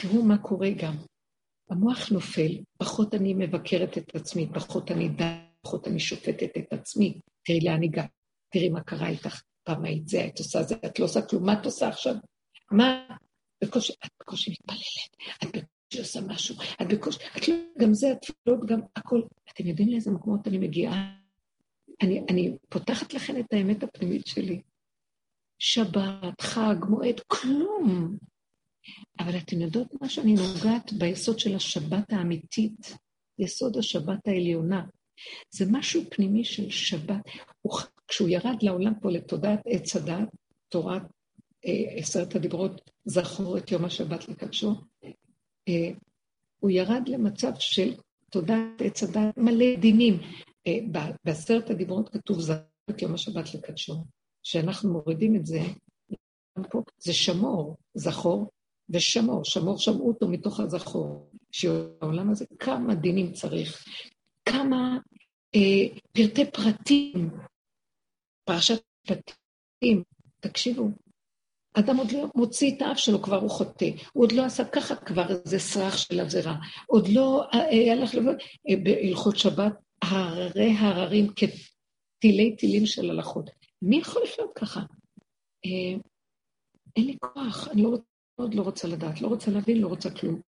תראו 0.00 0.22
מה 0.22 0.38
קורה 0.38 0.68
גם. 0.70 0.94
המוח 1.74 2.12
נופל, 2.12 2.52
פחות 2.78 3.14
אני 3.14 3.34
מבקרת 3.34 3.98
את 3.98 4.14
עצמי, 4.14 4.48
פחות 4.54 4.90
אני 4.90 5.08
די, 5.08 5.24
פחות 5.62 5.88
אני 5.88 6.00
שופטת 6.00 6.56
את 6.58 6.72
עצמי. 6.72 7.20
תראי 7.44 7.60
לאן 7.60 7.82
הגעת, 7.82 8.10
תראי 8.48 8.68
מה 8.68 8.80
קרה 8.80 9.08
איתך, 9.08 9.42
פעם 9.64 9.84
היית 9.84 10.08
זה, 10.08 10.20
היית 10.20 10.38
עושה 10.38 10.62
זה, 10.62 10.74
את 10.86 10.98
לא 10.98 11.04
עושה 11.04 11.22
כלום, 11.22 11.46
מה 11.46 11.52
את 11.52 11.64
עושה 11.64 11.88
עכשיו? 11.88 12.14
מה? 12.70 13.06
בקושי, 13.64 13.92
את 14.04 14.10
בקושי 14.20 14.50
מתפללת, 14.50 15.38
את 15.42 15.48
בקושי 15.48 15.98
עושה 15.98 16.20
משהו, 16.20 16.56
את 16.82 16.88
בקושי, 16.88 17.18
את 17.36 17.48
לא, 17.48 17.54
גם 17.78 17.94
זה, 17.94 18.12
התפילות, 18.12 18.66
גם 18.66 18.80
הכל. 18.96 19.22
אתם 19.52 19.66
יודעים 19.66 19.88
לאיזה 19.88 20.10
מקומות 20.10 20.48
אני 20.48 20.58
מגיעה? 20.58 21.14
אני, 22.02 22.22
אני 22.30 22.56
פותחת 22.68 23.14
לכם 23.14 23.40
את 23.40 23.52
האמת 23.52 23.82
הפנימית 23.82 24.26
שלי. 24.26 24.60
שבת, 25.58 26.40
חג, 26.40 26.76
מועד, 26.88 27.20
כלום. 27.26 28.16
אבל 29.18 29.36
אתן 29.38 29.60
יודעות 29.60 29.88
מה 30.00 30.08
שאני 30.08 30.34
נוגעת 30.34 30.92
ביסוד 30.92 31.38
של 31.38 31.54
השבת 31.56 32.12
האמיתית, 32.12 32.96
יסוד 33.38 33.76
השבת 33.76 34.28
העליונה. 34.28 34.84
זה 35.50 35.64
משהו 35.70 36.02
פנימי 36.10 36.44
של 36.44 36.70
שבת. 36.70 37.22
הוא, 37.62 37.78
כשהוא 38.08 38.28
ירד 38.28 38.56
לעולם 38.62 38.92
פה 39.00 39.10
לתודעת 39.10 39.60
עץ 39.66 39.96
הדת, 39.96 40.28
תורת 40.68 41.02
אה, 41.66 41.96
עשרת 41.96 42.34
הדיברות, 42.34 42.90
זכור 43.04 43.58
את 43.58 43.70
יום 43.70 43.84
השבת 43.84 44.28
לקדשו, 44.28 44.74
אה, 45.68 45.90
הוא 46.60 46.70
ירד 46.70 47.02
למצב 47.06 47.52
של 47.58 47.94
תודעת 48.30 48.82
עץ 48.84 49.02
הדת 49.02 49.36
מלא 49.36 49.76
דינים. 49.80 50.18
אה, 50.66 50.78
בעשרת 51.24 51.70
הדיברות 51.70 52.08
כתוב 52.08 52.40
זכור 52.40 52.64
את 52.90 53.02
יום 53.02 53.14
השבת 53.14 53.54
לקדשו. 53.54 54.04
כשאנחנו 54.42 54.92
מורידים 54.92 55.36
את 55.36 55.46
זה, 55.46 55.60
זה 56.98 57.12
שמור, 57.12 57.76
זכור 57.94 58.50
ושמור, 58.90 59.44
שמור 59.44 59.78
שמעו 59.78 60.08
אותו 60.08 60.28
מתוך 60.28 60.60
הזכור, 60.60 61.30
שהעולם 61.52 62.30
הזה, 62.30 62.44
כמה 62.58 62.94
דינים 62.94 63.32
צריך, 63.32 63.84
כמה 64.44 64.98
אה, 65.54 65.98
פרטי 66.12 66.50
פרטים, 66.50 67.30
פרשת 68.44 68.82
פרטים, 69.06 70.02
תקשיבו, 70.40 70.88
אדם 71.74 71.96
עוד 71.96 72.12
לא 72.12 72.26
מוציא 72.34 72.76
את 72.76 72.82
האף 72.82 72.98
שלו, 72.98 73.22
כבר 73.22 73.40
הוא 73.40 73.50
חוטא. 73.50 73.90
הוא 74.12 74.24
עוד 74.24 74.32
לא 74.32 74.44
עשה 74.44 74.64
ככה, 74.64 74.96
כבר 74.96 75.26
איזה 75.30 75.58
סרח 75.58 75.96
של 75.96 76.20
עבירה. 76.20 76.56
עוד 76.86 77.08
לא 77.08 77.44
אה, 77.54 77.58
אה, 77.58 77.92
הלך 77.92 78.14
לבוא, 78.14 78.32
אה, 78.68 78.74
בהלכות 78.84 79.38
שבת, 79.38 79.72
הררי 80.02 80.72
הררים 80.78 81.26
כתילי 81.36 82.56
תילים 82.56 82.86
של 82.86 83.10
הלכות. 83.10 83.50
מי 83.82 83.96
יכול 83.96 84.22
לחיות 84.22 84.50
ככה? 84.54 84.80
אין 86.96 87.06
לי 87.06 87.16
כוח, 87.20 87.68
אני 87.68 87.82
לא 87.82 87.88
רוצה, 87.88 88.04
עוד 88.34 88.54
לא 88.54 88.62
רוצה 88.62 88.88
לדעת, 88.88 89.20
לא 89.20 89.28
רוצה 89.28 89.50
להבין, 89.50 89.78
לא 89.78 89.88
רוצה 89.88 90.10
כלום. 90.10 90.40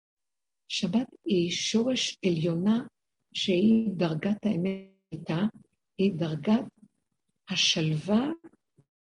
שבת 0.67 1.07
היא 1.25 1.51
שורש 1.51 2.17
עליונה 2.25 2.85
שהיא 3.33 3.89
דרגת 3.97 4.45
האמת 4.45 4.95
איתה, 5.11 5.39
היא 5.97 6.13
דרגת 6.15 6.65
השלווה, 7.49 8.29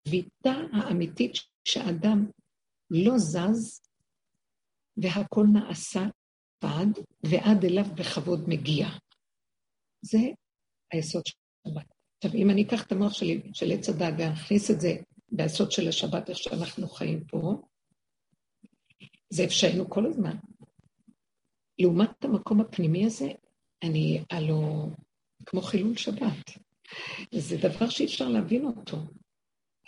ויתה 0.08 0.54
האמיתית 0.72 1.32
שאדם 1.64 2.26
לא 2.90 3.18
זז 3.18 3.80
והכל 4.96 5.46
נעשה 5.52 6.00
פעד, 6.58 6.98
ועד 7.22 7.64
אליו 7.64 7.84
בכבוד 7.94 8.48
מגיע. 8.48 8.86
זה 10.02 10.18
היסוד 10.92 11.26
של 11.26 11.36
השבת. 11.66 11.86
עכשיו, 12.16 12.40
אם 12.40 12.50
אני 12.50 12.62
אקח 12.62 12.86
את 12.86 12.92
המוח 12.92 13.12
שלי, 13.12 13.42
של 13.52 13.72
עץ 13.72 13.88
הדת, 13.88 14.14
ואכניס 14.18 14.70
את 14.70 14.80
זה 14.80 14.96
ביסוד 15.32 15.72
של 15.72 15.88
השבת, 15.88 16.30
איך 16.30 16.38
שאנחנו 16.38 16.88
חיים 16.88 17.24
פה, 17.24 17.62
זה 19.30 19.44
אפשרנו 19.44 19.90
כל 19.90 20.06
הזמן. 20.06 20.36
לעומת 21.78 22.24
המקום 22.24 22.60
הפנימי 22.60 23.06
הזה, 23.06 23.28
אני 23.82 24.22
הלו 24.30 24.90
כמו 25.46 25.60
חילול 25.60 25.96
שבת. 25.96 26.50
זה 27.34 27.56
דבר 27.56 27.88
שאי 27.88 28.06
אפשר 28.06 28.28
להבין 28.28 28.64
אותו. 28.64 28.96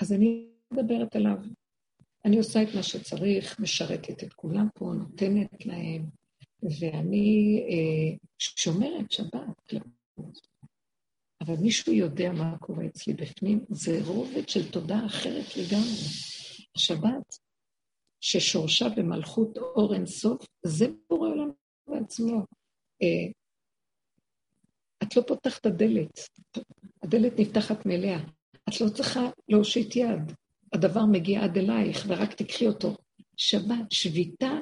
אז 0.01 0.13
אני 0.13 0.49
מדברת 0.73 1.17
עליו. 1.17 1.37
אני 2.25 2.39
עושה 2.39 2.63
את 2.63 2.69
מה 2.75 2.83
שצריך, 2.83 3.61
משרתת 3.61 4.25
את 4.25 4.33
כולם 4.33 4.69
פה, 4.75 4.93
נותנת 4.99 5.67
להם, 5.67 6.07
ואני 6.63 7.61
אה, 7.69 8.17
שומרת 8.39 9.13
שבת. 9.13 9.73
אבל 11.41 11.55
מישהו 11.57 11.93
יודע 11.93 12.33
מה 12.33 12.59
קורה 12.59 12.87
אצלי 12.87 13.15
בפנים, 13.15 13.65
זה 13.69 14.01
רובד 14.05 14.49
של 14.49 14.71
תודה 14.71 15.07
אחרת 15.07 15.57
לגמרי. 15.57 15.95
השבת, 16.77 17.39
ששורשה 18.21 18.87
במלכות 18.97 19.59
אור 19.59 19.95
אינסוף, 19.95 20.47
זה 20.63 20.87
בורא 21.11 21.29
עולם 21.29 21.51
בעצמו. 21.89 22.45
אה, 23.03 23.33
את 25.03 25.17
לא 25.17 25.23
פותחת 25.27 25.67
הדלת, 25.67 26.19
הדלת 27.03 27.33
נפתחת 27.39 27.87
מאליה. 27.87 28.19
את 28.69 28.81
לא 28.81 28.89
צריכה 28.89 29.21
להושיט 29.49 29.97
יד, 29.97 30.33
הדבר 30.73 31.07
מגיע 31.13 31.45
עד 31.45 31.59
אלייך, 31.59 32.05
ורק 32.09 32.35
תקחי 32.35 32.67
אותו. 32.67 32.97
שבת, 33.37 33.91
שביתה, 33.91 34.53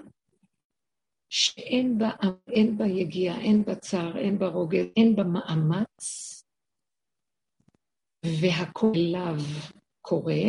שאין 1.31 1.99
בה, 1.99 2.11
אין 2.53 2.79
בה 2.79 2.87
יגיעה, 2.87 3.41
אין 3.41 3.65
בה 3.65 3.75
צער, 3.75 4.19
אין 4.19 4.39
בה 4.39 4.47
רוגז, 4.47 4.87
אין 4.97 5.17
בה 5.17 5.25
מאמץ, 5.25 6.33
והכל 8.41 8.93
אליו 8.97 9.37
קורה, 10.01 10.43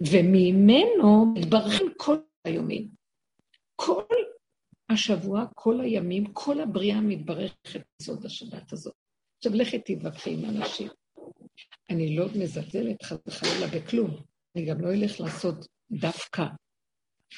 וממנו 0.00 1.34
מתברכים 1.34 1.86
כל 1.96 2.16
היומים. 2.44 2.88
כל 3.76 4.02
השבוע, 4.88 5.44
כל 5.54 5.80
הימים, 5.80 6.32
כל 6.32 6.60
הבריאה 6.60 7.00
מתברכת 7.00 7.80
בסוד 7.98 8.26
השבת 8.26 8.72
הזאת. 8.72 8.94
עכשיו 9.38 9.54
לכי 9.54 9.78
תתווכחי 9.78 10.34
עם 10.34 10.44
אנשים. 10.44 10.88
אני 11.90 12.16
לא 12.16 12.26
מזלזלת 12.38 13.02
חס 13.02 13.18
וחלילה 13.26 13.66
בכלום. 13.66 14.10
אני 14.56 14.66
גם 14.66 14.80
לא 14.80 14.92
אלך 14.92 15.20
לעשות 15.20 15.66
דווקא 15.90 16.42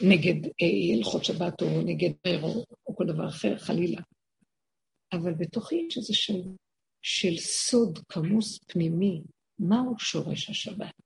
נגד 0.01 0.45
אה, 0.45 0.97
הלכות 0.97 1.25
שבת 1.25 1.63
או 1.63 1.83
נגד 1.85 2.11
פרו 2.23 2.65
או 2.87 2.97
כל 2.97 3.07
דבר 3.07 3.29
אחר, 3.29 3.59
חלילה. 3.59 4.01
אבל 5.13 5.35
בתוכי 5.35 5.75
יש 5.89 5.97
איזה 5.97 6.15
של 7.03 7.37
סוד 7.39 7.99
כמוס 8.09 8.59
פנימי, 8.67 9.23
מהו 9.59 9.99
שורש 9.99 10.51
השבת. 10.51 11.06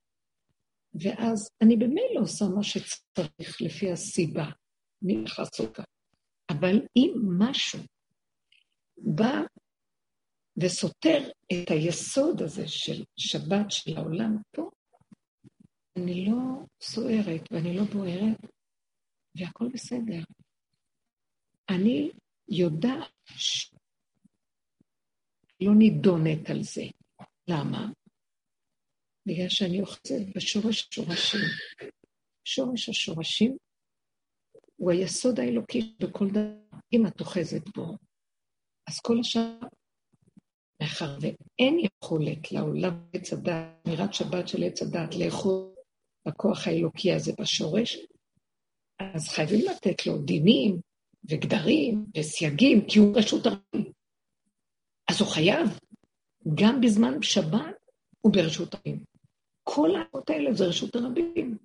ואז 0.94 1.50
אני 1.62 1.76
במילא 1.76 2.20
עושה 2.20 2.44
מה 2.44 2.62
שצריך 2.62 3.62
לפי 3.62 3.92
הסיבה, 3.92 4.44
אני 5.04 5.24
לעשות 5.38 5.74
ככה. 5.74 5.84
אבל 6.50 6.76
אם 6.96 7.12
משהו 7.38 7.78
בא 8.98 9.40
וסותר 10.56 11.30
את 11.52 11.70
היסוד 11.70 12.42
הזה 12.42 12.68
של 12.68 13.04
שבת 13.16 13.70
של 13.70 13.96
העולם 13.96 14.36
פה, 14.56 14.70
אני 15.96 16.26
לא 16.26 16.66
סוערת 16.82 17.52
ואני 17.52 17.76
לא 17.76 17.82
בוערת, 17.82 18.40
והכל 19.34 19.68
בסדר. 19.72 20.22
אני 21.70 22.10
יודעת 22.48 23.12
שלא 23.36 23.64
נידונת 25.78 26.50
על 26.50 26.62
זה. 26.62 26.84
למה? 27.48 27.88
בגלל 29.26 29.48
שאני 29.48 29.80
אוחזת 29.80 30.36
בשורש 30.36 30.88
השורשים. 30.88 31.40
שורש 32.44 32.88
השורשים 32.88 33.56
הוא 34.76 34.90
היסוד 34.90 35.40
האלוקי 35.40 35.94
בכל 36.00 36.28
דבר. 36.30 36.78
אם 36.92 37.06
את 37.06 37.20
אוחזת 37.20 37.68
בו, 37.76 37.96
אז 38.88 39.00
כל 39.00 39.20
השאר 39.20 39.58
מאחר 40.82 41.18
ואין 41.20 41.78
יכולת 41.78 42.52
לעולם 42.52 43.06
עץ 43.12 43.32
הדת, 43.32 43.86
אמירת 43.86 44.14
שבת 44.14 44.48
של 44.48 44.62
עץ 44.62 44.82
הדת, 44.82 45.14
לאכול 45.14 45.74
בכוח 46.28 46.66
האלוקי 46.66 47.12
הזה 47.12 47.32
בשורש, 47.40 47.96
אז 48.98 49.28
חייבים 49.28 49.60
לתת 49.70 50.06
לו 50.06 50.18
דינים 50.18 50.80
וגדרים 51.24 52.06
וסייגים, 52.16 52.86
כי 52.88 52.98
הוא 52.98 53.18
רשות 53.18 53.46
הרבים. 53.46 53.92
אז 55.10 55.20
הוא 55.20 55.28
חייב, 55.28 55.68
גם 56.54 56.80
בזמן 56.80 57.22
שבת 57.22 57.76
הוא 58.20 58.32
ברשות 58.32 58.74
הרבים. 58.74 59.09
כל 59.64 59.96
העבודות 59.96 60.30
האלה 60.30 60.52
זה 60.52 60.64
רשות 60.64 60.96
הרבים. 60.96 61.56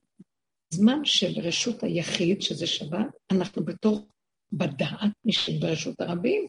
זמן 0.69 1.05
של 1.05 1.39
רשות 1.41 1.83
היחיד, 1.83 2.41
שזה 2.41 2.67
שבת, 2.67 3.07
אנחנו 3.31 3.65
בתור 3.65 4.07
בדעת 4.51 5.11
נשארים 5.25 5.59
ברשות 5.59 6.01
הרבים, 6.01 6.47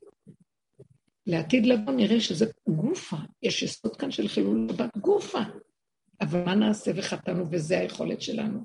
לעתיד 1.26 1.66
לבוא 1.66 1.92
נראה 1.92 2.20
שזה 2.20 2.46
גופה, 2.68 3.16
יש 3.42 3.62
יסוד 3.62 3.96
כאן 3.96 4.10
של 4.10 4.28
חילול 4.28 4.68
שבת 4.72 4.96
גופה. 4.96 5.40
אבל 6.20 6.44
מה 6.44 6.54
נעשה 6.54 6.90
וחטאנו 6.96 7.44
וזה 7.50 7.78
היכולת 7.78 8.22
שלנו. 8.22 8.64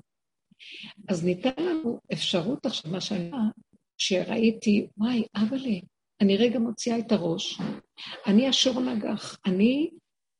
אז 1.08 1.24
ניתן 1.24 1.50
לנו 1.58 2.00
אפשרות 2.12 2.66
עכשיו, 2.66 2.90
מה 2.90 3.00
שהיה, 3.00 3.36
שראיתי, 3.98 4.86
וואי, 4.96 5.24
אבאלה, 5.36 5.78
אני 6.20 6.36
רגע 6.36 6.58
מוציאה 6.58 6.98
את 6.98 7.12
הראש, 7.12 7.60
אני 8.26 8.48
השור 8.48 8.80
נגח, 8.80 9.38
אני 9.46 9.90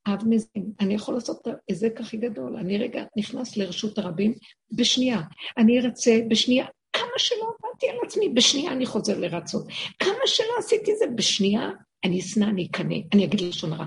אב 0.06 0.28
מזין, 0.28 0.72
אני 0.80 0.94
יכול 0.94 1.14
לעשות 1.14 1.40
את 1.42 1.46
ההיזק 1.46 2.00
הכי 2.00 2.16
גדול, 2.16 2.56
אני 2.56 2.78
רגע 2.78 3.04
נכנס 3.16 3.56
לרשות 3.56 3.98
הרבים 3.98 4.34
בשנייה, 4.72 5.20
אני 5.58 5.80
ארצה 5.80 6.18
בשנייה, 6.28 6.66
כמה 6.92 7.18
שלא 7.18 7.52
עבדתי 7.60 7.88
על 7.88 7.96
עצמי, 8.06 8.28
בשנייה 8.28 8.72
אני 8.72 8.86
חוזר 8.86 9.18
לרצות. 9.18 9.66
כמה 9.98 10.26
שלא 10.26 10.54
עשיתי 10.58 10.96
זה, 10.96 11.04
בשנייה 11.06 11.70
אני 12.04 12.20
אשנא, 12.20 12.44
אני 12.44 12.66
אקנא, 12.66 12.94
אני 13.14 13.24
אגיד 13.24 13.40
לשון 13.40 13.72
הרע. 13.72 13.86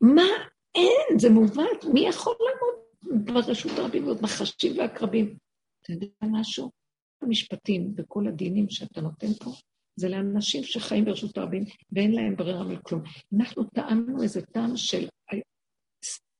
מה? 0.00 0.26
אין, 0.74 1.18
זה 1.18 1.30
מעוות, 1.30 1.84
מי 1.92 2.00
יכול 2.00 2.34
לעמוד 2.40 3.26
ברשות 3.26 3.78
הרבים 3.78 4.06
ועוד 4.06 4.22
נחשים 4.22 4.78
ועקרבים? 4.78 5.36
אתה 5.82 5.92
יודע 5.92 6.06
משהו? 6.22 6.70
המשפטים 7.22 7.94
וכל 7.96 8.28
הדינים 8.28 8.70
שאתה 8.70 9.00
נותן 9.00 9.32
פה, 9.32 9.50
זה 9.96 10.08
לאנשים 10.08 10.64
שחיים 10.64 11.04
ברשות 11.04 11.38
הרבים 11.38 11.64
ואין 11.92 12.12
להם 12.12 12.36
ברירה 12.36 12.64
מכלום. 12.64 13.02
אנחנו 13.36 13.64
טעמנו 13.64 14.22
איזה 14.22 14.42
טעם 14.42 14.76
של... 14.76 15.08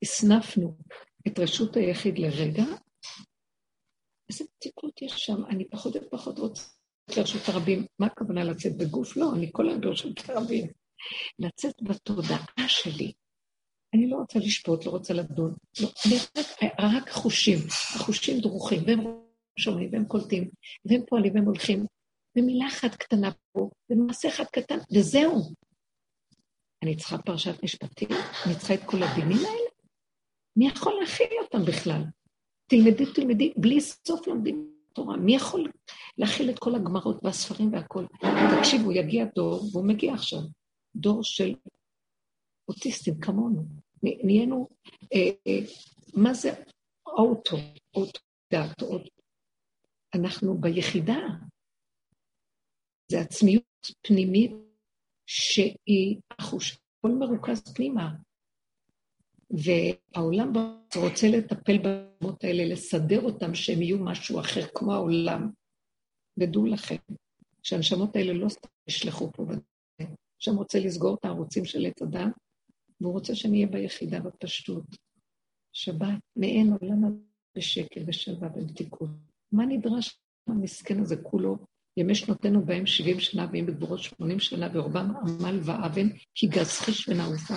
הסנפנו 0.03 0.76
את 1.28 1.38
רשות 1.38 1.76
היחיד 1.76 2.18
לרגע, 2.18 2.64
איזה 4.30 4.44
מתיקות 4.57 5.03
יש 5.03 5.12
שם, 5.16 5.44
אני 5.51 5.68
פחות 5.68 5.97
ופחות 5.97 6.38
רוצה 6.38 6.62
לרשות 7.16 7.49
הרבים. 7.49 7.86
מה 7.99 8.07
הכוונה 8.07 8.44
לצאת 8.44 8.76
בגוף? 8.76 9.16
לא, 9.16 9.34
אני 9.34 9.51
כל 9.53 9.68
היום 9.68 9.80
ברשות 9.80 10.28
הרבים. 10.28 10.66
לצאת 11.38 11.82
בתודעה 11.82 12.68
שלי. 12.68 13.12
אני 13.94 14.11
לא 14.11 14.16
רוצה 14.16 14.38
לשפוט, 14.38 14.86
לא 14.86 14.90
רוצה 14.90 15.14
לדון. 15.14 15.55
לא, 15.80 15.88
אני 16.07 16.16
רק, 16.36 16.47
רק 16.78 17.11
חושים, 17.11 17.59
החושים 17.94 18.40
דרוכים, 18.40 18.82
והם 18.86 19.01
שומעים, 19.59 19.90
והם 19.92 20.05
קולטים, 20.05 20.51
והם 20.84 21.01
פועלים, 21.09 21.34
והם 21.34 21.44
הולכים. 21.44 21.86
ומילה 22.36 22.66
אחת 22.68 22.94
קטנה 22.94 23.30
פה, 23.53 23.70
ומעשה 23.90 24.28
אחד 24.28 24.44
קטן, 24.44 24.78
וזהו. 24.94 25.53
אני 26.82 26.97
צריכה 26.97 27.18
פרשת 27.18 27.62
משפטים? 27.62 28.09
אני 28.47 28.55
צריכה 28.59 28.74
את 28.74 28.84
כל 28.86 29.03
הדינים 29.03 29.38
האלה? 29.38 29.66
מי 30.57 30.69
יכול 30.69 30.93
להכיל 31.01 31.27
אותם 31.43 31.65
בכלל? 31.65 32.03
תלמדי, 32.67 33.13
תלמדי, 33.15 33.53
בלי 33.57 33.81
סוף 33.81 34.27
לומדים 34.27 34.73
תורה. 34.93 35.17
מי 35.17 35.37
יכול 35.37 35.71
להכיל 36.19 36.51
את 36.51 36.59
כל 36.59 36.75
הגמרות 36.75 37.25
והספרים 37.25 37.73
והכול? 37.73 38.07
תקשיבו, 38.59 38.93
יגיע 38.93 39.25
דור, 39.35 39.63
והוא 39.73 39.87
מגיע 39.87 40.15
עכשיו, 40.15 40.41
דור 40.97 41.23
של 41.23 41.55
אוטיסטים 42.69 43.21
כמונו. 43.21 43.63
נהיינו, 44.03 44.69
אה, 45.15 45.31
אה, 45.47 45.59
מה 46.15 46.35
זה 46.35 46.51
אוטו, 47.07 47.57
אוטו 47.95 48.21
דעת, 48.53 48.83
אוטו. 48.83 49.11
אנחנו 50.15 50.59
ביחידה. 50.59 51.19
זה 53.09 53.21
עצמיות 53.21 53.65
פנימית 54.03 54.53
שהיא 55.27 56.21
החוש, 56.39 56.79
הכל 56.99 57.09
מרוכז 57.09 57.75
פנימה. 57.75 58.11
והעולם 59.51 60.53
רוצה 60.97 61.28
לטפל 61.28 61.78
במות 61.78 62.44
האלה, 62.44 62.64
לסדר 62.64 63.22
אותם 63.22 63.55
שהם 63.55 63.82
יהיו 63.82 63.99
משהו 63.99 64.40
אחר, 64.40 64.66
כמו 64.74 64.94
העולם. 64.94 65.51
ודעו 66.38 66.66
לכם, 66.66 66.97
שהנשמות 67.62 68.16
האלה 68.16 68.32
לא 68.32 68.49
סתם 68.49 68.68
ישלחו 68.88 69.32
פה 69.32 69.44
בדרך, 69.44 70.11
שם 70.38 70.57
רוצה 70.57 70.78
לסגור 70.80 71.14
את 71.14 71.24
הערוצים 71.24 71.64
של 71.64 71.86
עץ 71.86 72.03
אדם, 72.03 72.30
והוא 73.01 73.12
רוצה 73.12 73.34
שנהיה 73.34 73.66
ביחידה 73.66 74.20
בפשטות. 74.20 74.84
שבת, 75.72 76.18
מעין 76.36 76.72
עולם 76.80 77.18
בשקט, 77.57 78.03
בשלווה, 78.07 78.49
במתיקות. 78.49 79.11
מה 79.53 79.66
נדרש 79.66 80.18
המסכן 80.49 81.01
הזה 81.01 81.16
כולו? 81.16 81.59
ימי 81.97 82.14
שנותינו 82.14 82.64
בהם 82.64 82.86
70 82.86 83.20
שנה, 83.20 83.47
ואם 83.53 83.66
בגבורות 83.66 84.01
80 84.01 84.40
שנה, 84.40 84.68
ורובם 84.74 85.12
עמל 85.16 85.61
ואבן, 85.62 86.09
כי 86.34 86.47
גז 86.47 86.70
חיש 86.70 87.09
ונעופה. 87.09 87.55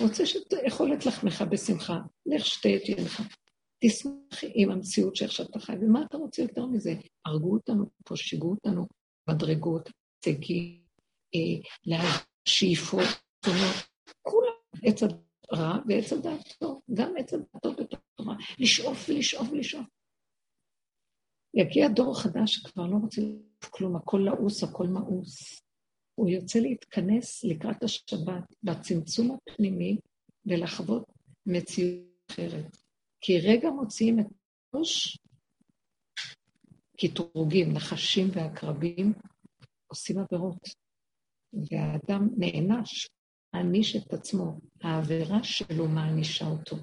רוצה 0.00 0.26
שתאכול 0.26 0.94
את 0.94 1.06
לחמך 1.06 1.42
בשמחה, 1.50 1.98
לך 2.26 2.46
שתה 2.46 2.68
את 2.76 2.88
יינך. 2.88 3.22
תשמח 3.84 4.44
עם 4.54 4.70
המציאות 4.70 5.16
שאיך 5.16 5.32
שאתה 5.32 5.58
חי, 5.58 5.72
ומה 5.80 6.02
אתה 6.08 6.16
רוצה 6.16 6.42
יותר 6.42 6.66
מזה? 6.66 6.94
הרגו 7.24 7.52
אותנו 7.52 7.84
פה, 8.04 8.16
שיגעו 8.16 8.50
אותנו, 8.50 8.86
מדרגות, 9.28 9.90
הישגים, 10.26 10.82
אה, 11.34 11.96
לשאיפות, 12.46 13.08
תונות, 13.40 13.76
כולם, 14.22 14.52
עץ 14.82 15.02
הרע 15.02 15.78
ועץ 15.88 16.12
הדעת 16.12 16.54
טוב, 16.58 16.80
גם 16.94 17.12
עץ 17.18 17.34
הדעת 17.34 17.62
טוב 17.62 17.74
בתורה, 17.80 18.36
לשאוף 18.58 19.08
ולשאוף 19.08 19.48
ולשאוף. 19.52 19.86
יגיע 21.54 21.88
דור 21.88 22.20
חדש 22.20 22.54
שכבר 22.54 22.86
לא 22.86 22.96
רוצה 22.96 23.22
כלום, 23.70 23.96
הכל 23.96 24.18
לעוס, 24.24 24.62
הכל 24.62 24.86
מאוס. 24.86 25.62
הוא 26.20 26.28
יוצא 26.28 26.58
להתכנס 26.58 27.44
לקראת 27.44 27.82
השבת 27.82 28.54
בצמצום 28.62 29.36
הפנימי 29.36 29.96
ולחוות 30.46 31.04
מציאות 31.46 32.06
אחרת. 32.30 32.76
כי 33.20 33.40
רגע 33.40 33.70
מוציאים 33.70 34.20
את 34.20 34.26
הראש, 34.72 35.18
קטרוגים, 37.00 37.72
נחשים 37.72 38.28
ועקרבים 38.32 39.12
עושים 39.86 40.18
עבירות, 40.18 40.68
והאדם 41.52 42.28
נענש, 42.36 43.08
מעניש 43.54 43.96
את 43.96 44.12
עצמו, 44.12 44.60
העבירה 44.82 45.44
שלו 45.44 45.88
מענישה 45.88 46.46
אותו. 46.46 46.76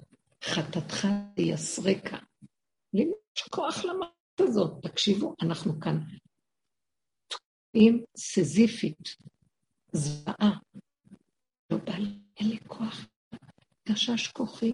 חטאתך 0.43 1.07
תייסרקה. 1.35 2.17
לי 2.93 3.03
יש 3.37 3.43
כוח 3.51 3.85
למעט 3.85 4.39
הזאת. 4.39 4.83
תקשיבו, 4.83 5.35
אנחנו 5.41 5.79
כאן 5.79 5.99
עם 7.79 7.99
סזיפית, 8.17 9.15
זוועה. 9.91 10.57
לא 11.71 11.77
בא 11.77 11.97
לי, 11.97 12.19
אין 12.37 12.49
לי 12.49 12.57
כוח. 12.67 13.07
גשש 13.89 14.27
כוחי, 14.27 14.71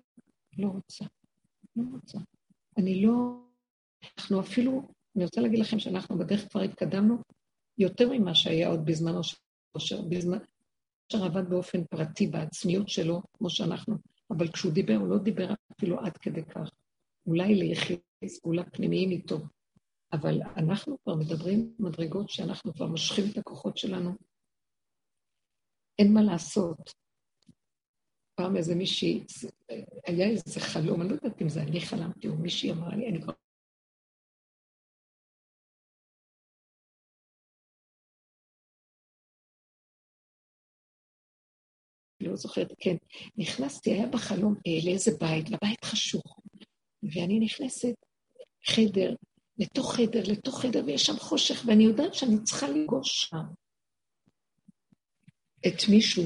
לא 0.57 0.67
רוצה. 0.67 1.05
לא 1.75 1.83
רוצה. 1.91 2.17
אני 2.77 3.05
לא... 3.05 3.43
אנחנו 4.17 4.39
אפילו, 4.39 4.87
אני 5.15 5.23
רוצה 5.23 5.41
להגיד 5.41 5.59
לכם 5.59 5.79
שאנחנו 5.79 6.17
בדרך 6.17 6.51
כבר 6.51 6.61
התקדמנו 6.61 7.17
יותר 7.77 8.09
ממה 8.11 8.35
שהיה 8.35 8.67
עוד 8.67 8.85
בזמנו 8.85 9.23
של 9.23 9.37
אושר. 9.75 10.01
בזמן... 10.01 10.37
עבד 11.13 11.49
באופן 11.49 11.83
פרטי 11.83 12.27
בעצמיות 12.27 12.89
שלו, 12.89 13.21
כמו 13.37 13.49
שאנחנו, 13.49 13.95
אבל 14.31 14.51
כשהוא 14.51 14.71
דיבר, 14.71 14.95
הוא 14.95 15.07
לא 15.07 15.17
דיבר 15.17 15.53
אפילו 15.71 15.99
עד 15.99 16.17
כדי 16.17 16.43
כך. 16.43 16.69
אולי 17.27 17.55
ליחידי 17.55 18.01
סגולה 18.27 18.63
פנימיים 18.63 19.11
איתו, 19.11 19.37
אבל 20.13 20.41
אנחנו 20.57 20.97
כבר 21.03 21.15
מדברים 21.15 21.75
מדרגות 21.79 22.29
שאנחנו 22.29 22.73
כבר 22.73 22.87
מושכים 22.87 23.23
את 23.31 23.37
הכוחות 23.37 23.77
שלנו. 23.77 24.11
אין 25.99 26.13
מה 26.13 26.21
לעשות. 26.21 26.93
פעם 28.35 28.55
איזה 28.55 28.75
מישהי, 28.75 29.23
היה 30.07 30.29
איזה 30.29 30.59
חלום, 30.59 31.01
אני 31.01 31.09
לא 31.09 31.15
יודעת 31.15 31.41
אם 31.41 31.49
זה 31.49 31.61
אני 31.61 31.81
חלמתי 31.81 32.27
או 32.27 32.35
מישהי 32.35 32.71
אמרה 32.71 32.95
לי, 32.95 33.09
אני 33.09 33.21
כבר... 33.21 33.33
לא 42.19 42.35
זוכרת, 42.35 42.73
כן. 42.79 42.95
נכנסתי, 43.37 43.91
היה 43.91 44.07
בחלום 44.07 44.55
אה, 44.67 44.85
לאיזה 44.85 45.11
בית, 45.19 45.49
לבית 45.49 45.85
חשוך, 45.85 46.39
ואני 47.03 47.39
נכנסת, 47.39 47.95
חדר, 48.65 49.15
לתוך 49.57 49.95
חדר, 49.95 50.23
לתוך 50.31 50.61
חדר, 50.61 50.83
ויש 50.85 51.05
שם 51.05 51.17
חושך, 51.17 51.63
ואני 51.65 51.83
יודעת 51.83 52.13
שאני 52.13 52.43
צריכה 52.43 52.69
לגוש 52.69 53.21
שם 53.21 53.43
את 55.67 55.89
מישהו, 55.89 56.23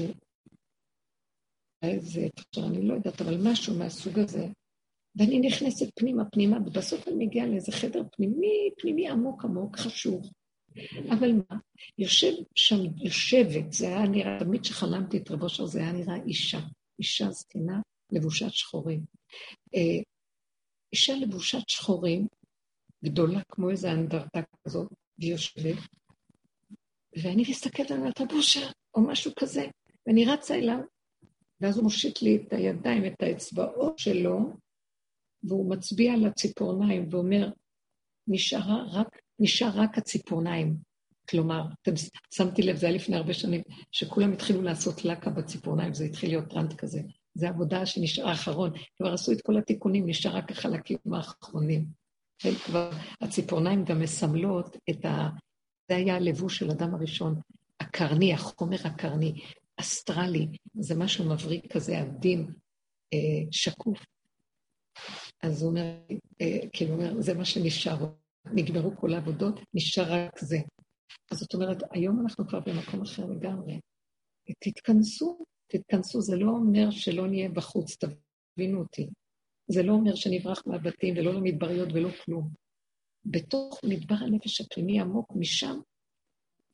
איזה, 1.82 2.26
אני 2.58 2.88
לא 2.88 2.94
יודעת, 2.94 3.20
אבל 3.20 3.50
משהו 3.50 3.78
מהסוג 3.78 4.18
הזה, 4.18 4.46
ואני 5.16 5.40
נכנסת 5.40 5.86
פנימה, 5.94 6.24
פנימה, 6.24 6.58
ובסוף 6.66 7.08
אני 7.08 7.26
מגיעה 7.26 7.46
לאיזה 7.46 7.72
חדר 7.72 8.02
פנימי, 8.12 8.70
פנימי 8.78 9.08
עמוק 9.08 9.44
עמוק, 9.44 9.76
חשוב. 9.76 10.30
אבל 11.10 11.32
מה, 11.32 11.56
יושב 11.98 12.32
שם, 12.54 12.76
יושבת, 13.04 13.72
זה 13.72 13.86
היה 13.86 14.02
נראה, 14.02 14.38
תמיד 14.40 14.62
כשחלמתי 14.62 15.16
את 15.16 15.30
רבו 15.30 15.48
שלו, 15.48 15.66
זה 15.66 15.80
היה 15.80 15.92
נראה 15.92 16.16
אישה, 16.26 16.60
אישה 16.98 17.30
זקנה, 17.30 17.80
לבושת 18.12 18.50
שחורים. 18.50 19.04
אה, 19.74 20.02
אישה 20.92 21.14
לבושת 21.14 21.68
שחורים, 21.68 22.26
גדולה 23.04 23.40
כמו 23.48 23.70
איזו 23.70 23.88
אנדרטה 23.88 24.40
כזאת, 24.64 24.92
והיא 25.18 25.32
יושבת, 25.32 25.76
ואני 27.22 27.44
מסתכלת 27.50 27.90
על 27.90 28.06
הטבושה, 28.06 28.70
או 28.94 29.00
משהו 29.00 29.32
כזה, 29.38 29.66
ואני 30.06 30.24
רצה 30.24 30.54
אליו, 30.54 30.78
ואז 31.60 31.76
הוא 31.76 31.84
מושיט 31.84 32.22
לי 32.22 32.36
את 32.36 32.52
הידיים, 32.52 33.06
את 33.06 33.22
האצבעות 33.22 33.98
שלו, 33.98 34.52
והוא 35.42 35.70
מצביע 35.70 36.12
על 36.12 36.26
הציפורניים 36.26 37.08
ואומר, 37.10 37.50
נשארה 38.28 38.84
רק, 38.92 39.08
נשאר 39.38 39.70
רק 39.74 39.98
הציפורניים. 39.98 40.76
כלומר, 41.30 41.62
אתם 41.82 41.92
שמתי 42.34 42.62
לב, 42.62 42.76
זה 42.76 42.86
היה 42.86 42.96
לפני 42.96 43.16
הרבה 43.16 43.34
שנים, 43.34 43.62
שכולם 43.92 44.32
התחילו 44.32 44.62
לעשות 44.62 45.04
לקה 45.04 45.30
בציפורניים, 45.30 45.94
זה 45.94 46.04
התחיל 46.04 46.30
להיות 46.30 46.50
טרנד 46.50 46.72
כזה. 46.72 47.00
זה 47.34 47.48
עבודה 47.48 47.86
שנשאר 47.86 48.28
האחרון. 48.28 48.70
כבר 48.96 49.12
עשו 49.12 49.32
את 49.32 49.42
כל 49.42 49.58
התיקונים, 49.58 50.06
נשאר 50.06 50.36
רק 50.36 50.50
החלקים 50.50 50.98
האחרונים. 51.14 51.97
כבר, 52.64 52.90
הציפורניים 53.20 53.84
גם 53.84 54.00
מסמלות 54.00 54.76
את 54.90 55.04
ה... 55.04 55.28
זה 55.90 55.96
היה 55.96 56.16
הלבוש 56.16 56.58
של 56.58 56.70
אדם 56.70 56.94
הראשון, 56.94 57.40
הקרני, 57.80 58.34
החומר 58.34 58.76
הקרני, 58.84 59.32
אסטרלי, 59.76 60.46
זה 60.80 60.94
משהו 60.94 61.24
מבריק 61.24 61.72
כזה, 61.72 61.98
עדין, 61.98 62.46
אה, 63.12 63.18
שקוף. 63.50 63.98
אז 65.42 65.62
הוא 65.62 65.70
אומר, 65.70 65.94
אה, 66.40 66.68
כאילו 66.72 66.94
אומר, 66.94 67.20
זה 67.20 67.34
מה 67.34 67.44
שנשאר, 67.44 67.96
נגמרו 68.52 68.96
כל 68.96 69.14
העבודות, 69.14 69.60
נשאר 69.74 70.12
רק 70.12 70.38
זה. 70.38 70.58
אז 71.30 71.38
זאת 71.38 71.54
אומרת, 71.54 71.78
היום 71.90 72.20
אנחנו 72.20 72.48
כבר 72.48 72.60
במקום 72.60 73.02
אחר 73.02 73.26
לגמרי. 73.26 73.80
תתכנסו, 74.60 75.44
תתכנסו, 75.66 76.20
זה 76.20 76.36
לא 76.36 76.50
אומר 76.50 76.90
שלא 76.90 77.26
נהיה 77.26 77.48
בחוץ, 77.48 77.96
תבינו 77.96 78.78
אותי. 78.78 79.08
זה 79.68 79.82
לא 79.82 79.92
אומר 79.92 80.14
שנברח 80.14 80.62
מהבתים 80.66 81.14
ולא 81.16 81.34
למדבריות 81.34 81.88
ולא 81.92 82.08
כלום. 82.24 82.50
בתוך 83.24 83.80
מדבר 83.84 84.14
הנפש 84.14 84.60
הפנימי 84.60 85.00
עמוק, 85.00 85.32
משם 85.36 85.80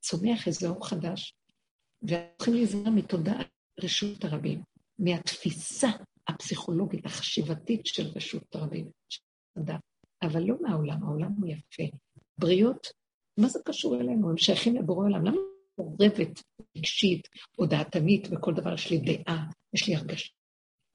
צומח 0.00 0.46
איזה 0.46 0.68
אור 0.68 0.88
חדש, 0.88 1.34
והולכים 2.02 2.54
להיזהר 2.54 2.90
מתודעת 2.90 3.48
רשות 3.82 4.24
הרבים, 4.24 4.62
מהתפיסה 4.98 5.88
הפסיכולוגית, 6.28 7.06
החשיבתית 7.06 7.86
של 7.86 8.06
רשות 8.16 8.54
הרבים, 8.54 8.90
אבל 10.22 10.42
לא 10.42 10.54
מהעולם, 10.60 11.02
העולם 11.02 11.32
הוא 11.32 11.48
יפה. 11.48 11.96
בריאות, 12.38 12.86
מה 13.38 13.48
זה 13.48 13.58
קשור 13.64 13.96
אלינו? 13.96 14.30
הם 14.30 14.38
שייכים 14.38 14.76
לבורא 14.76 15.06
עולם. 15.06 15.24
למה 15.24 15.36
מעורבת 15.78 16.42
רגשית 16.76 17.28
או 17.58 17.66
דעתנית 17.66 18.28
בכל 18.28 18.54
דבר? 18.54 18.74
יש 18.74 18.90
לי 18.90 18.98
דעה, 18.98 19.46
יש 19.74 19.88
לי 19.88 19.96
הרגשה, 19.96 20.32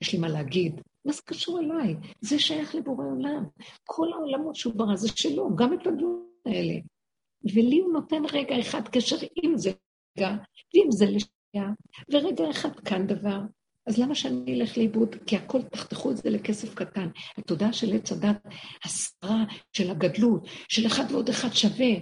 יש 0.02 0.14
לי 0.14 0.20
מה 0.20 0.30
להגיד. 0.30 0.82
מה 1.10 1.14
זה 1.14 1.22
קשור 1.26 1.60
אליי? 1.60 1.96
זה 2.22 2.40
שייך 2.40 2.76
לבורא 2.76 3.06
עולם. 3.06 3.44
כל 3.84 4.08
העולמות 4.14 4.56
שהוא 4.56 4.74
ברא 4.76 4.96
זה 4.96 5.08
שלו, 5.16 5.56
גם 5.56 5.74
את 5.74 5.88
הדברים 5.88 6.26
האלה. 6.46 6.74
ולי 7.54 7.80
הוא 7.80 7.94
נותן 7.94 8.22
רגע 8.34 8.60
אחד 8.60 8.88
קשר 8.88 9.16
עם 9.44 9.58
זה 9.58 9.72
רגע, 10.18 10.30
ועם 10.74 10.92
זה 10.92 11.06
לשנייה, 11.06 11.70
ורגע 12.12 12.50
אחד 12.50 12.80
כאן 12.80 13.08
דבר. 13.08 13.40
אז 13.88 13.98
למה 13.98 14.16
שאני 14.16 14.54
אלך 14.54 14.78
לאיבוד? 14.78 15.16
כי 15.28 15.36
הכל, 15.36 15.62
תחתכו 15.62 16.12
את 16.12 16.18
זה 16.18 16.30
לכסף 16.30 16.74
קטן. 16.74 17.10
התודעה 17.38 17.74
של 17.74 17.96
עץ 17.96 18.12
הדת, 18.12 18.42
הסברה 18.84 19.44
של 19.74 19.92
הגדלות, 19.92 20.48
של 20.70 20.88
אחד 20.88 21.04
ועוד 21.12 21.30
אחד 21.30 21.50
שווה, 21.54 21.94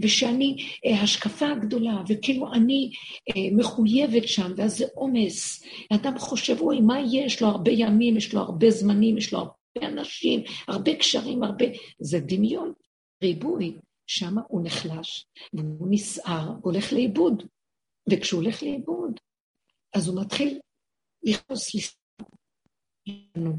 ושאני 0.00 0.56
אה, 0.86 1.02
השקפה 1.02 1.46
הגדולה, 1.48 2.02
וכאילו 2.08 2.52
אני 2.52 2.90
אה, 3.28 3.56
מחויבת 3.56 4.28
שם, 4.28 4.52
ואז 4.56 4.78
זה 4.78 4.84
עומס. 4.94 5.62
האדם 5.90 6.18
חושב, 6.18 6.60
אוי, 6.60 6.80
מה 6.80 7.00
יש 7.12 7.42
לו 7.42 7.48
הרבה 7.48 7.70
ימים, 7.70 8.16
יש 8.16 8.34
לו 8.34 8.40
הרבה 8.40 8.70
זמנים, 8.70 9.18
יש 9.18 9.32
לו 9.32 9.38
הרבה 9.38 9.88
אנשים, 9.88 10.42
הרבה 10.68 10.96
קשרים, 10.96 11.42
הרבה... 11.42 11.64
זה 12.00 12.20
דמיון, 12.20 12.72
ריבוי. 13.22 13.74
שם 14.06 14.34
הוא 14.48 14.60
נחלש, 14.64 15.26
והוא 15.52 15.88
נסער, 15.90 16.48
הוא 16.48 16.56
הולך 16.62 16.92
לאיבוד. 16.92 17.42
וכשהוא 18.10 18.42
הולך 18.42 18.62
לאיבוד, 18.62 19.20
אז 19.96 20.08
הוא 20.08 20.20
מתחיל 20.20 20.60
לכעוס 21.22 21.70
לנו, 23.36 23.56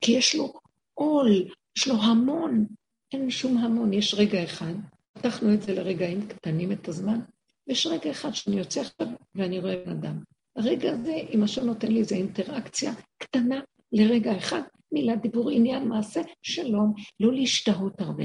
כי 0.00 0.12
יש 0.12 0.34
לו 0.34 0.52
עול, 0.94 1.30
יש 1.78 1.88
לו 1.88 1.94
המון, 1.94 2.66
אין 3.12 3.30
שום 3.30 3.58
המון, 3.58 3.92
יש 3.92 4.14
רגע 4.14 4.44
אחד. 4.44 4.74
פתחנו 5.18 5.54
את 5.54 5.62
זה 5.62 5.74
לרגעים 5.74 6.28
קטנים 6.28 6.72
את 6.72 6.88
הזמן, 6.88 7.20
ויש 7.68 7.86
רגע 7.86 8.10
אחד 8.10 8.34
שאני 8.34 8.58
יוצא 8.58 8.80
עכשיו 8.80 9.06
ואני 9.34 9.58
רואה 9.58 9.76
בן 9.86 9.90
אדם. 9.90 10.22
הרגע 10.56 10.92
הזה, 10.92 11.14
אם 11.30 11.42
השם 11.42 11.64
נותן 11.64 11.92
לי 11.92 11.98
איזו 11.98 12.14
אינטראקציה 12.14 12.92
קטנה 13.18 13.60
לרגע 13.92 14.36
אחד, 14.36 14.60
מילה, 14.92 15.16
דיבור, 15.16 15.50
עניין, 15.50 15.88
מעשה, 15.88 16.20
שלום, 16.42 16.94
לא 17.20 17.32
להשתהות 17.32 18.00
הרבה, 18.00 18.24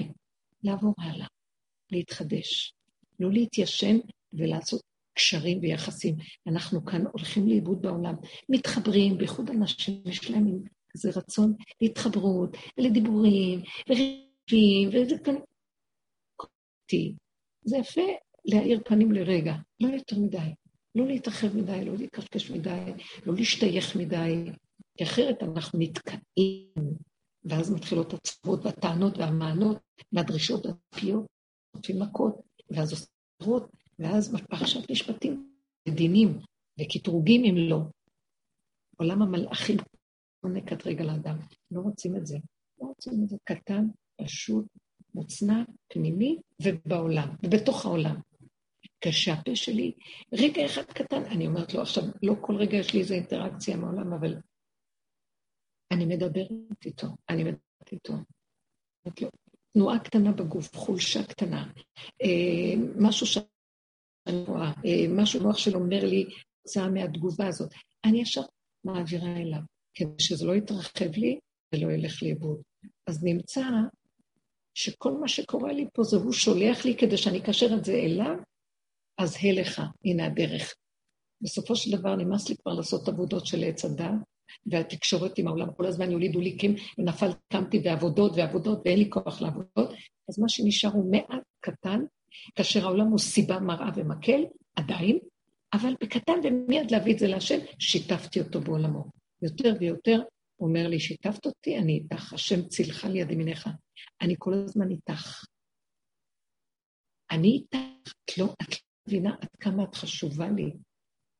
לעבור 0.64 0.94
הלאה. 1.00 1.28
להתחדש, 1.92 2.74
לא 3.20 3.32
להתיישן 3.32 3.98
ולעשות 4.34 4.82
קשרים 5.14 5.60
ויחסים. 5.62 6.16
אנחנו 6.48 6.86
כאן 6.86 7.04
הולכים 7.12 7.48
לאיבוד 7.48 7.82
בעולם, 7.82 8.16
מתחברים, 8.50 9.18
בייחוד 9.18 9.50
אנשים 9.50 10.02
יש 10.06 10.32
להם 10.32 10.60
כזה 10.90 11.10
רצון 11.16 11.54
להתחברות, 11.82 12.58
ולדיבורים, 12.78 13.62
וריבים, 13.90 14.90
וזה 14.90 15.18
כאן... 15.24 15.36
זה 17.66 17.78
יפה 17.78 18.02
להאיר 18.46 18.82
פנים 18.86 19.12
לרגע, 19.12 19.54
לא 19.80 19.88
יותר 19.88 20.20
מדי. 20.20 20.54
לא 20.96 21.08
להתרחב 21.08 21.58
מדי, 21.58 21.86
לא 21.86 21.94
להתקשקש 21.98 22.52
מדי, 22.52 22.92
לא 23.26 23.34
להשתייך 23.36 23.96
מדי, 23.96 24.52
כי 24.98 25.04
אחרת 25.04 25.44
אנחנו 25.44 25.80
נתקעים, 25.80 26.94
ואז 27.44 27.74
מתחילות 27.74 28.14
הצרות 28.14 28.66
והטענות 28.66 29.18
והמענות 29.18 29.78
והדרישות 30.12 30.66
הפיות, 30.66 31.26
נותנים 31.76 32.02
מכות, 32.02 32.42
ואז 32.70 32.92
עושים 32.92 33.08
עשרות, 33.42 33.72
ואז 34.00 34.36
פרשת 34.50 34.92
משפטים, 34.92 35.54
ודינים, 35.88 36.40
וקטרוגים 36.80 37.44
אם 37.44 37.56
לא. 37.58 37.80
עולם 38.98 39.22
המלאכים 39.22 39.78
לא 40.44 40.50
נקט 40.50 40.88
רגע 40.88 41.04
לאדם. 41.04 41.38
לא 41.72 41.82
רוצים 41.82 42.16
את 42.16 42.26
זה. 42.26 42.38
לא 42.82 42.88
רוצים 42.88 43.14
את 43.24 43.30
זה 43.30 43.38
קטן, 43.44 43.86
פשוט, 44.22 44.66
מוצנע, 45.16 45.64
פנימי, 45.88 46.38
ובעולם, 46.62 47.36
ובתוך 47.44 47.86
העולם. 47.86 48.16
כשהפה 49.02 49.56
שלי, 49.56 49.92
רגע 50.34 50.66
אחד 50.66 50.84
קטן, 50.84 51.24
אני 51.26 51.48
אומרת 51.48 51.74
לו 51.74 51.82
עכשיו, 51.82 52.04
לא 52.24 52.34
כל 52.42 52.56
רגע 52.56 52.78
יש 52.78 52.94
לי 52.94 53.00
איזו 53.00 53.14
אינטראקציה 53.14 53.76
עם 53.76 53.84
העולם, 53.84 54.14
אבל 54.14 54.36
אני 55.92 56.06
מדברת 56.06 56.86
איתו, 56.86 57.08
אני 57.30 57.44
מדברת 57.44 57.92
איתו. 57.92 58.14
אומרת 58.14 59.22
לו, 59.22 59.30
תנועה 59.74 60.00
קטנה 60.00 60.32
בגוף, 60.32 60.76
חולשה 60.76 61.24
קטנה, 61.24 61.72
אה, 62.22 62.74
משהו 63.00 63.28
שאני 63.28 64.44
רואה, 64.48 64.72
אה, 64.86 65.06
משהו 65.10 65.40
במוח 65.40 65.58
שלו 65.58 65.80
אומר 65.80 66.06
לי, 66.06 66.26
כתוצאה 66.60 66.90
מהתגובה 66.90 67.48
הזאת. 67.48 67.74
אני 68.06 68.22
ישר 68.22 68.42
מעבירה 68.84 69.38
אליו, 69.38 69.62
כדי 69.94 70.16
שזה 70.20 70.46
לא 70.46 70.56
יתרחב 70.56 71.12
לי 71.18 71.40
ולא 71.76 71.92
ילך 71.92 72.24
לאיבוד. 72.24 72.62
אז 73.08 73.24
נמצא 73.24 73.62
שכל 74.74 75.12
מה 75.12 75.28
שקורה 75.28 75.74
לי 75.74 75.86
פה 75.94 76.04
זה 76.04 76.18
הוא 76.18 76.34
שולח 76.34 76.86
לי 76.86 76.98
כדי 76.98 77.18
שאני 77.18 77.38
אקשר 77.38 77.74
את 77.78 77.86
זה 77.86 77.94
אליו, 77.94 78.36
אז 79.18 79.38
הלך, 79.42 79.82
הנה 80.06 80.26
הדרך. 80.26 80.74
בסופו 81.42 81.76
של 81.76 81.98
דבר 81.98 82.16
נמאס 82.16 82.50
לי 82.50 82.56
כבר 82.58 82.74
לעשות 82.74 83.08
עבודות 83.08 83.46
של 83.46 83.64
עץ 83.64 83.86
הדת, 83.86 84.12
והתקשורת 84.66 85.38
עם 85.38 85.48
העולם, 85.48 85.74
כל 85.78 85.86
הזמן 85.86 86.12
יולידו 86.12 86.40
ליקים, 86.40 86.76
ונפל, 86.98 87.30
קמתי 87.54 87.80
בעבודות 87.80 88.32
ועבודות, 88.36 88.82
ואין 88.86 89.00
לי 89.00 89.10
כוח 89.10 89.42
לעבודות, 89.42 89.94
אז 90.30 90.40
מה 90.40 90.50
שנשאר 90.50 90.90
הוא 90.90 91.12
מעט 91.12 91.44
קטן, 91.60 92.02
כאשר 92.56 92.86
העולם 92.86 93.08
הוא 93.08 93.20
סיבה, 93.20 93.60
מראה 93.60 93.90
ומקל, 93.96 94.44
עדיין, 94.76 95.20
אבל 95.74 95.96
בקטן 96.02 96.34
ומיד 96.44 96.92
להביא 96.92 97.14
את 97.14 97.20
זה 97.20 97.28
להשם, 97.28 97.60
שיתפתי 97.80 98.40
אותו 98.42 98.62
בעולמו. 98.62 99.04
יותר 99.42 99.74
ויותר 99.80 100.22
הוא 100.62 100.70
אומר 100.70 100.88
לי, 100.88 101.00
שיתפת 101.00 101.46
אותי, 101.46 101.78
אני 101.78 101.94
איתך, 101.94 102.34
השם 102.34 102.68
צילך 102.68 103.06
ליד 103.06 103.32
ימיניך. 103.32 103.70
אני 104.22 104.36
כל 104.40 104.54
הזמן 104.54 104.92
איתך. 104.92 105.46
אני 107.32 107.48
איתך, 107.48 108.14
את 108.26 108.38
לא, 108.38 108.46
את 108.62 108.70
לא 108.72 108.78
מבינה 109.08 109.36
עד 109.42 109.50
כמה 109.60 109.84
את 109.84 109.96
חשובה 109.96 110.50
לי. 110.50 110.72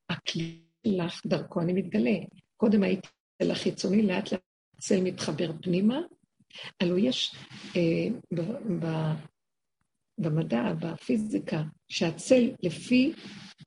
הכלי 0.10 0.62
לך, 0.86 1.22
דרכו 1.26 1.62
אני 1.62 1.74
מתגלה. 1.74 2.18
קודם 2.58 2.84
הייתי 2.84 3.08
אצל 3.38 3.52
החיצוני, 3.52 4.02
לאט 4.02 4.32
לאט 4.32 4.42
הצל 4.78 5.02
מתחבר 5.04 5.52
פנימה. 5.62 6.00
הלוא 6.80 6.98
יש 6.98 7.36
אה, 7.76 8.08
ב, 8.34 8.42
ב, 8.86 9.14
במדע, 10.18 10.74
בפיזיקה, 10.80 11.64
שהצל 11.90 12.52
לפי, 12.64 13.14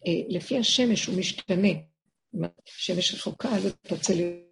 אה, 0.07 0.13
לפי 0.29 0.59
השמש 0.59 1.07
הוא 1.07 1.19
משתנה. 1.19 1.69
השמש 2.67 3.15
רחוקה, 3.15 3.49
אז 3.49 3.77
הצל 3.91 4.44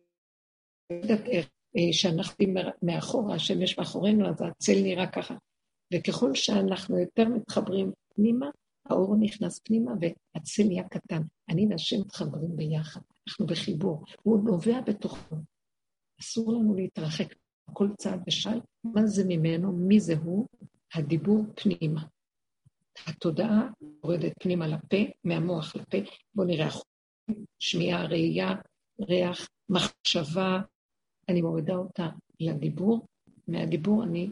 יודעת 0.90 1.26
איך, 1.26 1.48
אה, 1.76 1.92
שאנחנו 1.92 2.44
מאחורה, 2.82 3.34
השמש 3.34 3.78
מאחורינו, 3.78 4.28
אז 4.28 4.42
הצל 4.42 4.82
נראה 4.82 5.06
ככה. 5.06 5.34
וככל 5.94 6.34
שאנחנו 6.34 6.98
יותר 6.98 7.28
מתחברים 7.28 7.92
פנימה, 8.14 8.50
האור 8.86 9.16
נכנס 9.20 9.58
פנימה 9.58 9.92
והצל 10.00 10.62
נהיה 10.62 10.88
קטן. 10.88 11.22
אני 11.48 11.66
והשם 11.70 12.00
מתחברים 12.00 12.56
ביחד. 12.56 13.00
אנחנו 13.28 13.46
בחיבור, 13.46 14.04
הוא 14.22 14.44
נובע 14.44 14.80
בתוכו. 14.80 15.36
אסור 16.20 16.52
לנו 16.52 16.74
להתרחק 16.74 17.34
כל 17.72 17.88
צעד 17.98 18.22
ושל, 18.26 18.60
מה 18.84 19.06
זה 19.06 19.24
ממנו, 19.28 19.72
מי 19.72 20.00
זה 20.00 20.14
הוא, 20.24 20.46
הדיבור 20.94 21.44
פנימה. 21.54 22.02
התודעה 23.06 23.68
יורדת 24.04 24.32
פנימה 24.40 24.66
לפה, 24.66 24.96
מהמוח 25.24 25.76
לפה, 25.76 25.98
בואו 26.34 26.46
נראה, 26.46 26.68
שמיעה, 27.58 28.06
ראייה, 28.06 28.54
ריח, 29.00 29.48
מחשבה, 29.68 30.60
אני 31.32 31.42
מורידה 31.42 31.74
אותה 31.74 32.08
לדיבור, 32.40 33.06
מהדיבור 33.48 34.04
אני 34.04 34.30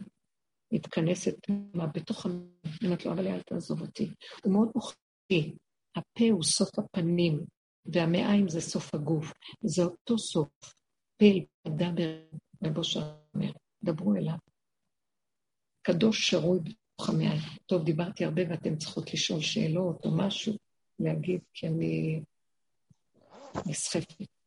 מתכנסת 0.71 1.35
פנימה 1.41 1.87
בתוך 1.87 2.25
אומרת 2.83 3.05
לו, 3.05 3.11
אבל 3.11 3.27
אל 3.27 3.41
תעזוב 3.41 3.81
אותי. 3.81 4.09
הוא 4.43 4.53
מאוד 4.53 4.71
מוכרחי, 4.75 5.55
הפה 5.95 6.25
הוא 6.31 6.43
סוף 6.43 6.79
הפנים, 6.79 7.39
והמעיים 7.85 8.49
זה 8.49 8.61
סוף 8.61 8.95
הגוף. 8.95 9.33
זה 9.61 9.83
אותו 9.83 10.17
סוף. 10.17 10.49
פל 11.17 11.39
דבר 11.67 12.03
רבו 12.63 12.81
אומר, 13.35 13.51
דברו 13.83 14.15
אליו. 14.15 14.37
קדוש 15.81 16.29
שרוי 16.29 16.59
בתוך 16.59 17.09
המעיים. 17.09 17.41
טוב, 17.65 17.83
דיברתי 17.83 18.25
הרבה 18.25 18.41
ואתן 18.49 18.75
צריכות 18.75 19.13
לשאול 19.13 19.41
שאלות 19.41 20.05
או 20.05 20.11
משהו, 20.17 20.53
להגיד, 20.99 21.41
כי 21.53 21.67
אני 21.67 22.21
נסחפת. 23.65 24.40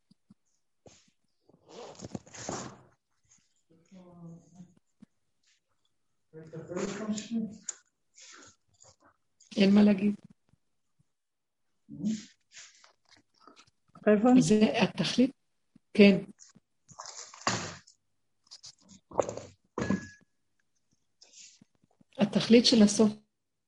אין 9.57 9.75
מה 9.75 9.83
להגיד. 9.83 10.15
זה 14.41 14.61
התכלית, 14.83 15.31
כן. 15.95 16.25
התכלית 22.19 22.67
של 22.67 22.83
הסוף 22.83 23.13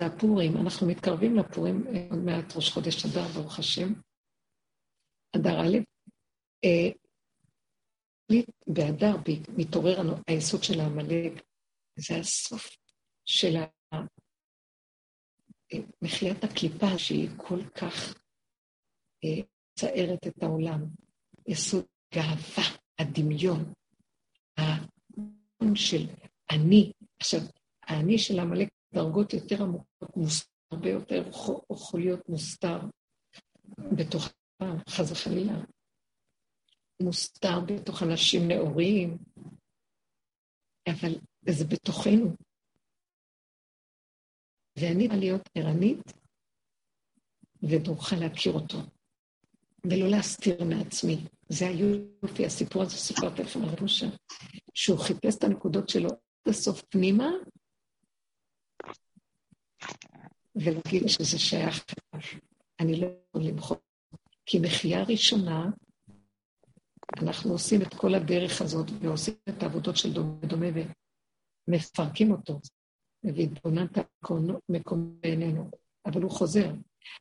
זה 0.00 0.06
הפורים. 0.06 0.56
אנחנו 0.56 0.86
מתקרבים 0.86 1.36
לפורים 1.36 1.86
אה, 1.86 2.06
עוד 2.10 2.18
מעט 2.18 2.56
ראש 2.56 2.70
חודש 2.70 3.06
אדר, 3.06 3.28
ברוך 3.34 3.58
השם. 3.58 3.92
אדר 5.36 5.60
א', 5.60 5.76
אה, 6.64 6.90
באדר 8.66 9.16
מתעורר 9.56 10.00
היסוד 10.26 10.62
של 10.62 10.80
העמלק, 10.80 11.32
זה 11.98 12.16
הסוף 12.16 12.76
של 13.24 13.56
מחיית 16.02 16.44
הקליפה 16.44 16.98
שהיא 16.98 17.28
כל 17.36 17.68
כך 17.68 18.14
מצערת 19.24 20.26
את 20.26 20.42
העולם. 20.42 20.80
יסוד 21.48 21.84
גאווה, 22.14 22.64
הדמיון, 22.98 23.72
הדמיון 24.56 25.74
של 25.74 26.06
אני. 26.50 26.92
עכשיו, 27.20 27.40
האני 27.82 28.18
של 28.18 28.38
עמלק 28.40 28.68
דרגות 28.94 29.32
יותר 29.32 29.62
עמוקות, 29.62 30.16
מוסתר 30.16 30.50
הרבה 30.70 30.90
יותר, 30.90 31.28
יכול 31.72 32.00
להיות 32.00 32.28
מוסתר 32.28 32.78
בתוך, 33.96 34.28
חס 34.88 35.10
וחלילה, 35.10 35.54
מוסתר 37.02 37.60
בתוך 37.60 38.02
אנשים 38.02 38.48
נאורים, 38.48 39.18
אבל 40.88 41.14
זה 41.48 41.64
בתוכנו. 41.64 42.36
ואני 44.78 45.02
צריכה 45.02 45.16
להיות 45.16 45.48
ערנית 45.54 46.12
ודרוכה 47.62 48.16
להכיר 48.16 48.52
אותו, 48.52 48.78
ולא 49.84 50.08
להסתיר 50.08 50.64
מעצמי. 50.64 51.16
זה 51.48 51.68
היופי, 51.68 52.46
הסיפור 52.46 52.82
הזה 52.82 52.96
סיפרתי 52.96 53.42
לכם 53.42 53.62
על 53.62 53.74
ראשה, 53.82 54.06
שהוא 54.74 54.98
חיפש 54.98 55.36
את 55.38 55.44
הנקודות 55.44 55.88
שלו 55.88 56.08
עד 56.08 56.48
הסוף 56.48 56.82
פנימה, 56.82 57.28
ולהגיד 60.54 61.08
שזה 61.08 61.38
שייך. 61.38 61.84
אני 62.80 63.00
לא 63.00 63.06
יכול 63.06 63.42
למחוק. 63.42 63.80
כי 64.46 64.58
מחייה 64.58 65.02
ראשונה, 65.02 65.70
אנחנו 67.22 67.52
עושים 67.52 67.82
את 67.82 67.94
כל 67.94 68.14
הדרך 68.14 68.60
הזאת, 68.60 68.86
ועושים 69.00 69.34
את 69.48 69.62
העבודות 69.62 69.96
של 69.96 70.12
דומה 70.12 70.38
ודומה, 70.42 70.66
ומפרקים 71.68 72.32
אותו, 72.32 72.60
והתבוננת 73.24 73.98
מקום 74.68 75.18
בעינינו, 75.20 75.70
אבל 76.06 76.22
הוא 76.22 76.30
חוזר. 76.30 76.70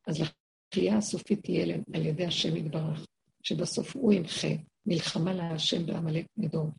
אז 0.07 0.15
הקריאה 0.21 0.97
הסופית 0.97 1.43
תהיה 1.43 1.75
על 1.93 2.05
ידי 2.05 2.25
השם 2.25 2.55
יתברך, 2.55 3.05
שבסוף 3.43 3.95
הוא 3.95 4.13
ימחה 4.13 4.47
מלחמה 4.85 5.33
להשם 5.33 5.85
בעמלק 5.85 6.25
מדור. 6.37 6.71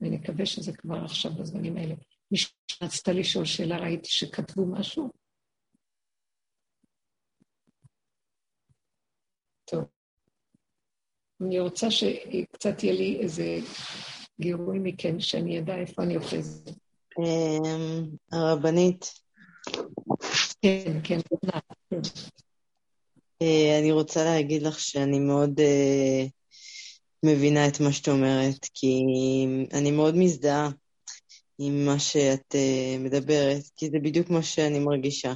ונקווה 0.00 0.46
שזה 0.46 0.72
כבר 0.76 1.04
עכשיו 1.04 1.32
בזמנים 1.32 1.76
האלה. 1.76 1.94
מי 2.30 2.38
שרצתה 2.38 3.12
לשאול 3.12 3.44
שאלה, 3.44 3.78
ראיתי 3.78 4.08
שכתבו 4.10 4.66
משהו? 4.66 5.10
טוב. 9.64 9.99
אני 11.40 11.60
רוצה 11.60 11.90
שקצת 11.90 12.82
יהיה 12.82 12.94
לי 12.94 13.18
איזה 13.20 13.58
גירוי 14.40 14.78
מכן, 14.78 15.20
שאני 15.20 15.58
אדע 15.58 15.76
איפה 15.76 16.02
אני 16.02 16.16
אוחזת. 16.16 16.70
אמ, 17.18 18.06
הרבנית. 18.32 19.12
כן, 20.62 21.00
כן, 21.04 21.18
תודה. 21.20 21.58
אה, 23.42 23.78
אני 23.78 23.92
רוצה 23.92 24.24
להגיד 24.24 24.62
לך 24.62 24.80
שאני 24.80 25.18
מאוד 25.18 25.60
uh, 25.60 26.28
מבינה 27.22 27.68
את 27.68 27.80
מה 27.80 27.92
שאת 27.92 28.08
אומרת, 28.08 28.66
כי 28.74 29.02
אני 29.72 29.90
מאוד 29.90 30.16
מזדהה 30.16 30.70
עם 31.58 31.86
מה 31.86 31.98
שאת 31.98 32.54
uh, 32.54 33.00
מדברת, 33.00 33.62
כי 33.76 33.90
זה 33.90 33.98
בדיוק 34.02 34.30
מה 34.30 34.42
שאני 34.42 34.78
מרגישה. 34.78 35.32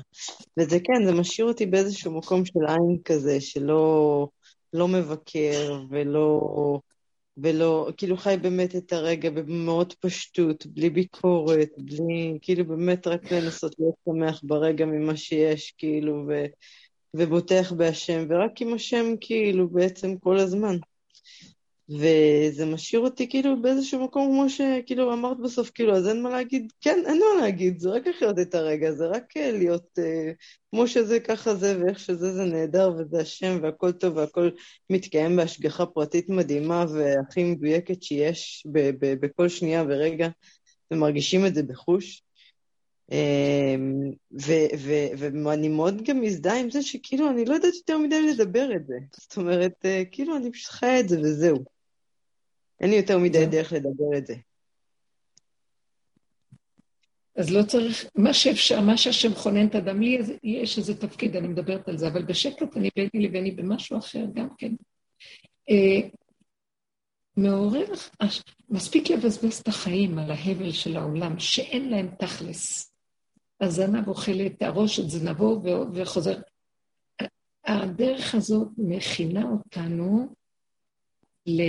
וזה 0.59 0.79
כן, 0.81 1.07
זה 1.07 1.13
משאיר 1.13 1.47
אותי 1.47 1.67
באיזשהו 1.67 2.19
מקום 2.19 2.45
של 2.45 2.61
עין 2.69 2.99
כזה, 3.05 3.41
שלא 3.41 4.29
לא 4.75 4.89
מבקר 4.89 5.81
ולא... 5.91 6.41
ולא, 7.37 7.91
כאילו 7.97 8.16
חי 8.16 8.37
באמת 8.43 8.77
את 8.77 8.93
הרגע 8.93 9.31
במאוד 9.31 9.93
פשטות, 10.01 10.66
בלי 10.66 10.91
ביקורת, 10.91 11.68
בלי, 11.79 12.39
כאילו 12.43 12.64
באמת 12.64 13.07
רק 13.07 13.33
לנסות 13.33 13.75
להיות 13.79 13.95
שמח 14.05 14.41
ברגע 14.43 14.87
ממה 14.87 15.16
שיש, 15.16 15.75
כאילו, 15.79 16.25
ו, 16.29 16.45
ובוטח 17.14 17.72
בהשם, 17.72 18.27
ורק 18.29 18.62
עם 18.62 18.75
השם, 18.75 19.07
כאילו, 19.20 19.68
בעצם 19.68 20.18
כל 20.18 20.39
הזמן. 20.39 20.77
וזה 21.89 22.66
משאיר 22.66 23.01
אותי 23.01 23.28
כאילו 23.28 23.62
באיזשהו 23.62 24.05
מקום, 24.05 24.26
כמו 24.26 24.51
שכאילו 24.51 25.12
אמרת 25.12 25.37
בסוף, 25.41 25.70
כאילו, 25.70 25.97
אז 25.97 26.09
אין 26.09 26.22
מה 26.22 26.30
להגיד, 26.30 26.72
כן, 26.80 27.03
אין 27.07 27.18
מה 27.18 27.43
להגיד, 27.43 27.78
זה 27.78 27.91
רק 27.91 28.07
לחיות 28.07 28.39
את 28.39 28.55
הרגע, 28.55 28.93
זה 28.93 29.07
רק 29.07 29.37
אה, 29.37 29.53
להיות 29.53 29.99
uh, 29.99 30.03
כמו 30.70 30.89
שזה, 30.89 31.20
ככה 31.20 31.55
זה, 31.55 31.80
ואיך 31.80 31.99
שזה, 31.99 32.32
זה 32.35 32.45
נהדר, 32.45 32.93
וזה 32.99 33.20
השם, 33.20 33.59
והכל 33.62 33.93
טוב, 33.93 34.16
והכל 34.16 34.51
מתקיים 34.91 35.37
בהשגחה 35.37 35.87
פרטית 35.87 36.28
מדהימה, 36.28 36.85
והכי 36.95 37.45
מדויקת 37.45 38.03
שיש 38.03 38.66
ב- 38.72 38.91
ב- 38.99 39.14
בכל 39.20 39.49
שנייה 39.49 39.85
ורגע, 39.89 40.28
ומרגישים 40.91 41.47
את 41.47 41.55
זה 41.55 41.62
בחוש. 41.62 42.22
אמ, 43.12 44.11
ואני 45.45 45.68
מאוד 45.68 46.03
גם 46.03 46.20
מזדהה 46.20 46.61
עם 46.61 46.70
זה 46.70 46.82
שכאילו 46.82 47.30
אני 47.30 47.45
לא 47.45 47.55
יודעת 47.55 47.74
יותר 47.74 47.99
מדי 47.99 48.32
לדבר 48.32 48.68
את 48.76 48.87
זה. 48.87 48.95
זאת 49.12 49.37
אומרת, 49.37 49.72
אה, 49.85 50.03
כאילו 50.12 50.37
אני 50.37 50.53
פשוט 50.53 50.70
חיה 50.70 51.01
את 51.01 51.09
זה 51.09 51.20
וזהו. 51.20 51.74
אין 52.85 52.93
לי 52.93 52.97
יותר 52.97 53.18
מדי 53.18 53.47
דרך 53.47 53.72
לדבר 53.72 54.18
את 54.18 54.26
זה. 54.26 54.35
אז 57.37 57.51
לא 57.51 57.62
צריך, 57.62 58.05
מה 58.14 58.35
שאפשר, 58.35 58.80
מה 58.80 58.97
שהשם 58.97 59.35
חונן 59.35 59.66
את 59.66 59.74
אדם, 59.74 60.01
לי 60.01 60.18
יש 60.43 60.78
איזה 60.78 61.01
תפקיד, 61.01 61.37
אני 61.37 61.49
מדברת 61.49 61.89
על 61.89 61.99
זה, 61.99 62.09
אבל 62.09 62.22
בשקט 62.22 62.76
אני 62.76 62.89
ביני 62.97 63.26
לביני 63.26 63.51
במשהו 63.51 63.99
אחר 63.99 64.24
גם 64.35 64.49
כן. 64.59 64.72
אה, 65.70 66.09
מעורר, 67.37 67.87
מספיק 68.68 69.11
לבזבז 69.11 69.59
את 69.59 69.68
החיים 69.68 70.18
על 70.18 70.30
ההבל 70.30 70.72
של 70.72 70.97
העולם, 70.97 71.39
שאין 71.39 71.91
להם 71.91 72.09
תכלס. 72.18 72.95
הזנב 73.61 74.09
אוכל 74.09 74.47
את 74.47 74.62
הראש, 74.62 75.01
את 75.01 75.11
זנבו 75.11 75.62
וחוזר. 75.95 76.41
הדרך 77.64 78.35
הזאת 78.35 78.68
מכינה 78.78 79.45
אותנו 79.51 80.35
ל... 81.47 81.62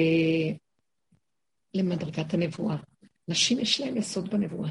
למדרגת 1.76 2.34
הנבואה. 2.34 2.78
נשים 3.28 3.60
יש 3.60 3.82
להן 3.82 3.98
יסוד 3.98 4.30
בנבואה, 4.30 4.70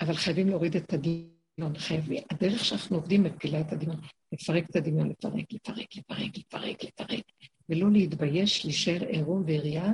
אבל 0.00 0.14
חייבים 0.14 0.48
להוריד 0.48 0.76
את 0.76 0.92
הדמיון. 0.92 1.78
חייבים, 1.78 2.22
הדרך 2.30 2.64
שאנחנו 2.64 2.96
עובדים 2.96 3.22
מפילה 3.22 3.60
את 3.60 3.72
הדמיון. 3.72 4.00
לפרק 4.32 4.70
את 4.70 4.76
הדמיון, 4.76 5.08
לפרק, 5.10 5.52
לפרק, 5.52 5.96
לפרק, 5.96 6.38
לפרק, 6.38 6.84
לפרק, 6.84 7.24
ולא 7.68 7.90
להתבייש, 7.90 8.64
להישאר 8.64 9.08
עירום 9.08 9.42
ועירייה. 9.46 9.92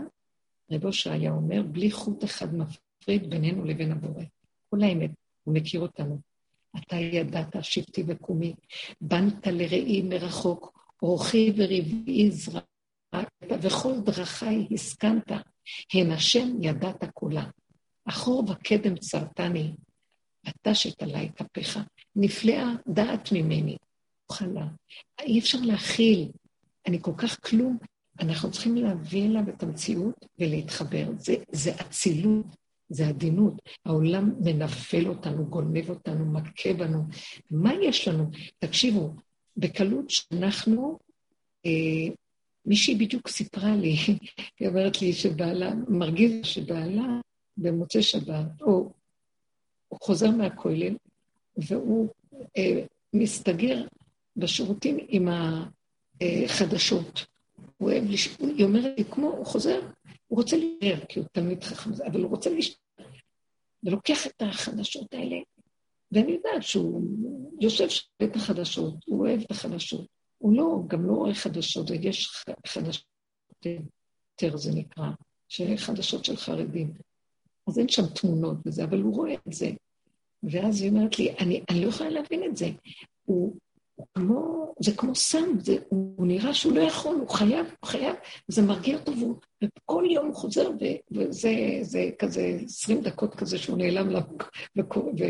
רב 0.70 0.84
אושר 0.84 1.12
היה 1.12 1.32
אומר, 1.32 1.62
בלי 1.62 1.90
חוט 1.90 2.24
אחד 2.24 2.54
מפריד 2.54 3.30
בינינו 3.30 3.64
לבין 3.64 3.92
הבורא. 3.92 4.24
כל 4.70 4.82
האמת, 4.82 5.10
הוא 5.44 5.54
מכיר 5.54 5.80
אותנו. 5.80 6.20
אתה 6.76 6.96
ידעת 6.96 7.56
שבטי 7.64 8.04
וקומי, 8.06 8.54
בנת 9.00 9.46
לראי 9.46 10.02
מרחוק, 10.02 10.78
אורחי 11.02 11.52
ורבעי 11.56 12.30
זרע, 12.30 12.60
וכל 13.62 14.00
דרכי 14.04 14.68
הסכנת. 14.74 15.32
הן 15.94 16.10
השם 16.10 16.62
ידעת 16.62 17.04
כולה. 17.14 17.44
אחור 18.04 18.44
וקדם 18.50 18.96
צרתני, 18.96 19.72
ותשת 20.48 21.02
עלי 21.02 21.30
כפיך. 21.36 21.78
נפלאה 22.16 22.66
דעת 22.88 23.32
ממני. 23.32 23.76
אוכלה. 24.30 24.66
אי 25.20 25.38
אפשר 25.38 25.58
להכיל. 25.60 26.28
אני 26.86 26.98
כל 27.02 27.12
כך 27.16 27.48
כלום. 27.48 27.78
אנחנו 28.20 28.50
צריכים 28.50 28.76
להביא 28.76 29.28
אליו 29.28 29.42
את 29.48 29.62
המציאות 29.62 30.26
ולהתחבר. 30.38 31.08
זה, 31.18 31.34
זה 31.52 31.74
אצילות, 31.80 32.46
זה 32.88 33.08
עדינות. 33.08 33.54
העולם 33.86 34.32
מנפל 34.40 35.08
אותנו, 35.08 35.46
גונב 35.46 35.90
אותנו, 35.90 36.32
מכה 36.32 36.72
בנו. 36.72 37.02
מה 37.50 37.72
יש 37.82 38.08
לנו? 38.08 38.30
תקשיבו, 38.58 39.14
בקלות 39.56 40.10
שאנחנו 40.10 40.98
אה, 41.66 42.14
מישהי 42.66 42.94
בדיוק 42.94 43.28
סיפרה 43.28 43.76
לי, 43.76 43.96
היא 44.60 44.68
אומרת 44.68 45.02
לי 45.02 45.12
שבעלה, 45.12 45.72
מרגיז 45.88 46.46
שבעלה 46.46 47.20
במוצאי 47.56 48.02
שבת, 48.02 48.62
או 48.62 48.92
הוא 49.88 49.98
חוזר 50.02 50.30
מהכולל, 50.30 50.96
והוא 51.56 52.08
אה, 52.56 52.84
מסתגר 53.12 53.84
בשירותים 54.36 54.98
עם 55.08 55.28
החדשות. 56.20 57.26
הוא 57.76 57.90
אוהב, 57.90 58.04
לש... 58.10 58.36
היא 58.38 58.64
אומרת 58.64 58.98
לי, 58.98 59.04
כמו, 59.04 59.28
הוא 59.28 59.46
חוזר, 59.46 59.80
הוא 60.26 60.38
רוצה 60.38 60.56
להישאר, 60.56 61.06
כי 61.08 61.18
הוא 61.18 61.28
תלמיד 61.32 61.64
חכם, 61.64 61.90
אבל 62.06 62.20
הוא 62.20 62.30
רוצה 62.30 62.50
להישאר. 62.50 62.76
ולוקח 63.84 64.26
את 64.26 64.42
החדשות 64.42 65.14
האלה, 65.14 65.36
ואני 66.12 66.32
יודעת 66.32 66.62
שהוא 66.62 67.02
יושב 67.60 67.86
את 68.22 68.36
החדשות, 68.36 68.94
הוא 69.06 69.20
אוהב 69.20 69.40
את 69.40 69.50
החדשות. 69.50 70.06
הוא 70.42 70.56
לא, 70.56 70.78
גם 70.86 71.06
לא 71.06 71.12
רואה 71.12 71.34
חדשות, 71.34 71.90
יש 71.90 72.44
חדשות, 72.66 73.04
יותר 73.64 74.56
זה 74.56 74.70
נקרא, 74.74 75.10
חדשות 75.76 76.24
של 76.24 76.36
חרדים. 76.36 76.92
אז 77.68 77.78
אין 77.78 77.88
שם 77.88 78.06
תמונות 78.06 78.56
וזה, 78.66 78.84
אבל 78.84 79.00
הוא 79.00 79.14
רואה 79.14 79.34
את 79.34 79.52
זה. 79.52 79.70
ואז 80.42 80.82
היא 80.82 80.90
אומרת 80.90 81.18
לי, 81.18 81.34
אני, 81.40 81.62
אני 81.70 81.84
לא 81.84 81.88
יכולה 81.88 82.10
להבין 82.10 82.44
את 82.44 82.56
זה. 82.56 82.70
הוא, 83.24 83.56
הוא 83.94 84.06
כמו, 84.14 84.74
זה 84.80 84.96
כמו 84.96 85.14
סם, 85.14 85.60
זה, 85.60 85.76
הוא, 85.88 86.14
הוא 86.16 86.26
נראה 86.26 86.54
שהוא 86.54 86.72
לא 86.72 86.80
יכול, 86.80 87.16
הוא 87.16 87.28
חייב, 87.28 87.66
הוא 87.80 87.88
חייב, 87.88 88.16
וזה 88.48 88.62
מרגיע 88.62 88.98
אותו, 88.98 89.12
וכל 89.64 90.04
יום 90.10 90.26
הוא 90.26 90.34
חוזר, 90.34 90.70
ו, 90.70 90.84
וזה 91.10 91.50
זה 91.82 92.10
כזה 92.18 92.58
עשרים 92.64 93.00
דקות 93.00 93.34
כזה 93.34 93.58
שהוא 93.58 93.78
נעלם 93.78 94.10
לה, 94.10 94.20
ו... 95.18 95.22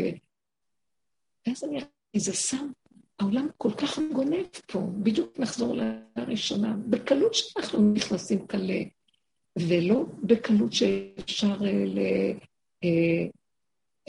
ואז 1.47 1.63
אני 1.63 1.75
אומרת, 1.75 1.87
זה 2.15 2.33
סם. 2.33 2.71
העולם 3.19 3.47
כל 3.57 3.71
כך 3.77 3.99
גונב 4.13 4.45
פה, 4.67 4.79
בדיוק 5.03 5.39
נחזור 5.39 5.75
לראשונה, 6.15 6.75
בקלות 6.89 7.33
שאנחנו 7.33 7.93
נכנסים 7.93 8.47
כאן. 8.47 8.59
ולא 9.59 10.05
בקלות 10.23 10.73
שאפשר, 10.73 11.57
אה, 11.65 11.85
ל... 11.85 11.99
אה, 12.83 13.27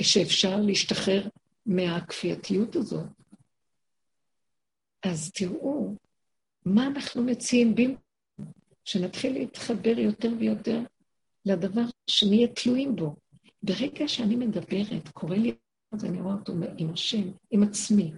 שאפשר 0.01 0.61
להשתחרר 0.61 1.29
מהכפייתיות 1.67 2.77
הזאת. 2.77 3.07
אז 5.03 5.33
תראו, 5.33 5.95
מה 6.65 6.87
אנחנו 6.87 7.25
מציעים 7.25 7.75
במקום 7.75 7.97
שנתחיל 8.85 9.33
להתחבר 9.33 9.99
יותר 9.99 10.33
ויותר 10.39 10.81
לדבר 11.47 11.83
שנהיה 12.07 12.49
תלויים 12.49 12.97
בו. 12.97 13.17
ברגע 13.63 14.09
שאני 14.09 14.37
מדברת, 14.37 15.09
קורה 15.09 15.37
לי, 15.37 15.55
אז 15.93 16.05
אני 16.05 16.21
רואה 16.21 16.35
אותו 16.35 16.53
עם 16.79 16.93
השם, 16.93 17.31
עם 17.51 17.63
עצמי, 17.63 18.13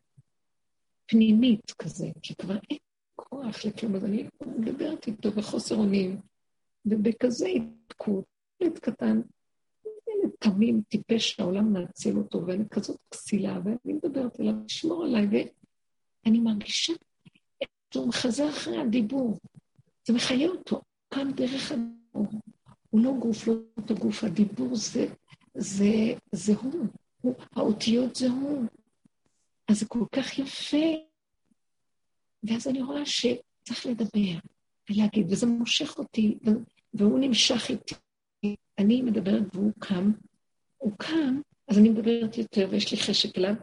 פנימית 1.07 1.70
כזה, 1.70 2.07
כי 2.22 2.34
כבר 2.34 2.57
אין 2.70 2.78
כוח 3.16 3.64
לכלום, 3.64 3.96
אז 3.96 4.04
אני 4.04 4.28
מדברת 4.46 5.07
איתו 5.07 5.30
בחוסר 5.30 5.74
אונים, 5.74 6.20
ובכזה 6.86 7.48
התפקות, 7.48 8.24
ילד 8.61 8.78
קטן, 8.78 9.20
ילד 9.84 10.30
תמים, 10.38 10.82
טיפש, 10.88 11.40
העולם 11.40 11.72
מנצל 11.72 12.16
אותו, 12.16 12.46
ואני 12.46 12.68
כזאת 12.68 12.96
כסילה, 13.11 13.61
ואני 13.64 13.92
מדברת 13.92 14.40
אליו, 14.40 14.54
לשמור 14.64 15.04
עליי, 15.04 15.26
ואני 15.26 16.40
מרגישה 16.40 16.92
שהוא 17.94 18.09
מחזר 18.09 18.48
אחרי 18.48 18.78
הדיבור. 18.78 19.38
זה 20.07 20.12
מחיה 20.12 20.48
אותו, 20.48 20.80
כאן 21.11 21.32
דרך 21.32 21.72
הדיבור. 21.72 22.40
הוא 22.90 23.00
לא 23.00 23.12
גוף, 23.18 23.46
לא 23.46 23.54
אותו 23.76 23.94
גוף, 23.94 24.24
הדיבור 24.24 24.76
זה, 24.76 25.07
זה, 25.54 26.14
זה 26.32 26.52
הוא, 26.54 26.86
הוא, 27.20 27.34
האותיות 27.52 28.16
זה 28.16 28.30
הוא. 28.30 28.64
אז 29.68 29.78
זה 29.80 29.86
כל 29.86 30.04
כך 30.12 30.38
יפה. 30.38 30.86
ואז 32.42 32.68
אני 32.68 32.82
רואה 32.82 33.06
שצריך 33.06 33.86
לדבר 33.86 34.38
ולהגיד, 34.90 35.32
וזה 35.32 35.46
מושך 35.46 35.98
אותי, 35.98 36.38
והוא 36.94 37.18
נמשך 37.18 37.70
איתי. 37.70 37.94
אני 38.78 39.02
מדברת 39.02 39.42
והוא 39.54 39.72
קם, 39.78 40.12
הוא 40.76 40.92
קם, 40.98 41.40
אז 41.68 41.78
אני 41.78 41.88
מדברת 41.88 42.38
יותר 42.38 42.68
ויש 42.70 42.92
לי 42.92 42.98
חשק 42.98 43.38
אליו. 43.38 43.54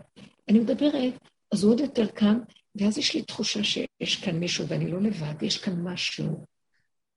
אני 0.49 0.59
מדברת, 0.59 1.13
אז 1.53 1.63
הוא 1.63 1.73
עוד 1.73 1.79
יותר 1.79 2.07
קם, 2.07 2.39
ואז 2.75 2.97
יש 2.97 3.15
לי 3.15 3.21
תחושה 3.21 3.63
שיש 3.63 4.23
כאן 4.25 4.39
מישהו 4.39 4.67
ואני 4.67 4.91
לא 4.91 5.01
לבד, 5.01 5.43
יש 5.43 5.57
כאן 5.57 5.81
משהו. 5.83 6.45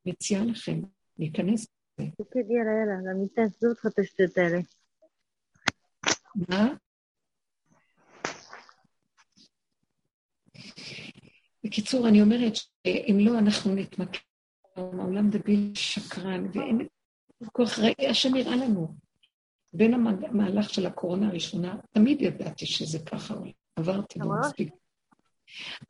מציעה 0.06 0.44
לכם 0.44 0.80
להיכנס 1.18 1.66
לזה. 1.98 2.10
מה? 6.48 6.74
בקיצור, 11.64 12.08
אני 12.08 12.22
אומרת 12.22 12.52
שאם 12.56 13.18
לא, 13.20 13.38
אנחנו 13.38 13.74
נתמקד, 13.74 14.18
העולם 14.76 15.30
דביל 15.30 15.72
שקרן, 15.74 16.46
ואין 16.54 16.86
כוח 17.52 17.78
ראייה 17.78 18.14
שנראה 18.14 18.56
לנו. 18.56 18.94
בין 19.72 19.94
המהלך 19.94 20.70
של 20.70 20.86
הקורונה 20.86 21.28
הראשונה, 21.28 21.76
תמיד 21.92 22.22
ידעתי 22.22 22.66
שזה 22.66 22.98
ככה, 22.98 23.34
עברתי 23.76 24.18
בו 24.18 24.30
מספיק. 24.40 24.74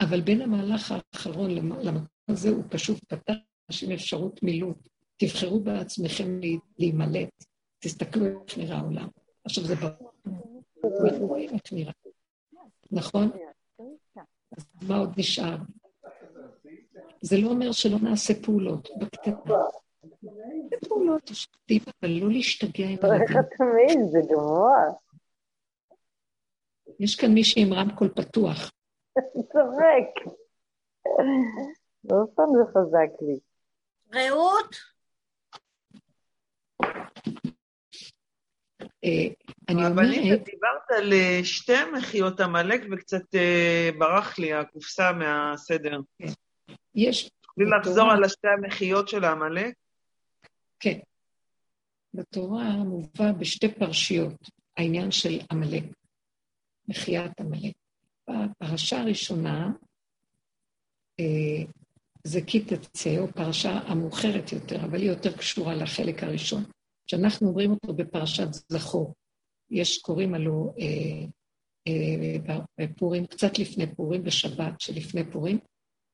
אבל 0.00 0.20
בין 0.20 0.42
המהלך 0.42 0.92
האחרון 0.92 1.50
למקום 1.50 2.06
הזה, 2.28 2.48
הוא 2.48 2.64
פשוט 2.68 3.04
פתח 3.04 3.34
אנשים 3.70 3.92
אפשרות 3.92 4.42
מילוט. 4.42 4.88
תבחרו 5.16 5.60
בעצמכם 5.60 6.40
להימלט, 6.78 7.44
תסתכלו 7.78 8.26
איך 8.26 8.58
נראה 8.58 8.78
העולם. 8.78 9.08
עכשיו 9.44 9.64
זה 9.64 9.74
ברור, 9.74 10.12
אנחנו 11.04 11.26
רואים 11.26 11.50
איך 11.50 11.72
נראה, 11.72 11.92
נכון? 12.90 13.30
אז 14.56 14.66
מה 14.88 14.96
עוד 14.96 15.12
נשאר? 15.16 15.56
זה 17.20 17.36
לא 17.42 17.48
אומר 17.48 17.72
שלא 17.72 17.98
נעשה 18.02 18.34
פעולות, 18.44 18.88
בקטנה. 18.98 19.34
זה 20.70 20.76
פעולות 20.88 21.30
השקטים, 21.30 21.80
אבל 21.86 22.10
לא 22.10 22.28
להשתגע 22.30 22.84
עם 22.84 22.98
הילדים. 23.02 23.22
איך 23.22 23.30
אתה 23.30 23.64
מבין? 23.64 24.08
זה 24.08 24.18
גבוה. 24.30 24.76
יש 27.00 27.16
כאן 27.16 27.34
מישהי 27.34 27.62
עם 27.62 27.72
רמקול 27.72 28.08
פתוח. 28.08 28.70
צוחק. 29.34 30.32
לא 32.04 32.16
סתם 32.32 32.42
זה 32.56 32.72
חזק 32.72 33.22
לי. 33.22 33.38
רעות? 34.14 34.76
אה, 39.68 39.74
אני 39.74 39.86
אומרת... 39.86 40.08
אבל 40.08 40.36
דיברת 40.44 40.90
על 40.98 41.12
אה, 41.12 41.40
שתי 41.44 41.84
מחיות 41.98 42.40
עמלק 42.40 42.80
וקצת 42.92 43.34
אה, 43.34 43.90
ברח 43.98 44.38
לי 44.38 44.52
הקופסה 44.52 45.12
מהסדר. 45.12 46.00
כן. 46.18 46.32
יש... 46.94 47.30
תוכלי 47.40 47.64
לחזור 47.78 48.10
על 48.10 48.24
השתי 48.24 48.48
המחיות 48.48 49.08
של 49.08 49.24
העמלק? 49.24 49.74
כן. 50.80 50.98
בתורה 52.14 52.70
מובא 52.70 53.32
בשתי 53.32 53.74
פרשיות 53.74 54.50
העניין 54.76 55.10
של 55.10 55.38
עמלק, 55.50 55.84
מחיית 56.88 57.40
עמלק. 57.40 57.72
בפרשה 58.30 59.00
הראשונה, 59.00 59.70
זה 62.24 62.40
כי 62.46 62.60
תצא, 62.60 63.18
או 63.18 63.28
פרשה 63.32 63.70
המאוחרת 63.70 64.52
יותר, 64.52 64.84
אבל 64.84 65.00
היא 65.00 65.10
יותר 65.10 65.36
קשורה 65.36 65.74
לחלק 65.74 66.22
הראשון. 66.22 66.64
שאנחנו 67.06 67.48
אומרים 67.48 67.70
אותו 67.70 67.92
בפרשת 67.94 68.48
זכור. 68.52 69.14
יש, 69.70 69.98
קוראים 69.98 70.34
עלו 70.34 70.74
אה, 70.78 71.26
אה, 71.88 72.54
בפורים, 72.78 73.26
קצת 73.26 73.58
לפני 73.58 73.94
פורים, 73.94 74.24
בשבת 74.24 74.80
שלפני 74.80 75.30
פורים, 75.30 75.58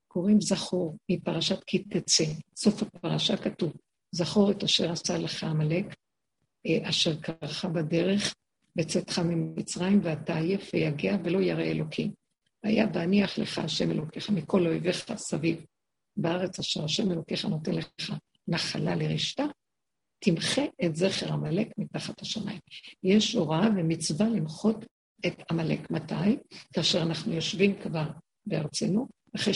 קוראים 0.09 0.40
זכור 0.40 0.96
מפרשת 1.09 1.64
כי 1.66 1.78
תצא. 1.78 2.24
סוף 2.57 2.82
הפרשה 2.82 3.36
כתוב, 3.36 3.72
זכור 4.12 4.51
את 4.51 4.62
אשר 4.62 4.93
עשה 4.93 5.18
לך 5.18 5.44
עמלק, 5.44 5.86
אה, 6.66 6.89
אשר 6.89 7.20
קרחה 7.20 7.68
בדרך, 7.68 8.35
בצאתך 8.76 9.18
ממצרים, 9.18 10.01
ואתה 10.02 10.36
עייף 10.36 10.70
ויגע 10.74 11.16
ולא 11.24 11.39
ירא 11.39 11.62
אלוקים. 11.62 12.12
והיה 12.64 12.86
בהניח 12.86 13.39
לך 13.39 13.59
השם 13.59 13.90
אלוקיך 13.90 14.31
מכל 14.31 14.66
אויביך 14.66 15.12
סביב, 15.16 15.64
בארץ 16.16 16.59
אשר 16.59 16.85
השם 16.85 17.12
אלוקיך 17.12 17.44
נותן 17.44 17.74
לך 17.74 18.12
נחלה 18.48 18.94
לרשתה, 18.94 19.44
תמחה 20.24 20.62
את 20.85 20.97
זכר 20.97 21.32
עמלק 21.32 21.69
מתחת 21.78 22.23
השמיים. 22.23 22.59
יש 23.05 23.35
הוראה 23.35 23.69
ומצווה 23.77 24.28
למחות 24.28 24.85
את 25.27 25.43
עמלק. 25.51 25.90
מתי? 25.90 26.36
כאשר 26.73 27.03
אנחנו 27.03 27.32
יושבים 27.32 27.74
כבר 27.82 28.07
בארצנו, 28.47 29.09
אחרי 29.36 29.55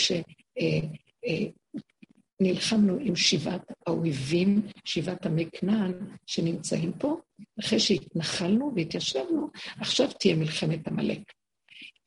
שנלחמנו 2.40 2.94
אה, 2.94 3.00
אה, 3.00 3.06
עם 3.06 3.16
שבעת 3.16 3.72
האויבים, 3.86 4.62
שבעת 4.84 5.26
עמי 5.26 5.46
כנען 5.52 5.92
שנמצאים 6.26 6.92
פה, 6.92 7.20
אחרי 7.60 7.80
שהתנחלנו 7.80 8.72
והתיישבנו, 8.76 9.48
עכשיו 9.80 10.08
תהיה 10.20 10.36
מלחמת 10.36 10.88
עמלק. 10.88 11.32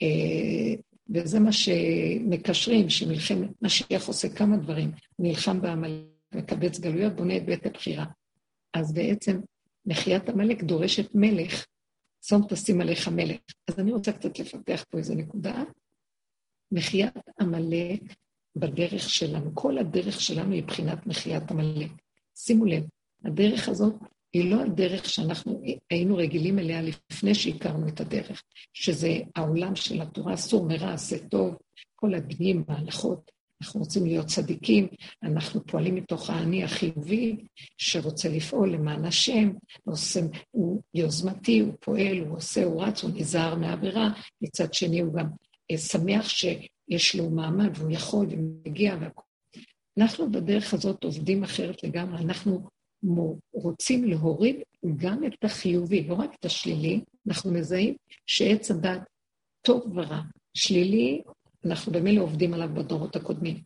אה, 0.02 0.76
וזה 1.10 1.40
מה 1.40 1.52
שמקשרים, 1.52 2.90
שמלחמת, 2.90 3.50
משיח 3.62 4.08
עושה 4.08 4.30
כמה 4.30 4.58
דברים, 4.58 4.92
נלחם 5.20 5.62
בעמלק, 5.62 6.04
מקבץ 6.36 6.80
גלויות, 6.80 7.16
בונה 7.16 7.38
את 7.38 7.46
בית 7.46 7.66
הבחירה. 7.66 8.06
אז 8.74 8.94
בעצם 8.94 9.40
מחיית 9.86 10.30
עמלק 10.30 10.64
דורשת 10.64 11.16
מלך, 11.16 11.66
שום 12.22 12.48
תשים 12.50 12.82
עליך 12.82 13.08
מלך. 13.08 13.40
אז 13.68 13.80
אני 13.80 13.92
רוצה 13.92 14.12
קצת 14.12 14.40
לפתח 14.40 14.86
פה 14.90 14.98
איזו 14.98 15.16
נקודה. 15.16 15.64
מחיית 16.72 17.14
עמלק 17.40 18.02
בדרך 18.56 19.10
שלנו, 19.10 19.56
כל 19.56 19.78
הדרך 19.78 20.22
שלנו 20.22 20.54
היא 20.54 20.64
בחינת 20.64 21.08
מחיית 21.08 21.52
עמלק. 21.52 21.92
שימו 22.36 22.66
לב, 22.66 22.84
הדרך 23.26 23.70
הזאת 23.70 23.94
היא 24.34 24.52
לא 24.52 24.62
הדרך 24.62 25.10
שאנחנו 25.10 25.62
היינו 25.90 26.16
רגילים 26.16 26.60
אליה 26.60 26.82
לפני 26.82 27.36
שהכרנו 27.36 27.88
את 27.88 28.02
הדרך, 28.02 28.44
שזה 28.74 29.10
העולם 29.36 29.76
של 29.76 30.02
התורה, 30.02 30.34
אסור 30.34 30.66
מרע, 30.66 30.94
עשה 30.94 31.28
טוב, 31.28 31.56
כל 31.96 32.14
הדינים, 32.14 32.64
ההלכות, 32.68 33.32
אנחנו 33.62 33.80
רוצים 33.80 34.06
להיות 34.06 34.28
צדיקים, 34.28 34.88
אנחנו 35.24 35.66
פועלים 35.66 35.96
מתוך 35.96 36.30
האני 36.30 36.64
החיובי 36.64 37.38
שרוצה 37.78 38.30
לפעול 38.30 38.74
למען 38.74 39.06
השם, 39.06 39.52
ועושה, 39.88 40.20
הוא 40.52 40.82
יוזמתי, 40.94 41.60
הוא 41.60 41.74
פועל, 41.80 42.20
הוא 42.20 42.38
עושה, 42.38 42.64
הוא 42.64 42.84
רץ, 42.84 43.04
הוא 43.04 43.12
נזהר 43.16 43.56
מהעבירה, 43.56 44.10
מצד 44.42 44.74
שני 44.74 45.00
הוא 45.00 45.14
גם 45.14 45.28
אה, 45.72 45.78
שמח 45.78 46.30
שיש 46.30 47.16
לו 47.16 47.30
מעמד 47.30 47.70
והוא 47.76 47.92
יכול 47.92 48.28
ומגיע 48.30 48.96
והכל. 49.02 49.22
אנחנו 50.00 50.32
בדרך 50.32 50.74
הזאת 50.74 51.04
עובדים 51.04 51.44
אחרת 51.44 51.84
לגמרי, 51.84 52.24
אנחנו 52.24 52.70
רוצים 53.54 54.04
להוריד 54.04 54.56
גם 54.98 55.26
את 55.26 55.44
החיובי, 55.44 56.04
לא 56.04 56.14
רק 56.14 56.36
את 56.40 56.46
השלילי, 56.46 57.02
אנחנו 57.28 57.52
מזהים 57.52 57.96
שעץ 58.26 58.72
הדת 58.72 59.02
טוב 59.62 59.98
ורע. 59.98 60.22
שלילי, 60.54 61.22
אנחנו 61.66 61.92
במילא 61.92 62.22
עובדים 62.22 62.54
עליו 62.54 62.70
בדורות 62.74 63.16
הקודמים. 63.16 63.62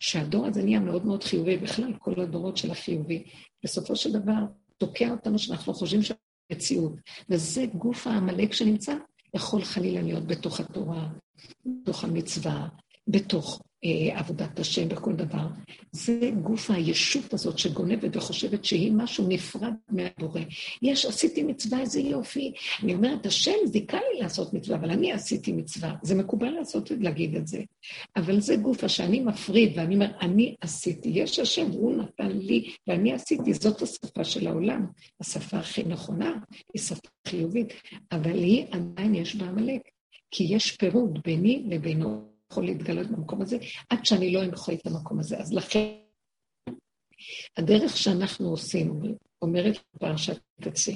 שהדור 0.00 0.46
הזה 0.46 0.62
נהיה 0.62 0.80
מאוד 0.80 1.06
מאוד 1.06 1.24
חיובי, 1.24 1.56
בכלל 1.56 1.92
כל 1.98 2.20
הדורות 2.20 2.56
של 2.56 2.70
החיובי, 2.70 3.24
בסופו 3.64 3.96
של 3.96 4.12
דבר 4.12 4.40
תוקע 4.78 5.10
אותנו 5.10 5.38
שאנחנו 5.38 5.74
חושבים 5.74 6.00
שהמציאות, 6.02 6.92
וזה 7.28 7.66
גוף 7.66 8.06
העמלק 8.06 8.52
שנמצא, 8.52 8.94
יכול 9.34 9.64
חלילה 9.64 10.02
להיות 10.02 10.26
בתוך 10.26 10.60
התורה, 10.60 11.08
בתוך 11.66 12.04
המצווה, 12.04 12.68
בתוך 13.08 13.62
אה, 13.84 14.18
עבודת 14.18 14.58
השם 14.58 14.88
בכל 14.88 15.12
דבר. 15.12 15.46
זה 15.92 16.30
גוף 16.42 16.70
הישות 16.70 17.34
הזאת 17.34 17.58
שגונבת 17.58 18.16
וחושבת 18.16 18.64
שהיא 18.64 18.92
משהו 18.92 19.28
נפרד 19.28 19.72
מהבורא. 19.88 20.40
יש, 20.82 21.06
עשיתי 21.06 21.42
מצווה, 21.42 21.80
איזה 21.80 22.00
יופי. 22.00 22.52
אני 22.82 22.94
אומרת, 22.94 23.26
השם 23.26 23.52
זיכה 23.64 23.96
לי 23.96 24.20
לעשות 24.20 24.54
מצווה, 24.54 24.76
אבל 24.76 24.90
אני 24.90 25.12
עשיתי 25.12 25.52
מצווה. 25.52 25.94
זה 26.02 26.14
מקובל 26.14 26.50
לעשות, 26.50 26.90
להגיד 27.00 27.36
את 27.36 27.46
זה. 27.46 27.62
אבל 28.16 28.40
זה 28.40 28.56
גופה 28.56 28.88
שאני 28.88 29.20
מפריד, 29.20 29.72
ואני 29.76 29.94
אומר, 29.94 30.10
אני 30.20 30.54
עשיתי. 30.60 31.08
יש 31.08 31.38
השם, 31.38 31.70
הוא 31.70 31.96
נתן 31.96 32.38
לי, 32.38 32.70
ואני 32.86 33.12
עשיתי. 33.12 33.54
זאת 33.54 33.82
השפה 33.82 34.24
של 34.24 34.46
העולם. 34.46 34.86
השפה 35.20 35.56
הכי 35.56 35.82
נכונה, 35.82 36.34
היא 36.74 36.82
שפה 36.82 37.08
חיובית, 37.28 37.72
אבל 38.12 38.38
היא 38.38 38.64
עדיין 38.70 39.14
יש 39.14 39.36
בה. 39.36 39.44
כי 40.30 40.44
יש 40.44 40.76
פירוד 40.76 41.18
ביני 41.24 41.64
לבינו. 41.68 42.33
יכול 42.52 42.64
להתגלות 42.64 43.10
במקום 43.10 43.42
הזה, 43.42 43.58
עד 43.90 44.06
שאני 44.06 44.32
לא 44.32 44.44
אמחוא 44.44 44.74
את 44.74 44.86
המקום 44.86 45.18
הזה. 45.20 45.38
אז 45.38 45.52
לכן, 45.52 45.94
הדרך 47.56 47.96
שאנחנו 47.96 48.48
עושים, 48.48 49.00
אומרת 49.42 49.78
פרשת 49.98 50.38
קצה, 50.60 50.92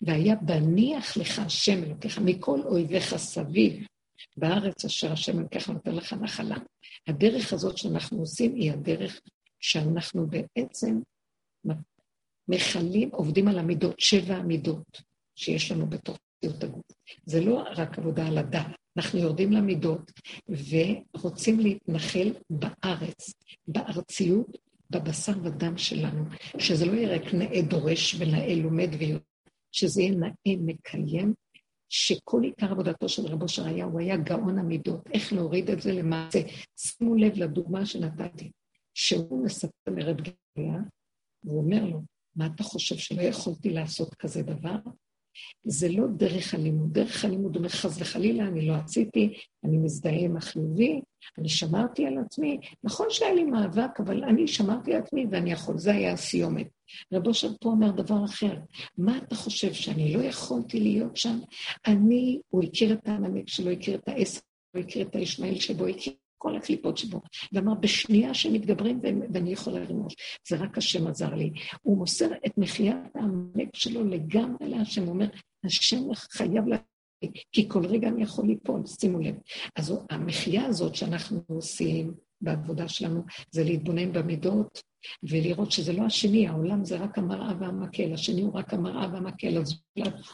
והיה 0.00 0.36
בניח 0.36 1.16
לך 1.16 1.38
השם 1.38 1.84
אלוקיך 1.84 2.18
מכל 2.18 2.60
אויביך 2.64 3.16
סביב, 3.16 3.86
בארץ 4.36 4.84
אשר 4.84 5.12
השם 5.12 5.38
אלוקיך 5.38 5.68
נותן 5.68 5.94
לך 5.94 6.12
נחלה. 6.12 6.56
הדרך 7.06 7.52
הזאת 7.52 7.78
שאנחנו 7.78 8.18
עושים 8.18 8.54
היא 8.54 8.72
הדרך 8.72 9.20
שאנחנו 9.60 10.26
בעצם 10.26 11.00
מכלים, 12.48 13.10
עובדים 13.12 13.48
על 13.48 13.58
המידות, 13.58 14.00
שבע 14.00 14.34
המידות 14.34 15.02
שיש 15.34 15.72
לנו 15.72 15.86
בתוך 15.86 16.18
מציאות 16.36 16.64
הגוף. 16.64 16.84
זה 17.26 17.40
לא 17.40 17.62
רק 17.76 17.98
עבודה 17.98 18.26
על 18.26 18.38
הדעת, 18.38 18.79
אנחנו 18.96 19.18
יורדים 19.18 19.52
למידות 19.52 20.12
ורוצים 20.48 21.60
להתנחל 21.60 22.32
בארץ, 22.50 23.32
בארציות, 23.68 24.58
בבשר 24.90 25.32
ודם 25.42 25.78
שלנו, 25.78 26.24
שזה 26.58 26.86
לא 26.86 26.92
יהיה 26.92 27.16
רק 27.16 27.34
נאה 27.34 27.62
דורש 27.62 28.16
ונאה 28.18 28.54
לומד 28.54 28.88
ויודע, 28.98 29.24
שזה 29.72 30.02
יהיה 30.02 30.14
נאה 30.14 30.30
מקיים, 30.46 31.34
שכל 31.88 32.42
עיקר 32.44 32.70
עבודתו 32.70 33.08
של 33.08 33.26
רבו 33.26 33.48
שר 33.48 33.66
היה, 33.66 33.84
הוא 33.84 34.00
היה 34.00 34.16
גאון 34.16 34.58
המידות, 34.58 35.08
איך 35.14 35.32
להוריד 35.32 35.70
את 35.70 35.82
זה 35.82 35.92
למעשה. 35.92 36.38
שימו 36.76 37.14
לב 37.14 37.32
לדוגמה 37.36 37.86
שנתתי, 37.86 38.50
שהוא 38.94 39.44
מספר 39.44 39.70
לרב 39.86 40.16
גליה, 40.16 40.78
והוא 41.44 41.58
אומר 41.58 41.84
לו, 41.84 42.02
מה 42.36 42.46
אתה 42.46 42.62
חושב 42.62 42.96
שלא 42.96 43.22
יכולתי 43.22 43.70
לעשות 43.70 44.14
כזה 44.14 44.42
דבר? 44.42 44.76
זה 45.64 45.88
לא 45.88 46.06
דרך 46.16 46.54
הלימוד. 46.54 46.92
דרך 46.92 47.24
הלימוד 47.24 47.56
אומר, 47.56 47.68
חס 47.68 48.00
וחלילה, 48.00 48.44
אני 48.46 48.66
לא 48.66 48.74
עשיתי, 48.74 49.34
אני 49.64 49.78
מזדהה 49.78 50.20
עם 50.20 50.36
החיובי, 50.36 51.00
אני 51.38 51.48
שמרתי 51.48 52.06
על 52.06 52.18
עצמי. 52.18 52.58
נכון 52.84 53.06
שהיה 53.10 53.34
לי 53.34 53.44
מאבק, 53.44 54.00
אבל 54.00 54.24
אני 54.24 54.48
שמרתי 54.48 54.94
על 54.94 55.02
עצמי 55.02 55.26
ואני 55.30 55.52
יכול, 55.52 55.78
זה 55.78 55.92
היה 55.92 56.12
הסיומת. 56.12 56.68
רבו 57.12 57.34
שם 57.34 57.52
פה 57.60 57.68
אומר 57.68 57.90
דבר 57.90 58.24
אחר, 58.24 58.54
מה 58.98 59.18
אתה 59.18 59.34
חושב, 59.34 59.72
שאני 59.72 60.14
לא 60.14 60.22
יכולתי 60.22 60.80
להיות 60.80 61.16
שם? 61.16 61.38
אני, 61.86 62.40
הוא 62.48 62.62
הכיר 62.64 62.92
את 62.92 63.08
העמלק 63.08 63.48
שלו, 63.48 63.70
הכיר 63.70 63.94
את 63.94 64.08
העשר, 64.08 64.40
הוא 64.74 64.82
הכיר 64.82 65.06
את 65.06 65.14
הישמעאל 65.14 65.60
שבו, 65.60 65.86
הכיר 65.86 66.12
כל 66.40 66.56
הקליפות 66.56 66.98
שבו, 66.98 67.20
ואמר, 67.52 67.74
בשנייה 67.74 68.34
שמתגברים 68.34 69.00
ואני 69.32 69.52
יכולה 69.52 69.80
לרמוש, 69.80 70.14
זה 70.48 70.56
רק 70.56 70.78
השם 70.78 71.06
עזר 71.06 71.34
לי. 71.34 71.50
הוא 71.82 71.98
מוסר 71.98 72.28
את 72.46 72.58
מחיית 72.58 72.96
העמלק 73.14 73.76
שלו 73.76 74.04
לגמרי 74.04 74.68
להשם, 74.68 75.02
הוא 75.02 75.10
אומר, 75.10 75.26
השם 75.64 75.98
חייב 76.14 76.66
לה... 76.66 76.76
כי 77.52 77.68
כל 77.68 77.86
רגע 77.86 78.08
אני 78.08 78.22
יכול 78.22 78.46
ליפול, 78.46 78.86
שימו 78.86 79.18
לב. 79.18 79.34
אז 79.76 79.94
המחייה 80.10 80.66
הזאת 80.66 80.94
שאנחנו 80.94 81.40
עושים 81.46 82.14
בעבודה 82.40 82.88
שלנו, 82.88 83.22
זה 83.50 83.64
להתבונן 83.64 84.12
במידות, 84.12 84.82
ולראות 85.22 85.72
שזה 85.72 85.92
לא 85.92 86.02
השני, 86.02 86.48
העולם 86.48 86.84
זה 86.84 86.96
רק 86.96 87.18
המראה 87.18 87.52
והמקל, 87.60 88.12
השני 88.12 88.42
הוא 88.42 88.54
רק 88.54 88.74
המראה 88.74 89.08
והמקל, 89.12 89.58
אז 89.58 89.74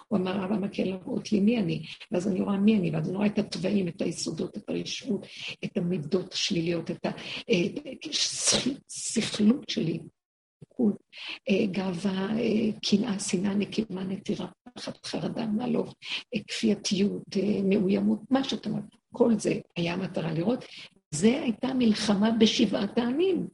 הוא 0.09 0.18
המראה 0.18 0.47
והמקל 0.51 0.84
להראות 0.84 1.32
לי 1.32 1.40
מי 1.40 1.59
אני, 1.59 1.82
ואז 2.12 2.28
אני 2.28 2.40
רואה 2.40 2.56
מי 2.56 2.78
אני, 2.78 2.90
ואז 2.90 3.09
אני 3.09 3.16
רואה 3.16 3.26
את 3.26 3.38
התוואים, 3.38 3.88
את 3.88 4.02
היסודות, 4.02 4.56
את 4.56 4.68
הרשעות, 4.68 5.26
את 5.64 5.76
המידות 5.76 6.32
השליליות, 6.32 6.90
את 6.90 7.06
הסכלות 8.88 9.70
שלי, 9.70 9.98
אה, 11.48 11.66
גאווה, 11.66 12.28
אה, 12.38 12.80
קנאה, 12.90 13.18
שנאה, 13.18 13.55
נקימה, 13.55 14.05
נטירה, 14.05 14.47
פחד, 14.74 14.93
חרדה, 15.05 15.47
מעלוף, 15.47 15.94
אה, 16.34 16.40
כפייתיות, 16.48 17.36
מאוימות, 17.64 18.20
מה 18.30 18.44
שאתה 18.44 18.70
אומר, 18.70 18.80
כל 19.12 19.38
זה 19.38 19.55
היה 19.76 19.94
המטרה 19.94 20.32
לראות. 20.32 20.64
זה 21.10 21.40
הייתה 21.43 21.74
מלחמה 21.74 22.30
בשבעת 22.30 22.98
העמים. 22.98 23.47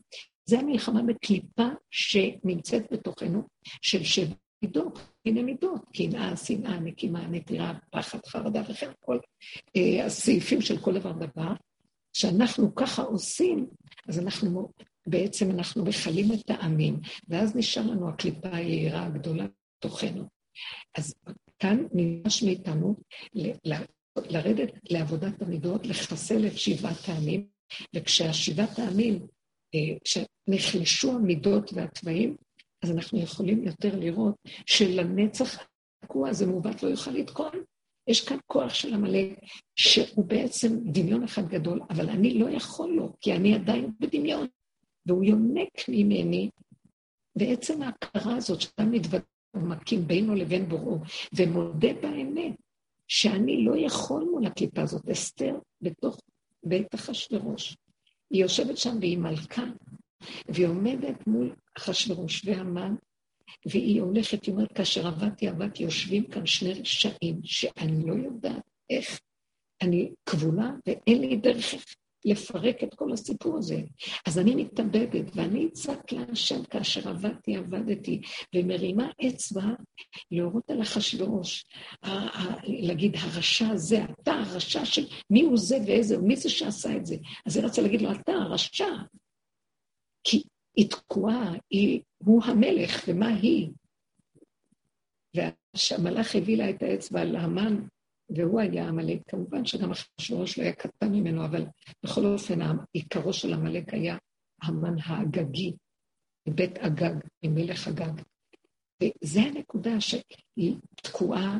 זה 0.44 0.58
המלחמה 0.58 1.02
בקליפה 1.02 1.68
שנמצאת 1.90 2.82
בתוכנו, 2.92 3.42
של 3.82 4.04
שבע 4.04 4.34
מידות, 4.62 4.98
הנה 5.26 5.42
מידות, 5.42 5.80
קנאה, 5.96 6.36
שנאה, 6.36 6.80
נקימה, 6.80 7.26
נטירה, 7.26 7.74
פחד, 7.90 8.18
חרדה 8.26 8.62
וכן 8.68 8.90
כל 9.00 9.18
אה, 9.76 10.06
הסעיפים 10.06 10.60
של 10.60 10.78
כל 10.78 10.98
דבר 10.98 11.12
דבר. 11.12 11.52
כשאנחנו 12.12 12.74
ככה 12.74 13.02
עושים, 13.02 13.66
אז 14.08 14.18
אנחנו, 14.18 14.72
בעצם 15.06 15.50
אנחנו 15.50 15.84
מכלים 15.84 16.32
את 16.32 16.50
העמים, 16.50 17.00
ואז 17.28 17.56
נשאר 17.56 17.86
לנו 17.86 18.08
הקליפה 18.08 18.48
היהירה 18.52 19.06
הגדולה 19.06 19.46
בתוכנו. 19.78 20.24
אז 20.98 21.14
כאן 21.58 21.86
נדרש 21.92 22.42
מאיתנו 22.42 22.96
לרדת 24.16 24.72
לעבודת 24.90 25.42
המידות, 25.42 25.86
לחסל 25.86 26.46
את 26.46 26.58
שבעת 26.58 27.08
העמים, 27.08 27.46
וכשהשבעת 27.96 28.78
העמים 28.78 29.26
כשנחלשו 30.04 31.12
המידות 31.12 31.72
והתוואים, 31.72 32.36
אז 32.82 32.90
אנחנו 32.90 33.18
יכולים 33.20 33.64
יותר 33.64 33.98
לראות 33.98 34.34
שלנצח 34.66 35.58
התקוע 36.02 36.28
הזה 36.28 36.46
מעוות 36.46 36.82
לא 36.82 36.88
יוכל 36.88 37.10
לתקון. 37.10 37.52
יש 38.06 38.28
כאן 38.28 38.36
כוח 38.46 38.74
של 38.74 38.94
עמלק, 38.94 39.38
שהוא 39.76 40.24
בעצם 40.24 40.78
דמיון 40.84 41.24
אחד 41.24 41.48
גדול, 41.48 41.80
אבל 41.90 42.10
אני 42.10 42.38
לא 42.38 42.50
יכול 42.50 42.90
לו, 42.90 43.12
כי 43.20 43.32
אני 43.32 43.54
עדיין 43.54 43.90
בדמיון. 44.00 44.46
והוא 45.06 45.24
יונק 45.24 45.88
ממני, 45.88 46.50
ועצם 47.36 47.82
ההכרה 47.82 48.36
הזאת 48.36 48.60
שאתה 48.60 48.84
מתוודע 48.84 49.24
ומקים 49.54 50.06
בינו 50.06 50.34
לבין 50.34 50.68
בוראו, 50.68 50.98
ומודה 51.32 51.92
באמת 52.02 52.56
שאני 53.08 53.64
לא 53.64 53.76
יכול 53.76 54.24
מול 54.24 54.46
הקליפה 54.46 54.82
הזאת. 54.82 55.08
אסתר 55.08 55.58
בתוך 55.80 56.20
בית 56.64 56.94
אחשורוש, 56.94 57.76
היא 58.32 58.42
יושבת 58.42 58.78
שם 58.78 58.96
והיא 59.00 59.18
מלכה, 59.18 59.64
והיא 60.48 60.66
עומדת 60.66 61.26
מול 61.26 61.54
אחשוורוש 61.78 62.42
והמן, 62.44 62.94
והיא 63.66 64.02
הולכת, 64.02 64.44
היא 64.44 64.54
אומרת, 64.54 64.72
כאשר 64.72 65.06
עבדתי, 65.06 65.48
עבדתי, 65.48 65.82
יושבים 65.82 66.24
כאן 66.24 66.46
שני 66.46 66.72
רשעים, 66.72 67.40
שאני 67.44 68.06
לא 68.06 68.14
יודעת 68.14 68.62
איך, 68.90 69.20
אני 69.82 70.12
כבולה 70.26 70.70
ואין 70.86 71.20
לי 71.20 71.36
דרך 71.36 71.74
לפרק 72.24 72.84
את 72.84 72.94
כל 72.94 73.12
הסיפור 73.12 73.58
הזה. 73.58 73.80
אז 74.26 74.38
אני 74.38 74.54
מתאבדת, 74.54 75.36
ואני 75.36 75.66
אצעק 75.66 76.12
להשם 76.12 76.64
כאשר 76.64 77.08
עבדתי, 77.08 77.56
עבדתי, 77.56 78.20
ומרימה 78.54 79.10
אצבע 79.28 79.64
להורות 80.30 80.70
על 80.70 80.82
אחשוורוש, 80.82 81.64
להגיד, 82.64 83.16
הרשע 83.16 83.68
הזה, 83.68 84.04
אתה 84.22 84.32
הרשע 84.32 84.84
של 84.84 85.04
מי 85.30 85.42
הוא 85.42 85.56
זה 85.58 85.78
ואיזה, 85.86 86.18
מי 86.18 86.36
זה 86.36 86.50
שעשה 86.50 86.96
את 86.96 87.06
זה? 87.06 87.16
אז 87.46 87.56
היא 87.56 87.64
רצה 87.64 87.82
להגיד 87.82 88.02
לו, 88.02 88.12
אתה 88.12 88.32
הרשע. 88.32 88.94
כי 90.24 90.42
היא 90.76 90.90
תקועה, 90.90 91.52
היא, 91.70 92.00
הוא 92.18 92.44
המלך, 92.44 93.04
ומה 93.08 93.28
היא? 93.28 93.70
והמלאך 95.34 96.36
הביא 96.36 96.56
לה 96.56 96.70
את 96.70 96.82
האצבע 96.82 97.20
על 97.20 97.36
המן, 97.36 97.86
והוא 98.36 98.60
היה 98.60 98.88
עמלק. 98.88 99.18
כמובן 99.28 99.64
שגם 99.64 99.90
אחשוורוש 99.90 100.58
לא 100.58 100.62
היה 100.62 100.72
קטן 100.72 101.12
ממנו, 101.12 101.44
אבל 101.44 101.66
בכל 102.04 102.26
אופן, 102.26 102.60
עיקרו 102.92 103.32
של 103.32 103.54
עמלק 103.54 103.94
היה 103.94 104.16
המן 104.62 104.94
האגגי, 105.04 105.72
מבית 106.48 106.78
אגג, 106.78 107.14
ממלך 107.44 107.88
אגג. 107.88 108.22
וזו 109.02 109.40
הנקודה 109.40 110.00
שהיא 110.00 110.76
תקועה, 111.02 111.58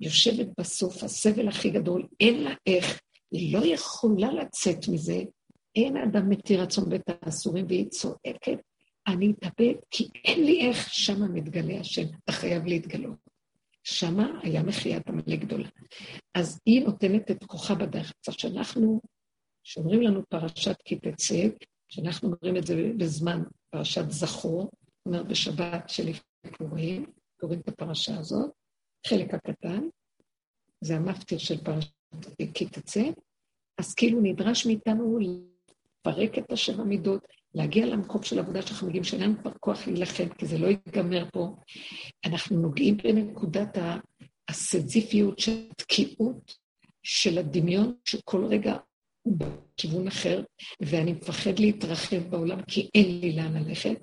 יושבת 0.00 0.46
בסוף, 0.60 1.02
הסבל 1.02 1.48
הכי 1.48 1.70
גדול, 1.70 2.06
אין 2.20 2.42
לה 2.42 2.54
איך, 2.66 3.00
היא 3.30 3.56
לא 3.58 3.64
יכולה 3.66 4.32
לצאת 4.32 4.88
מזה, 4.92 5.22
אין 5.76 5.96
אדם 5.96 6.28
מתיר 6.28 6.62
רצון 6.62 6.88
בית 6.88 7.02
האסורים, 7.08 7.66
והיא 7.68 7.88
צועקת, 7.88 8.58
אני 9.06 9.32
אתאבד, 9.32 9.74
כי 9.90 10.08
אין 10.24 10.44
לי 10.44 10.68
איך, 10.68 10.94
שמה 10.94 11.28
מתגלה 11.28 11.80
השם, 11.80 12.06
אתה 12.24 12.32
חייב 12.32 12.64
להתגלות. 12.66 13.23
שמה 13.84 14.40
היה 14.42 14.62
מחיית 14.62 15.08
עמלק 15.08 15.40
גדולה. 15.40 15.68
אז 16.34 16.60
היא 16.66 16.84
נותנת 16.84 17.30
את 17.30 17.44
כוחה 17.44 17.74
בדרך. 17.74 18.12
עכשיו, 18.18 18.34
שאנחנו, 18.34 19.00
שאומרים 19.62 20.02
לנו 20.02 20.22
פרשת 20.28 20.76
כי 20.84 20.96
תצא, 20.96 21.48
שאנחנו 21.88 22.28
אומרים 22.32 22.56
את 22.56 22.66
זה 22.66 22.92
בזמן 22.96 23.42
פרשת 23.70 24.10
זכור, 24.10 24.62
זאת 24.62 25.06
אומרת 25.06 25.28
בשבת 25.28 25.88
שלפני 25.88 26.50
פורים, 26.58 27.06
קוראים 27.40 27.60
את 27.60 27.68
הפרשה 27.68 28.18
הזאת, 28.18 28.50
חלק 29.06 29.34
הקטן, 29.34 29.88
זה 30.80 30.96
המפטיר 30.96 31.38
של 31.38 31.64
פרשת 31.64 31.90
כי 32.54 32.66
תצא, 32.66 33.02
אז 33.78 33.94
כאילו 33.94 34.20
נדרש 34.22 34.66
מאיתנו 34.66 35.18
לפרק 35.18 36.38
את 36.38 36.52
השבע 36.52 36.84
מידות, 36.84 37.26
להגיע 37.54 37.86
למקום 37.86 38.22
של 38.22 38.38
עבודה 38.38 38.62
שאנחנו 38.62 38.86
מגיעים, 38.86 39.04
שאין 39.04 39.22
לנו 39.22 39.38
כבר 39.38 39.52
כוח 39.60 39.86
להילחם, 39.86 40.28
כי 40.28 40.46
זה 40.46 40.58
לא 40.58 40.66
ייגמר 40.66 41.24
פה. 41.32 41.56
אנחנו 42.24 42.56
נוגעים 42.56 42.96
בנקודת 42.96 43.78
הסזיפיות 44.48 45.38
של 45.38 45.66
התקיעות 45.70 46.54
של 47.02 47.38
הדמיון, 47.38 47.94
שכל 48.04 48.44
רגע 48.44 48.76
הוא 49.22 49.38
בכיוון 49.38 50.06
אחר, 50.06 50.42
ואני 50.80 51.12
מפחד 51.12 51.58
להתרחב 51.58 52.18
בעולם 52.30 52.62
כי 52.62 52.88
אין 52.94 53.20
לי 53.20 53.32
לאן 53.32 53.56
ללכת. 53.56 53.96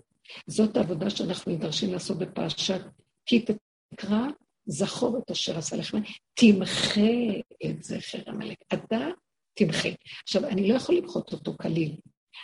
זאת 0.48 0.78
העבודה 0.78 1.10
שאנחנו 1.10 1.52
נדרשים 1.52 1.92
לעשות 1.92 2.18
בפרשת 2.18 2.82
כי 3.26 3.46
תקרא, 3.94 4.22
זכור 4.66 5.18
את 5.18 5.32
אשר 5.32 5.58
עשה 5.58 5.76
לך, 5.76 5.96
תמחה 6.34 7.12
את 7.66 7.84
זכר 7.84 8.20
עמלק. 8.28 8.58
אתה 8.74 9.08
תמחה. 9.54 9.90
עכשיו, 10.24 10.46
אני 10.46 10.68
לא 10.68 10.76
יכול 10.76 10.96
למחות 10.96 11.34
אותו 11.34 11.56
כליל. 11.62 11.96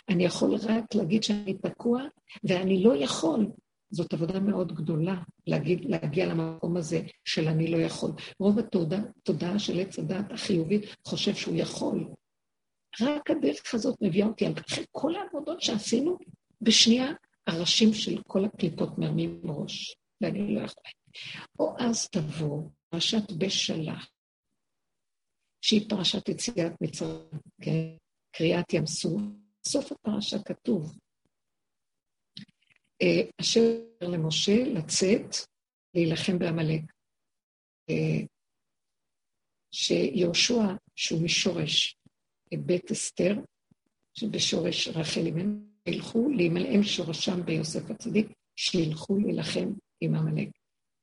אני 0.08 0.24
יכול 0.24 0.54
רק 0.54 0.94
להגיד 0.94 1.22
שאני 1.22 1.54
תקוע, 1.54 2.02
ואני 2.44 2.82
לא 2.82 2.96
יכול. 2.96 3.46
זאת 3.90 4.12
עבודה 4.12 4.40
מאוד 4.40 4.72
גדולה, 4.72 5.22
להגיד, 5.46 5.84
להגיע 5.84 6.26
למקום 6.26 6.76
הזה 6.76 7.00
של 7.24 7.48
אני 7.48 7.70
לא 7.70 7.76
יכול. 7.76 8.10
רוב 8.38 8.58
התודעה, 8.58 9.58
של 9.58 9.80
עץ 9.80 9.98
הדת 9.98 10.32
החיובית 10.32 10.82
חושב 11.06 11.34
שהוא 11.34 11.56
יכול. 11.56 12.08
רק 13.00 13.30
הדרך 13.30 13.74
הזאת 13.74 13.96
מביאה 14.00 14.26
אותי, 14.26 14.46
אחרי 14.66 14.84
כל 14.92 15.16
העבודות 15.16 15.62
שעשינו, 15.62 16.16
בשנייה 16.60 17.12
הראשים 17.46 17.92
של 17.92 18.22
כל 18.22 18.44
הקליפות 18.44 18.98
מרמים 18.98 19.40
ראש, 19.44 19.96
ואני 20.20 20.54
לא 20.54 20.60
יכולה. 20.60 20.90
או 21.58 21.74
אז 21.78 22.08
תבוא 22.08 22.62
פרשת 22.90 23.32
בשלח, 23.38 24.08
שהיא 25.60 25.88
פרשת 25.88 26.28
יציאת 26.28 26.72
מצרים, 26.80 27.40
כן? 27.62 27.96
קריאת 28.32 28.72
ים 28.72 28.86
סוף, 28.86 29.22
בסוף 29.64 29.92
הפרשה 29.92 30.36
כתוב, 30.42 30.98
אה, 33.02 33.30
אשר 33.40 33.60
למשה 34.02 34.64
לצאת 34.64 35.34
להילחם 35.94 36.38
בעמלק. 36.38 36.82
אה, 37.90 38.26
שיהושע, 39.72 40.62
שהוא 40.96 41.22
משורש 41.24 41.96
בית 42.66 42.90
אסתר, 42.90 43.34
שבשורש 44.14 44.88
רחל 44.88 45.26
אימנו, 45.26 45.60
ילכו 45.88 46.28
להימלאם 46.28 46.82
שורשם 46.82 47.44
ביוסף 47.44 47.90
הצדיק, 47.90 48.26
שילכו 48.56 49.18
להילחם 49.18 49.72
עם 50.00 50.14
עמלק. 50.14 50.48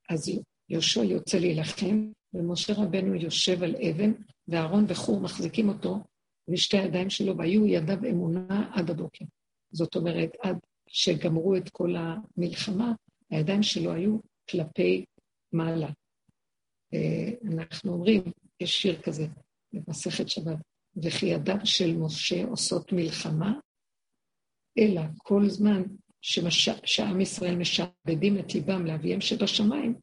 אז 0.10 0.32
יהושע 0.70 1.04
יוצא 1.04 1.38
להילחם, 1.38 2.12
ומשה 2.34 2.74
רבנו 2.74 3.16
יושב 3.16 3.64
על 3.64 3.76
אבן, 3.76 4.12
ואהרון 4.48 4.86
וחור 4.88 5.20
מחזיקים 5.20 5.70
אותו 5.70 6.04
בשתי 6.48 6.78
הידיים 6.78 7.10
שלו, 7.10 7.38
והיו 7.38 7.68
ידיו 7.68 7.98
אמונה 8.10 8.72
עד 8.74 8.90
הבוקר. 8.90 9.26
זאת 9.72 9.96
אומרת, 9.96 10.30
עד 10.42 10.58
שגמרו 10.88 11.56
את 11.56 11.70
כל 11.70 11.96
המלחמה, 11.96 12.94
הידיים 13.30 13.64
שלו 13.64 13.92
היו 13.92 14.18
כלפי 14.50 15.06
מעלה. 15.54 15.90
אה, 16.94 17.54
אנחנו 17.54 17.94
אומרים, 17.94 18.24
יש 18.60 18.82
שיר 18.82 19.02
כזה 19.02 19.28
במסכת 19.74 20.30
שבת, 20.30 20.58
וכי 21.04 21.26
ידיו 21.26 21.56
של 21.64 21.98
משה 21.98 22.46
עושות 22.46 22.94
מלחמה, 22.94 23.54
אלא 24.80 25.02
כל 25.18 25.50
זמן 25.50 25.84
שעם 26.86 27.22
ישראל 27.22 27.56
משעבדים 27.56 28.40
את 28.40 28.54
ליבם 28.56 28.86
לאביהם 28.86 29.22
שבשמיים, 29.22 29.96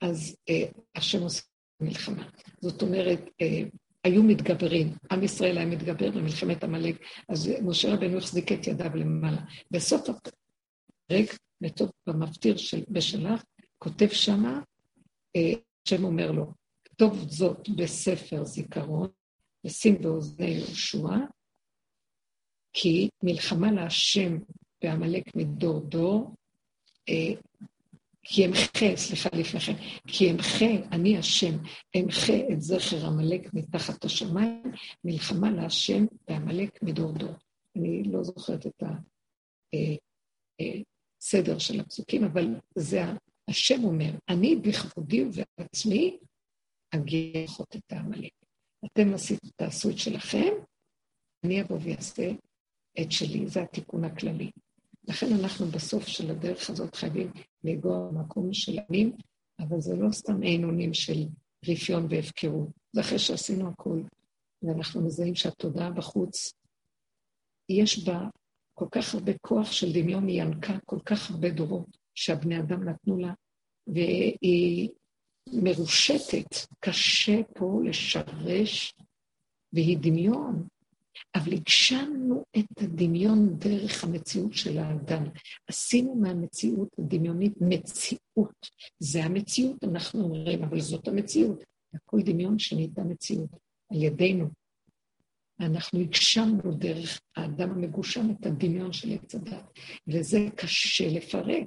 אז 0.00 0.36
אה, 0.48 0.68
השם 0.94 1.22
עושה 1.22 1.42
מלחמה. 1.80 2.28
זאת 2.60 2.82
אומרת, 2.82 3.20
אה, 3.40 3.62
היו 4.06 4.22
מתגברים, 4.22 4.92
עם 5.10 5.22
ישראל 5.22 5.58
היה 5.58 5.66
מתגבר 5.66 6.10
במלחמת 6.10 6.64
עמלק, 6.64 6.96
אז 7.28 7.50
משה 7.62 7.94
רבנו 7.94 8.18
החזיק 8.18 8.52
את 8.52 8.66
ידיו 8.66 8.96
למעלה. 8.96 9.42
בסוף 9.70 10.08
הפרק, 10.08 11.38
בטוב 11.60 11.90
במפטיר 12.06 12.56
של 12.56 12.84
בשלח, 12.88 13.44
כותב 13.78 14.08
שמה, 14.08 14.60
אה, 15.36 15.52
השם 15.86 16.04
אומר 16.04 16.30
לו, 16.30 16.52
כתוב 16.84 17.30
זאת 17.30 17.68
בספר 17.68 18.44
זיכרון, 18.44 19.08
ושים 19.66 20.02
באוזני 20.02 20.46
יהושע, 20.46 21.16
כי 22.72 23.08
מלחמה 23.22 23.72
להשם 23.72 24.38
בעמלק 24.82 25.36
מדור 25.36 25.80
דור, 25.80 26.34
אה, 27.08 27.32
כי 28.28 28.46
אמחה, 28.46 28.96
סליחה 28.96 29.28
לפניכם, 29.32 29.72
כי 30.06 30.30
אמחה, 30.30 30.88
אני 30.92 31.18
השם, 31.18 31.56
אמחה 31.96 32.32
את 32.52 32.60
זכר 32.60 33.06
עמלק 33.06 33.54
מתחת 33.54 34.04
השמיים, 34.04 34.62
מלחמה 35.04 35.50
להשם 35.50 36.04
בעמלק 36.28 36.82
מדור 36.82 37.12
דור. 37.12 37.34
אני 37.76 38.02
לא 38.02 38.22
זוכרת 38.22 38.66
את 38.66 38.82
הסדר 41.22 41.54
אה, 41.54 41.60
של 41.60 41.80
הפסוקים, 41.80 42.24
אבל 42.24 42.54
זה 42.74 43.02
השם 43.50 43.84
אומר, 43.84 44.10
אני 44.28 44.56
בכבודי 44.56 45.24
ובעצמי 45.24 46.18
אגיע 46.94 47.44
לחוט 47.44 47.76
את 47.76 47.92
העמלק. 47.92 48.32
אתם 48.84 49.14
עשיתם, 49.14 49.48
תעשו 49.56 49.90
את 49.90 49.98
שלכם, 49.98 50.52
אני 51.44 51.62
אבוא 51.62 51.78
ואעשה 51.82 52.30
את 53.00 53.12
שלי, 53.12 53.48
זה 53.48 53.62
התיקון 53.62 54.04
הכללי. 54.04 54.50
לכן 55.08 55.26
אנחנו 55.40 55.66
בסוף 55.66 56.06
של 56.06 56.30
הדרך 56.30 56.70
הזאת 56.70 56.94
חייבים 56.94 57.32
לגוע 57.64 58.08
במקום 58.08 58.52
של 58.52 58.78
עמים, 58.88 59.16
אבל 59.58 59.80
זה 59.80 59.96
לא 59.96 60.12
סתם 60.12 60.42
אין 60.42 60.64
אונים 60.64 60.94
של 60.94 61.26
רפיון 61.68 62.06
והפקרות, 62.10 62.68
זה 62.92 63.00
אחרי 63.00 63.18
שעשינו 63.18 63.68
הכול, 63.68 64.04
ואנחנו 64.62 65.06
מזהים 65.06 65.34
שהתודעה 65.34 65.90
בחוץ, 65.90 66.52
יש 67.68 68.08
בה 68.08 68.28
כל 68.74 68.86
כך 68.90 69.14
הרבה 69.14 69.32
כוח 69.40 69.72
של 69.72 69.92
דמיון, 69.92 70.28
היא 70.28 70.42
ינקה 70.42 70.78
כל 70.84 71.00
כך 71.06 71.30
הרבה 71.30 71.50
דורות 71.50 71.98
שהבני 72.14 72.60
אדם 72.60 72.88
נתנו 72.88 73.18
לה, 73.18 73.32
והיא 73.86 74.88
מרושתת, 75.52 76.54
קשה 76.80 77.42
פה 77.54 77.80
לשרש, 77.84 78.94
והיא 79.72 79.98
דמיון, 80.00 80.66
אבל 81.34 81.52
הגשמנו 81.52 82.44
את 82.58 82.82
הדמיון 82.82 83.58
דרך 83.58 84.04
המציאות 84.04 84.54
של 84.54 84.78
האדם. 84.78 85.24
עשינו 85.68 86.14
מהמציאות 86.14 86.88
הדמיונית 86.98 87.54
מציאות. 87.60 88.66
זה 88.98 89.24
המציאות, 89.24 89.84
אנחנו 89.84 90.22
אומרים, 90.22 90.64
אבל 90.64 90.80
זאת 90.80 91.08
המציאות. 91.08 91.64
הכל 91.94 92.22
דמיון 92.22 92.58
שנהייתה 92.58 93.04
מציאות 93.04 93.50
על 93.90 94.02
ידינו. 94.02 94.48
אנחנו 95.60 96.00
הגשמנו 96.00 96.74
דרך 96.74 97.20
האדם 97.36 97.70
המגושם 97.70 98.30
את 98.30 98.46
הדמיון 98.46 98.92
של 98.92 99.12
עץ 99.12 99.34
הדת, 99.34 99.78
וזה 100.08 100.48
קשה 100.56 101.08
לפרק. 101.08 101.66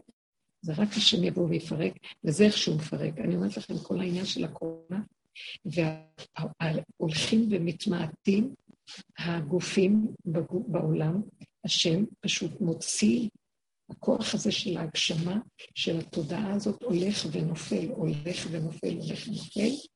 זה 0.62 0.74
רק 0.74 0.88
השם 0.92 1.24
יבוא 1.24 1.50
ויפרק, 1.50 1.94
וזה 2.24 2.44
איך 2.44 2.58
שהוא 2.58 2.76
מפרק. 2.76 3.18
אני 3.18 3.36
אומרת 3.36 3.58
לכם, 3.58 3.78
כל 3.78 4.00
העניין 4.00 4.26
של 4.26 4.44
הקורונה, 4.44 5.02
והולכים 7.00 7.48
ומתמעטים 7.52 8.54
הגופים 9.18 10.08
בעולם, 10.68 11.22
השם 11.66 12.04
פשוט 12.20 12.62
מוציא, 12.62 13.30
הכוח 13.90 14.34
הזה 14.34 14.52
של 14.52 14.78
ההגשמה, 14.78 15.40
של 15.76 16.00
התודעה 16.00 16.54
הזאת, 16.54 16.84
הולך 16.84 17.26
ונופל, 17.32 17.88
הולך 17.88 18.48
ונופל, 18.52 18.94
הולך 18.94 19.28
ונופל, 19.28 19.90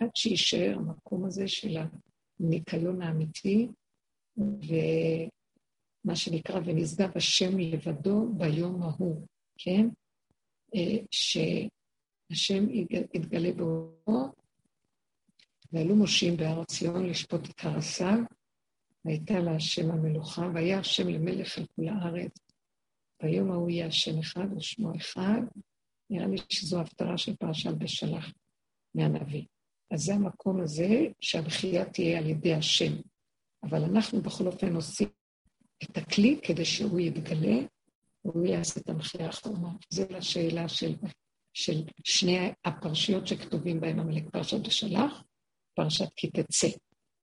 עד 0.00 0.10
שיישאר 0.14 0.76
המקום 0.78 1.24
הזה 1.24 1.48
של 1.48 1.76
הניקיון 2.40 3.02
האמיתי, 3.02 3.68
ומה 4.36 6.16
שנקרא, 6.16 6.60
ונשגב 6.64 7.10
השם 7.14 7.58
לבדו 7.58 8.32
ביום 8.36 8.82
ההוא. 8.82 9.26
כן? 9.58 9.88
אה, 10.74 11.04
שהשם 11.10 12.70
יתגלה 13.14 13.52
באורו, 13.52 14.32
ועלו 15.72 15.96
מושיעים 15.96 16.36
בהר 16.36 16.64
ציון 16.64 17.06
לשפוט 17.06 17.50
את 17.50 17.64
הר 17.64 17.76
הסב, 17.76 18.18
והייתה 19.04 19.38
לה 19.38 19.56
השם 19.56 19.90
המלוכה, 19.90 20.50
והיה 20.54 20.78
השם 20.78 21.08
למלך 21.08 21.58
על 21.58 21.64
כל 21.76 21.88
הארץ. 21.88 22.38
ביום 23.22 23.52
ההוא 23.52 23.70
יהיה 23.70 23.86
השם 23.86 24.18
אחד 24.18 24.56
ושמו 24.56 24.96
אחד. 24.96 25.40
נראה 26.10 26.26
לי 26.26 26.36
שזו 26.48 26.80
הפטרה 26.80 27.18
של 27.18 27.36
פרשת 27.36 27.74
בשלח 27.78 28.32
מהנביא. 28.94 29.44
אז 29.90 30.00
זה 30.00 30.14
המקום 30.14 30.60
הזה 30.60 31.06
שהבחייה 31.20 31.84
תהיה 31.84 32.18
על 32.18 32.26
ידי 32.26 32.54
השם. 32.54 32.92
אבל 33.62 33.84
אנחנו 33.84 34.22
בכל 34.22 34.46
אופן 34.46 34.74
עושים 34.74 35.08
את 35.82 35.96
הכלי 35.96 36.40
כדי 36.42 36.64
שהוא 36.64 37.00
יתגלה, 37.00 37.58
והוא 38.24 38.46
יעשה 38.46 38.80
את 38.80 38.88
המחיה 38.88 39.26
האחרונה. 39.26 39.68
זו 39.90 40.02
השאלה 40.16 40.68
של, 40.68 40.94
של 41.52 41.84
שני 42.04 42.52
הפרשיות 42.64 43.26
שכתובים 43.26 43.80
בהם 43.80 44.00
עמלק 44.00 44.30
פרשת 44.30 44.66
בשלח, 44.66 45.22
פרשת 45.74 46.08
כי 46.16 46.30
תצא. 46.30 46.68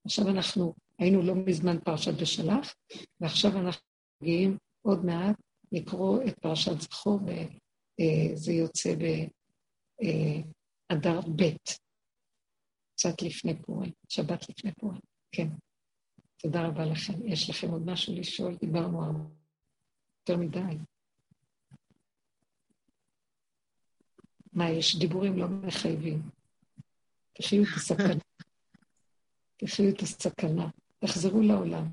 עכשיו 0.05 0.29
אנחנו 0.29 0.73
היינו 0.99 1.21
לא 1.21 1.35
מזמן 1.35 1.79
פרשת 1.79 2.21
בשלח, 2.21 2.75
ועכשיו 3.19 3.57
אנחנו 3.57 3.81
מגיעים 4.21 4.57
עוד 4.81 5.05
מעט 5.05 5.35
לקרוא 5.71 6.23
את 6.27 6.39
פרשת 6.39 6.81
זכור, 6.81 7.19
וזה 7.21 8.51
יוצא 8.51 8.95
באדר 10.89 11.19
ב', 11.35 11.43
קצת 12.95 13.21
לפני 13.21 13.61
פורים, 13.61 13.91
שבת 14.09 14.49
לפני 14.49 14.71
פורים, 14.73 15.01
כן. 15.31 15.47
תודה 16.37 16.67
רבה 16.67 16.85
לכם. 16.85 17.27
יש 17.27 17.49
לכם 17.49 17.69
עוד 17.71 17.85
משהו 17.85 18.15
לשאול? 18.15 18.55
דיברנו 18.55 19.03
הרבה. 19.03 19.19
יותר 20.19 20.41
מדי. 20.41 20.77
מה, 24.53 24.69
יש 24.69 24.95
דיבורים 24.99 25.37
לא 25.37 25.47
מחייבים. 25.47 26.21
תחיו 27.33 27.63
את 27.63 27.67
הסכנה. 27.75 28.28
תחיו 29.65 29.89
את 29.89 30.01
הסכנה. 30.01 30.67
תחזרו 30.99 31.41
לעולם. 31.41 31.85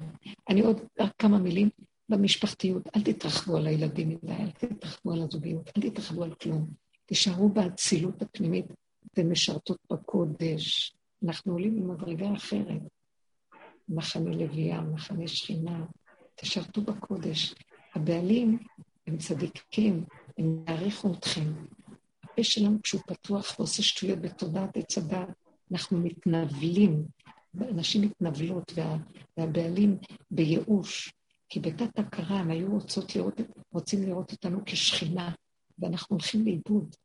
אני 0.48 0.60
עוד 0.60 0.80
רק 1.00 1.12
כמה 1.18 1.38
מילים 1.38 1.68
במשפחתיות. 2.08 2.82
אל 2.96 3.02
תתרחבו 3.02 3.56
על 3.56 3.66
הילדים 3.66 4.08
מדי, 4.08 4.32
אל 4.32 4.50
תתרחבו 4.50 5.12
על 5.12 5.22
הזוגיות, 5.22 5.70
אל 5.76 5.90
תתרחבו 5.90 6.24
על 6.24 6.34
כלום. 6.34 6.66
תישארו 7.06 7.48
באצילות 7.48 8.22
הפנימית 8.22 8.66
ומשרתות 9.18 9.78
בקודש. 9.92 10.94
אנחנו 11.24 11.52
עולים 11.52 11.76
למדרגה 11.76 12.34
אחרת. 12.36 12.82
מחנה 13.88 14.30
לוויה, 14.30 14.80
מחנה 14.80 15.28
שכינה, 15.28 15.84
תשרתו 16.34 16.80
בקודש. 16.80 17.54
הבעלים 17.94 18.58
הם 19.06 19.18
צדיקים, 19.18 20.04
הם 20.38 20.64
יעריכו 20.68 21.12
אתכם. 21.12 21.52
הפה 22.24 22.44
שלנו 22.44 22.78
כשהוא 22.82 23.02
פתוח 23.06 23.54
ועושה 23.58 23.82
שטויות 23.82 24.18
בתודעת 24.18 24.76
עץ 24.76 24.98
הדת, 24.98 25.28
אנחנו 25.72 25.98
מתנבלים, 25.98 27.04
אנשים 27.62 28.02
מתנבלות, 28.02 28.72
וה, 28.74 28.96
והבעלים 29.36 29.98
בייאוש, 30.30 31.12
כי 31.48 31.60
בתת 31.60 31.98
הכרה 31.98 32.38
הם 32.38 32.50
היו 32.50 32.70
רוצות 32.70 33.16
לראות, 33.16 33.40
רוצים 33.72 34.02
לראות 34.02 34.32
אותנו 34.32 34.60
כשכינה, 34.66 35.34
ואנחנו 35.78 36.16
הולכים 36.16 36.44
לאיבוד 36.44 36.96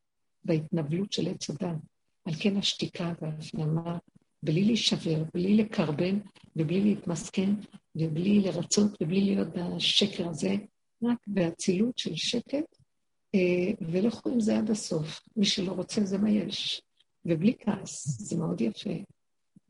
בהתנבלות 0.44 1.12
של 1.12 1.28
עץ 1.28 1.50
הדת. 1.50 1.76
על 2.24 2.34
כן 2.40 2.56
השתיקה 2.56 3.12
וההפנמה, 3.20 3.98
בלי 4.42 4.64
להישבר, 4.64 5.24
בלי 5.34 5.56
לקרבן, 5.56 6.18
ובלי 6.56 6.80
להתמסכן, 6.80 7.54
ובלי 7.96 8.40
לרצות, 8.40 9.02
ובלי 9.02 9.20
להיות 9.20 9.48
בשקר 9.48 10.28
הזה, 10.28 10.54
רק 11.02 11.18
באצילות 11.26 11.98
של 11.98 12.16
שקט, 12.16 12.76
אה, 13.34 13.72
ולכו 13.80 14.30
עם 14.30 14.40
זה 14.40 14.58
עד 14.58 14.70
הסוף. 14.70 15.20
מי 15.36 15.44
שלא 15.44 15.72
רוצה, 15.72 16.04
זה 16.04 16.18
מה 16.18 16.30
יש. 16.30 16.82
ובלי 17.24 17.54
כעס, 17.60 18.20
זה 18.20 18.36
מאוד 18.38 18.60
יפה. 18.60 18.90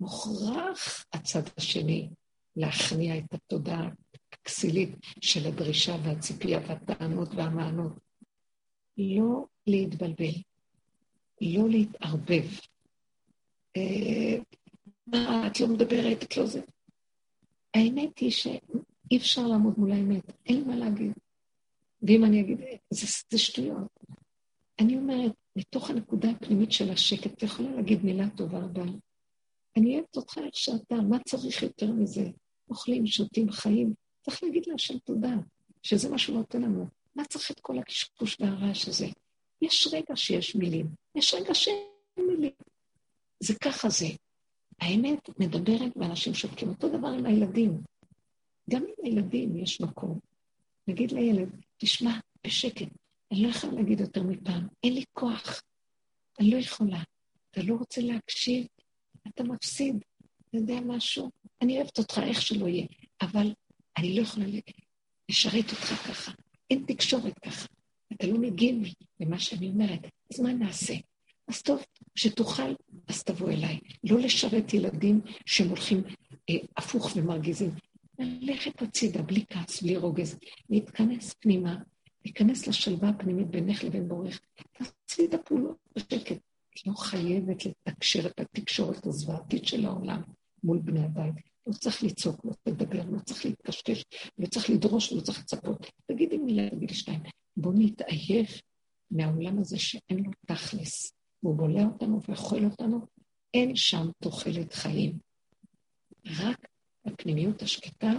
מוכרח 0.03 1.05
הצד 1.13 1.43
השני 1.57 2.09
להכניע 2.57 3.19
את 3.19 3.35
התודעה 3.35 3.89
הכסילית 4.33 4.91
של 5.21 5.47
הדרישה 5.47 5.97
והציפייה 6.05 6.61
והטענות 6.67 7.29
והמענות. 7.35 7.93
לא 8.99 9.45
להתבלבל, 9.67 10.35
לא 11.41 11.69
להתערבב. 11.69 12.45
אה, 13.77 14.39
מה, 15.07 15.47
את 15.47 15.61
לא 15.61 15.69
מדברת, 15.69 16.23
את 16.23 16.37
לא 16.37 16.47
זה. 16.47 16.61
האמת 17.75 18.19
היא 18.19 18.31
שאי 18.31 19.17
אפשר 19.17 19.47
לעמוד 19.47 19.75
מול 19.79 19.93
האמת, 19.93 20.33
אין 20.47 20.69
מה 20.69 20.77
להגיד. 20.77 21.13
ואם 22.03 22.25
אני 22.25 22.41
אגיד, 22.41 22.59
זה, 22.91 23.07
זה 23.31 23.39
שטויות. 23.39 23.89
אני 24.79 24.97
אומרת, 24.97 25.33
מתוך 25.57 25.91
הנקודה 25.91 26.31
הפנימית 26.31 26.73
של 26.73 26.91
השקט, 26.91 27.33
את 27.33 27.43
יכולה 27.43 27.71
להגיד 27.71 28.05
מילה 28.05 28.31
טובה 28.37 28.59
רבה. 28.59 28.83
אני 29.77 29.95
אוהבת 29.95 30.17
אותך 30.17 30.39
איך 30.39 30.57
שאתה, 30.57 30.95
מה 30.95 31.19
צריך 31.29 31.63
יותר 31.63 31.93
מזה? 31.93 32.25
אוכלים, 32.69 33.07
שותים, 33.07 33.51
חיים. 33.51 33.95
צריך 34.23 34.43
להגיד 34.43 34.63
להשם 34.67 34.99
תודה, 34.99 35.35
שזה 35.83 36.11
מה 36.11 36.19
שהוא 36.19 36.37
נותן 36.37 36.63
לנו. 36.63 36.87
מה 37.15 37.25
צריך 37.25 37.51
את 37.51 37.61
כל 37.61 37.79
הקשקוש 37.79 38.37
והרעש 38.41 38.89
הזה? 38.89 39.07
יש 39.63 39.89
רגע 39.93 40.17
שיש 40.17 40.57
מילים, 40.57 40.87
יש 41.15 41.35
רגע 41.35 41.55
שאין 41.55 41.77
מילים. 42.17 42.53
זה 43.41 43.55
ככה 43.55 43.89
זה. 43.89 44.07
האמת 44.81 45.29
מדברת 45.39 45.97
ואנשים 45.97 46.35
שותקים. 46.35 46.69
אותו 46.69 46.89
דבר 46.89 47.09
עם 47.09 47.27
הילדים. 47.27 47.81
גם 48.71 48.83
עם 48.83 49.05
הילדים 49.05 49.57
יש 49.57 49.81
מקום. 49.81 50.19
נגיד 50.89 51.13
לילד, 51.13 51.49
תשמע, 51.77 52.19
בשקט, 52.47 52.89
אני 53.33 53.43
לא 53.43 53.49
יכולה 53.49 53.73
להגיד 53.73 54.01
יותר 54.01 54.23
מפעם, 54.23 54.67
אין 54.85 54.95
לי 54.95 55.05
כוח, 55.13 55.63
אני 56.41 56.51
לא 56.51 56.57
יכולה. 56.57 57.03
אתה 57.51 57.63
לא 57.63 57.75
רוצה 57.75 58.01
להקשיב, 58.01 58.67
אתה 59.29 59.45
מפסיד. 59.45 59.97
אתה 60.49 60.57
יודע 60.57 60.81
משהו? 60.81 61.31
אני 61.63 61.77
אוהבת 61.77 61.99
אותך 61.99 62.21
איך 62.27 62.43
שלא 62.43 62.69
יהיה, 62.69 62.87
אבל 63.23 63.53
אני 63.97 64.17
לא 64.17 64.23
יכולה 64.23 64.47
לשרת 65.29 65.71
אותך 65.71 65.87
ככה. 65.87 66.33
אין 66.71 66.85
תקשורת 66.87 67.39
ככה. 67.39 67.67
אתה 68.13 68.27
לא 68.27 68.39
מגיב 68.39 68.77
למה 69.21 69.39
שאני 69.39 69.69
אומרת, 69.69 70.01
אז 70.33 70.41
מה 70.41 70.53
נעשה? 70.53 70.95
אז 71.49 71.63
טוב, 71.63 71.85
כשתוכל, 72.15 72.75
אז 73.09 73.23
תבוא 73.23 73.51
אליי. 73.51 73.79
לא 74.05 74.19
לשרת 74.19 74.75
ילדים 74.75 75.21
שהם 75.47 75.69
הולכים 75.69 76.03
אה, 76.51 76.55
הפוך 76.77 77.13
ומרגיזים. 77.17 77.71
ללכת 78.19 78.83
הצידה, 78.83 79.23
בלי 79.23 79.45
כעס, 79.49 79.83
בלי 79.83 79.97
רוגז, 79.97 80.39
להתכנס 80.71 81.35
פנימה, 81.35 81.77
להיכנס 82.25 82.67
לשלווה 82.67 83.09
הפנימית 83.09 83.47
בינך 83.47 83.85
לבין 83.85 84.09
בורך. 84.09 84.41
תעשי 84.73 85.25
את 85.25 85.35
הפעולות 85.35 85.77
בשקט. 85.97 86.39
את 86.75 86.87
לא 86.87 86.93
חייבת 86.95 87.67
לתקשר 87.67 88.27
את 88.27 88.41
התקשורת 88.41 89.07
הזוועתית 89.07 89.67
של 89.67 89.87
העולם 89.87 90.23
מול 90.65 90.79
בני 90.79 91.05
הבית. 91.05 91.35
לא 91.67 91.73
צריך 91.73 92.03
לצעוק, 92.03 92.45
לא 92.45 92.53
צריך 92.53 92.81
לדבר, 92.81 93.05
לא 93.11 93.19
צריך 93.19 93.45
להתקשקש, 93.45 94.05
לא 94.39 94.47
צריך 94.47 94.71
לדרוש, 94.71 95.13
לא 95.13 95.21
צריך 95.21 95.39
לצפות. 95.39 95.87
תגידי 96.07 96.39
מילה, 96.39 96.71
תגידי 96.71 96.95
שתיים. 96.95 97.21
בואו 97.57 97.75
נתעייף 97.79 98.61
מהעולם 99.11 99.59
הזה 99.59 99.79
שאין 99.79 100.19
לו 100.25 100.31
תכלס. 100.47 101.13
והוא 101.43 101.57
בולע 101.57 101.85
אותנו 101.85 102.21
ואוכל 102.29 102.65
אותנו, 102.65 103.07
אין 103.55 103.77
שם 103.77 104.07
תוחלת 104.23 104.73
חיים. 104.73 105.19
רק 106.27 106.69
הפנימיות 107.05 107.63
השקטה, 107.63 108.13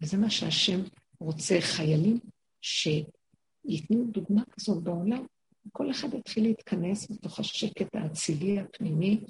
וזה 0.00 0.16
מה 0.16 0.30
שהשם 0.30 0.80
רוצה, 1.20 1.58
חיילים 1.60 2.18
שייתנו 2.60 4.06
דוגמה 4.06 4.42
כזאת 4.50 4.82
בעולם, 4.82 5.26
כל 5.72 5.90
אחד 5.90 6.14
יתחיל 6.14 6.44
להתכנס 6.44 7.10
בתוך 7.10 7.40
השקט 7.40 7.94
האצילי 7.94 8.60
הפנימי, 8.60 9.20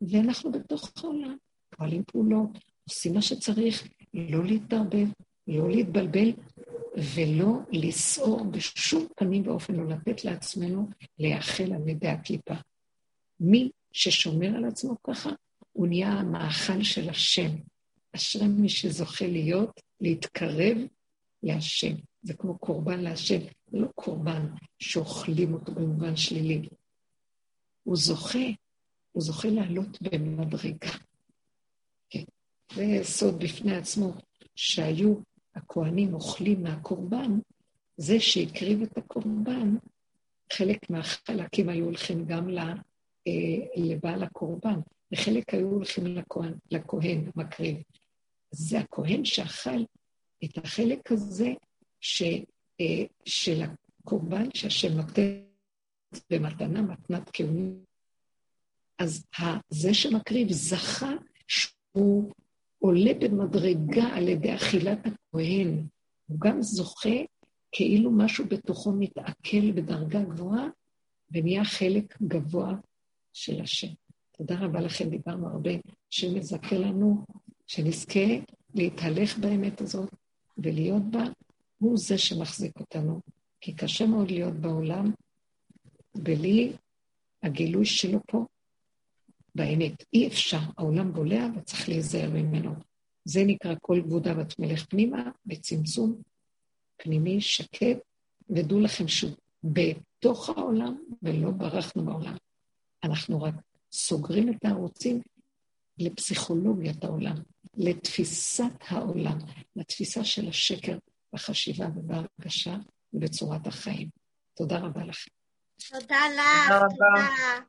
ואנחנו 0.00 0.52
בתוך 0.52 0.92
העולם, 0.96 1.36
פועלים 1.70 2.02
פעולות, 2.06 2.50
עושים 2.88 3.14
מה 3.14 3.22
שצריך, 3.22 3.88
לא 4.14 4.44
להתערבב, 4.44 5.06
לא 5.46 5.70
להתבלבל, 5.70 6.32
ולא 7.14 7.58
לסעור 7.72 8.44
בשום 8.44 9.06
פנים 9.16 9.48
ואופן, 9.48 9.74
לא 9.74 9.88
לתת 9.88 10.24
לעצמנו 10.24 10.88
להיאכל 11.18 11.72
על 11.72 11.88
ידי 11.88 12.08
הקליפה. 12.08 12.54
מי 13.40 13.70
ששומר 13.92 14.56
על 14.56 14.64
עצמו 14.64 14.94
ככה, 15.02 15.30
הוא 15.72 15.86
נהיה 15.86 16.12
המאכל 16.12 16.82
של 16.82 17.10
השם. 17.10 17.50
אשרי 18.12 18.46
מי 18.46 18.68
שזוכה 18.68 19.26
להיות, 19.26 19.80
להתקרב 20.00 20.76
להשם. 21.42 21.94
זה 22.24 22.34
כמו 22.34 22.58
קורבן 22.58 23.00
להשם, 23.00 23.38
זה 23.66 23.78
לא 23.78 23.88
קורבן 23.94 24.46
שאוכלים 24.78 25.54
אותו 25.54 25.72
במובן 25.74 26.16
שלילי. 26.16 26.68
הוא 27.82 27.96
זוכה, 27.96 28.48
הוא 29.12 29.22
זוכה 29.22 29.48
לעלות 29.48 30.02
במדרגה. 30.02 30.90
כן. 32.10 32.24
זה 32.74 33.00
סוד 33.02 33.38
בפני 33.38 33.76
עצמו, 33.76 34.12
שהיו 34.54 35.14
הכוהנים 35.54 36.14
אוכלים 36.14 36.62
מהקורבן, 36.62 37.38
זה 37.96 38.20
שהקריב 38.20 38.82
את 38.82 38.98
הקורבן, 38.98 39.76
חלק 40.52 40.90
מהחלקים 40.90 41.68
היו 41.68 41.84
הולכים 41.84 42.24
גם 42.24 42.48
אה, 43.26 43.32
לבעל 43.76 44.22
הקורבן, 44.22 44.80
וחלק 45.12 45.54
היו 45.54 45.68
הולכים 45.68 46.06
לכהן, 46.06 46.54
לכהן 46.70 47.30
מקריב. 47.36 47.76
זה 48.50 48.78
הכהן 48.78 49.24
שאכל 49.24 49.84
את 50.44 50.58
החלק 50.58 51.12
הזה 51.12 51.52
ש, 52.04 52.22
אה, 52.80 53.04
של 53.24 53.62
הקורבן 53.62 54.48
שהשם 54.54 54.92
נותן 54.92 55.40
במתנה, 56.30 56.82
מתנת 56.82 57.30
כהונים. 57.32 57.84
אז 58.98 59.24
זה 59.70 59.94
שמקריב 59.94 60.52
זכה 60.52 61.12
שהוא 61.48 62.32
עולה 62.78 63.14
במדרגה 63.20 64.04
על 64.04 64.28
ידי 64.28 64.54
אכילת 64.54 64.98
הכהן. 64.98 65.86
הוא 66.26 66.40
גם 66.40 66.62
זוכה 66.62 67.18
כאילו 67.72 68.10
משהו 68.10 68.44
בתוכו 68.48 68.92
מתעכל 68.92 69.72
בדרגה 69.74 70.22
גבוהה, 70.22 70.68
ונהיה 71.32 71.64
חלק 71.64 72.22
גבוה 72.22 72.74
של 73.32 73.60
השם. 73.60 73.92
תודה 74.36 74.58
רבה 74.60 74.80
לכם, 74.80 75.10
דיברנו 75.10 75.48
הרבה, 75.48 75.70
שמזכה 76.10 76.78
לנו, 76.78 77.24
שנזכה 77.66 78.26
להתהלך 78.74 79.38
באמת 79.38 79.80
הזאת 79.80 80.10
ולהיות 80.58 81.02
בה, 81.10 81.24
הוא 81.84 81.98
זה 81.98 82.18
שמחזיק 82.18 82.80
אותנו. 82.80 83.20
כי 83.60 83.72
קשה 83.72 84.06
מאוד 84.06 84.30
להיות 84.30 84.54
בעולם 84.54 85.12
בלי 86.14 86.72
הגילוי 87.42 87.86
שלו 87.86 88.18
פה 88.26 88.46
באמת. 89.54 90.04
אי 90.12 90.26
אפשר, 90.26 90.58
העולם 90.78 91.12
בולע 91.12 91.46
וצריך 91.56 91.88
להיזהר 91.88 92.30
ממנו. 92.30 92.74
זה 93.24 93.44
נקרא 93.46 93.74
כל 93.82 94.00
כבודה 94.04 94.34
בת 94.34 94.58
מלך 94.58 94.86
פנימה, 94.86 95.30
בצמצום 95.46 96.22
פנימי 96.96 97.40
שקט, 97.40 97.98
ודעו 98.50 98.80
לכם 98.80 99.08
שהוא 99.08 99.32
בתוך 99.64 100.48
העולם 100.48 100.98
ולא 101.22 101.50
ברחנו 101.50 102.04
בעולם. 102.04 102.36
אנחנו 103.04 103.42
רק 103.42 103.54
סוגרים 103.92 104.52
את 104.52 104.64
הערוצים 104.64 105.20
לפסיכולוגיית 105.98 107.04
העולם, 107.04 107.36
לתפיסת 107.76 108.72
העולם, 108.88 109.38
לתפיסה 109.76 110.24
של 110.24 110.48
השקר 110.48 110.98
בחשיבה 111.34 111.86
ובהרגשה 111.96 112.74
ובצורת 113.12 113.66
החיים. 113.66 114.08
תודה 114.54 114.78
רבה 114.78 115.04
לכם. 115.04 115.30
תודה 115.90 116.20
לך, 116.36 116.72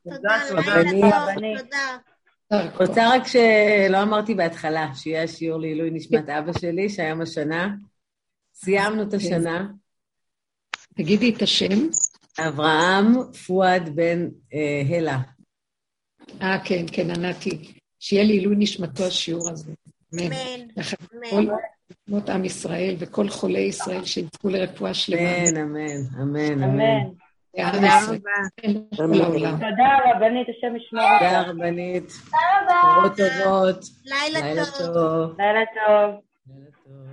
תודה. 0.04 0.40
תודה, 0.48 0.82
לילה 0.82 1.26
תודה. 1.58 1.98
רוצה 2.80 3.14
רק 3.14 3.22
שלא 3.26 4.02
אמרתי 4.02 4.34
בהתחלה, 4.34 4.94
שיהיה 4.94 5.22
השיעור 5.22 5.60
לעילוי 5.60 5.90
נשמת 5.90 6.28
אבא 6.28 6.52
שלי, 6.58 6.88
שהיום 6.88 7.20
השנה. 7.20 7.74
סיימנו 8.54 9.02
את 9.02 9.14
השנה. 9.14 9.68
תגידי 10.96 11.34
את 11.36 11.42
השם. 11.42 11.88
אברהם 12.38 13.32
פואד 13.46 13.88
בן 13.94 14.28
אה, 14.54 14.96
הלה. 14.96 15.18
אה, 16.42 16.64
כן, 16.64 16.84
כן, 16.92 17.10
ענתי. 17.10 17.72
שיהיה 17.98 18.24
לעילוי 18.24 18.54
נשמתו 18.58 19.06
השיעור 19.06 19.50
הזה. 19.50 19.72
אמן. 20.14 20.32
אמן. 21.32 21.46
כל 22.10 22.32
עם 22.32 22.44
ישראל 22.44 22.94
וכל 22.98 23.28
חולי 23.28 23.60
ישראל 23.60 24.04
שיזכו 24.04 24.48
לרפואה 24.48 24.94
שלמה. 24.94 25.48
אמן, 25.48 25.56
אמן, 25.56 26.22
אמן, 26.22 26.62
אמן. 26.62 27.08
תודה 27.56 27.98
רבה. 28.08 29.50
תודה 29.50 29.98
רבנית, 30.04 30.46
השם 30.48 30.76
ישמור 30.76 31.04
אותך. 31.04 31.24
תודה 31.24 31.42
רבנית. 31.42 32.12
תודה 32.24 32.82
רבה. 32.98 33.08
טובות. 33.08 33.84
לילה 34.04 34.64
טוב. 34.78 35.34
לילה 35.38 35.64
טוב. 35.76 36.20
לילה 36.48 36.70
טוב. 36.76 37.06